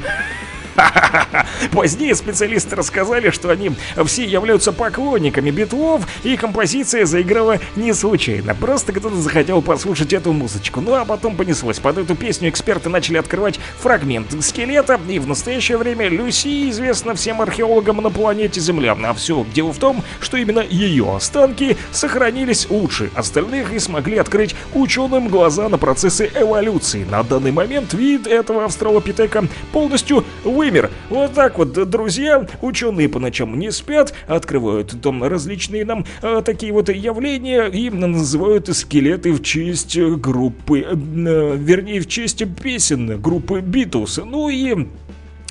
Позднее 1.72 2.16
специалисты 2.16 2.76
рассказали, 2.76 3.30
что 3.30 3.50
они 3.50 3.72
все 4.06 4.26
являются 4.26 4.72
поклонниками 4.72 5.52
битлов, 5.52 6.08
и 6.24 6.38
композиция 6.38 7.06
заиграла 7.06 7.60
не 7.76 7.94
случайно. 7.94 8.56
Просто 8.56 8.94
кто-то 8.94 9.16
захотел 9.16 9.62
послушать 9.62 10.14
эту 10.14 10.34
музычку. 10.34 10.82
Ну 10.82 10.94
а 10.96 11.06
потом 11.06 11.36
понеслось. 11.36 11.80
Под 11.80 11.98
эту 11.98 12.16
песню 12.16 12.50
эксперты 12.50 12.90
начали 12.90 13.18
открывать 13.18 13.60
фрагмент 13.80 14.36
скелета, 14.44 15.00
и 15.08 15.20
в 15.20 15.28
настоящее 15.28 15.78
время 15.78 16.08
Люси 16.08 16.70
известна 16.70 17.16
всем 17.16 17.42
археологам 17.42 17.98
на 17.98 18.10
планете 18.10 18.60
Земля. 18.60 18.98
А 19.04 19.14
все 19.14 19.46
дело 19.54 19.72
в 19.74 19.78
том, 19.78 20.04
что 20.20 20.38
именно 20.38 20.60
ее 20.60 21.16
останки 21.16 21.78
сохранились 21.92 22.70
лучше 22.70 23.12
остальных 23.16 23.74
и 23.74 23.80
смогли 23.80 24.18
открыть 24.18 24.56
ученым 24.74 25.28
глаза 25.28 25.70
на 25.70 25.78
процессы 25.78 26.30
эволюции. 26.36 27.06
На 27.10 27.24
данный 27.24 27.52
момент 27.52 27.94
вид 27.94 28.28
этого 28.28 28.66
австралопитека 28.66 29.46
полностью 29.72 30.26
вы 30.44 30.69
Дисклеймер. 30.70 30.92
Вот 31.10 31.34
так 31.34 31.58
вот, 31.58 31.74
друзья, 31.90 32.46
ученые 32.62 33.10
по 33.10 33.20
ночам 33.20 33.58
не 33.58 33.72
спят, 33.72 34.14
открывают 34.28 35.02
там 35.02 35.24
различные 35.24 35.86
нам 35.86 36.06
э, 36.22 36.42
такие 36.46 36.72
вот 36.72 36.90
явления 36.90 37.66
и 37.66 37.90
называют 37.90 38.76
скелеты 38.76 39.32
в 39.32 39.42
честь 39.42 39.98
группы, 39.98 40.82
э, 40.82 40.94
вернее, 40.94 42.02
в 42.02 42.08
честь 42.08 42.44
песен 42.62 43.20
группы 43.22 43.62
Битлз. 43.62 44.20
Ну 44.26 44.50
и 44.50 44.88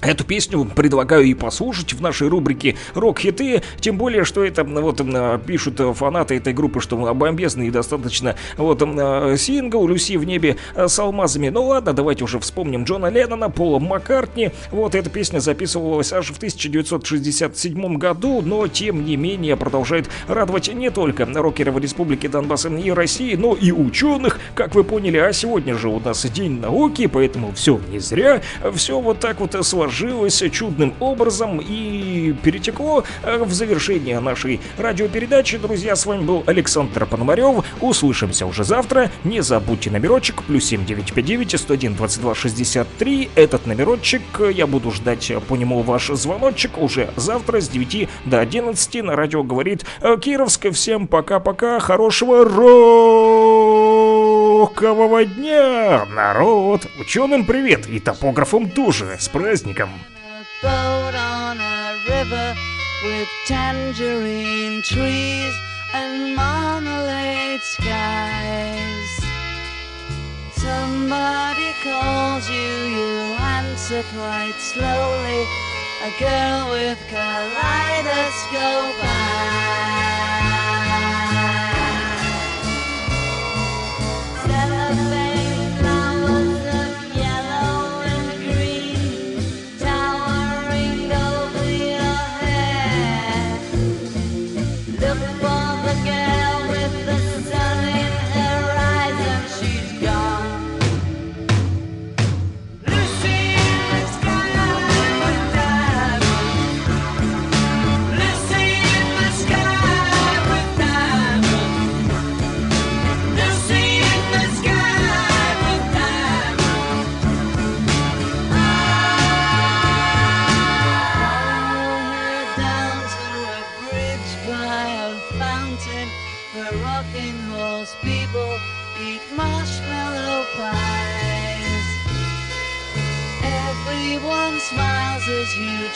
Эту 0.02 0.22
песню 0.24 0.64
предлагаю 0.64 1.24
и 1.24 1.34
послушать 1.34 1.92
в 1.92 2.00
нашей 2.00 2.28
рубрике 2.28 2.76
«Рок-хиты», 2.94 3.62
тем 3.80 3.98
более, 3.98 4.24
что 4.24 4.44
это 4.44 4.62
вот 4.62 5.02
пишут 5.44 5.80
фанаты 5.94 6.36
этой 6.36 6.52
группы, 6.52 6.80
что 6.80 6.96
бомбезный 7.14 7.68
достаточно 7.70 8.36
вот 8.56 8.80
э, 8.80 9.36
сингл 9.36 9.88
«Люси 9.88 10.16
в 10.16 10.22
небе 10.22 10.56
э, 10.76 10.86
с 10.86 10.96
алмазами». 11.00 11.48
Ну 11.48 11.64
ладно, 11.66 11.92
давайте 11.94 12.22
уже 12.22 12.38
вспомним 12.38 12.84
Джона 12.84 13.06
Леннона, 13.06 13.50
Пола 13.50 13.80
Маккартни. 13.80 14.52
Вот 14.70 14.94
эта 14.94 15.10
песня 15.10 15.40
записывалась 15.40 16.12
аж 16.12 16.30
в 16.30 16.36
1967 16.36 17.96
году, 17.96 18.40
но 18.40 18.68
тем 18.68 19.04
не 19.04 19.16
менее 19.16 19.56
продолжает 19.56 20.08
радовать 20.28 20.72
не 20.72 20.90
только 20.90 21.26
рокеров 21.26 21.76
Республики 21.76 22.28
Донбасс 22.28 22.66
и 22.66 22.92
России, 22.92 23.34
но 23.34 23.54
и 23.54 23.72
ученых, 23.72 24.38
как 24.54 24.76
вы 24.76 24.84
поняли. 24.84 25.16
А 25.16 25.32
сегодня 25.32 25.76
же 25.76 25.88
у 25.88 25.98
нас 25.98 26.24
День 26.24 26.60
науки, 26.60 27.08
поэтому 27.08 27.50
все 27.52 27.80
не 27.90 27.98
зря, 27.98 28.42
все 28.74 29.00
вот 29.00 29.18
так 29.18 29.40
вот 29.40 29.56
сложилось 29.66 29.87
чудным 30.50 30.94
образом 31.00 31.60
и 31.60 32.34
перетекло 32.42 33.04
э, 33.22 33.42
в 33.42 33.52
завершение 33.52 34.20
нашей 34.20 34.60
радиопередачи. 34.78 35.58
Друзья, 35.58 35.96
с 35.96 36.06
вами 36.06 36.22
был 36.22 36.44
Александр 36.46 37.06
Пономарев. 37.06 37.64
Услышимся 37.80 38.46
уже 38.46 38.64
завтра. 38.64 39.10
Не 39.24 39.42
забудьте 39.42 39.90
номерочек 39.90 40.42
плюс 40.42 40.64
7959 40.66 41.60
101 41.60 41.94
22 41.94 42.34
63. 42.34 43.30
Этот 43.34 43.66
номерочек 43.66 44.22
э, 44.38 44.52
я 44.52 44.66
буду 44.66 44.90
ждать 44.90 45.30
э, 45.30 45.40
по 45.40 45.54
нему 45.54 45.82
ваш 45.82 46.08
звоночек 46.08 46.78
уже 46.78 47.10
завтра 47.16 47.60
с 47.60 47.68
9 47.68 48.08
до 48.24 48.40
11 48.40 49.04
на 49.04 49.16
радио 49.16 49.42
говорит 49.42 49.84
э, 50.00 50.16
Кировск. 50.20 50.70
Всем 50.72 51.06
пока-пока, 51.06 51.80
хорошего 51.80 52.44
рокового 54.58 55.24
дня, 55.24 56.04
народ! 56.06 56.86
Ученым 56.98 57.44
привет 57.44 57.88
и 57.88 58.00
топографам 58.00 58.70
тоже, 58.70 59.16
с 59.18 59.28
праздником! 59.28 59.90
Somebody 70.68 71.70
calls 71.82 72.50
you, 72.50 72.70
you 72.96 73.36
answer 73.56 74.02
quite 74.12 74.58
slowly. 74.58 75.46
A 76.04 76.10
girl 76.20 76.70
with 76.70 76.98
kaleidoscope 77.08 78.98
eyes. 79.02 80.07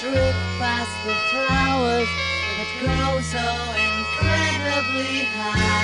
Drift 0.02 0.36
past 0.58 0.90
the 1.06 1.14
flowers 1.30 2.08
that 2.58 2.70
grow 2.80 3.20
so 3.20 3.38
incredibly 3.78 5.22
high. 5.30 5.81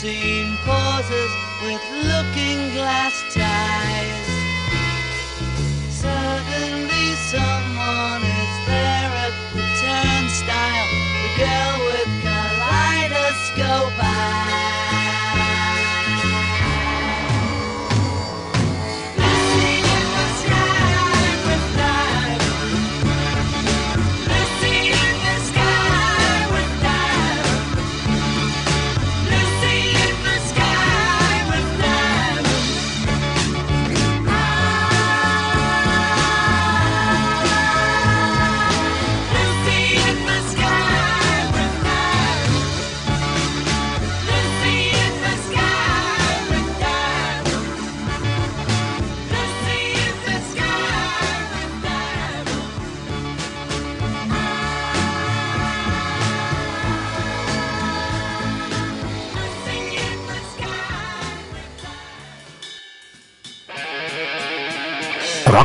scene 0.00 0.56
pauses 0.64 1.32
with 1.60 1.82
love. 2.04 2.17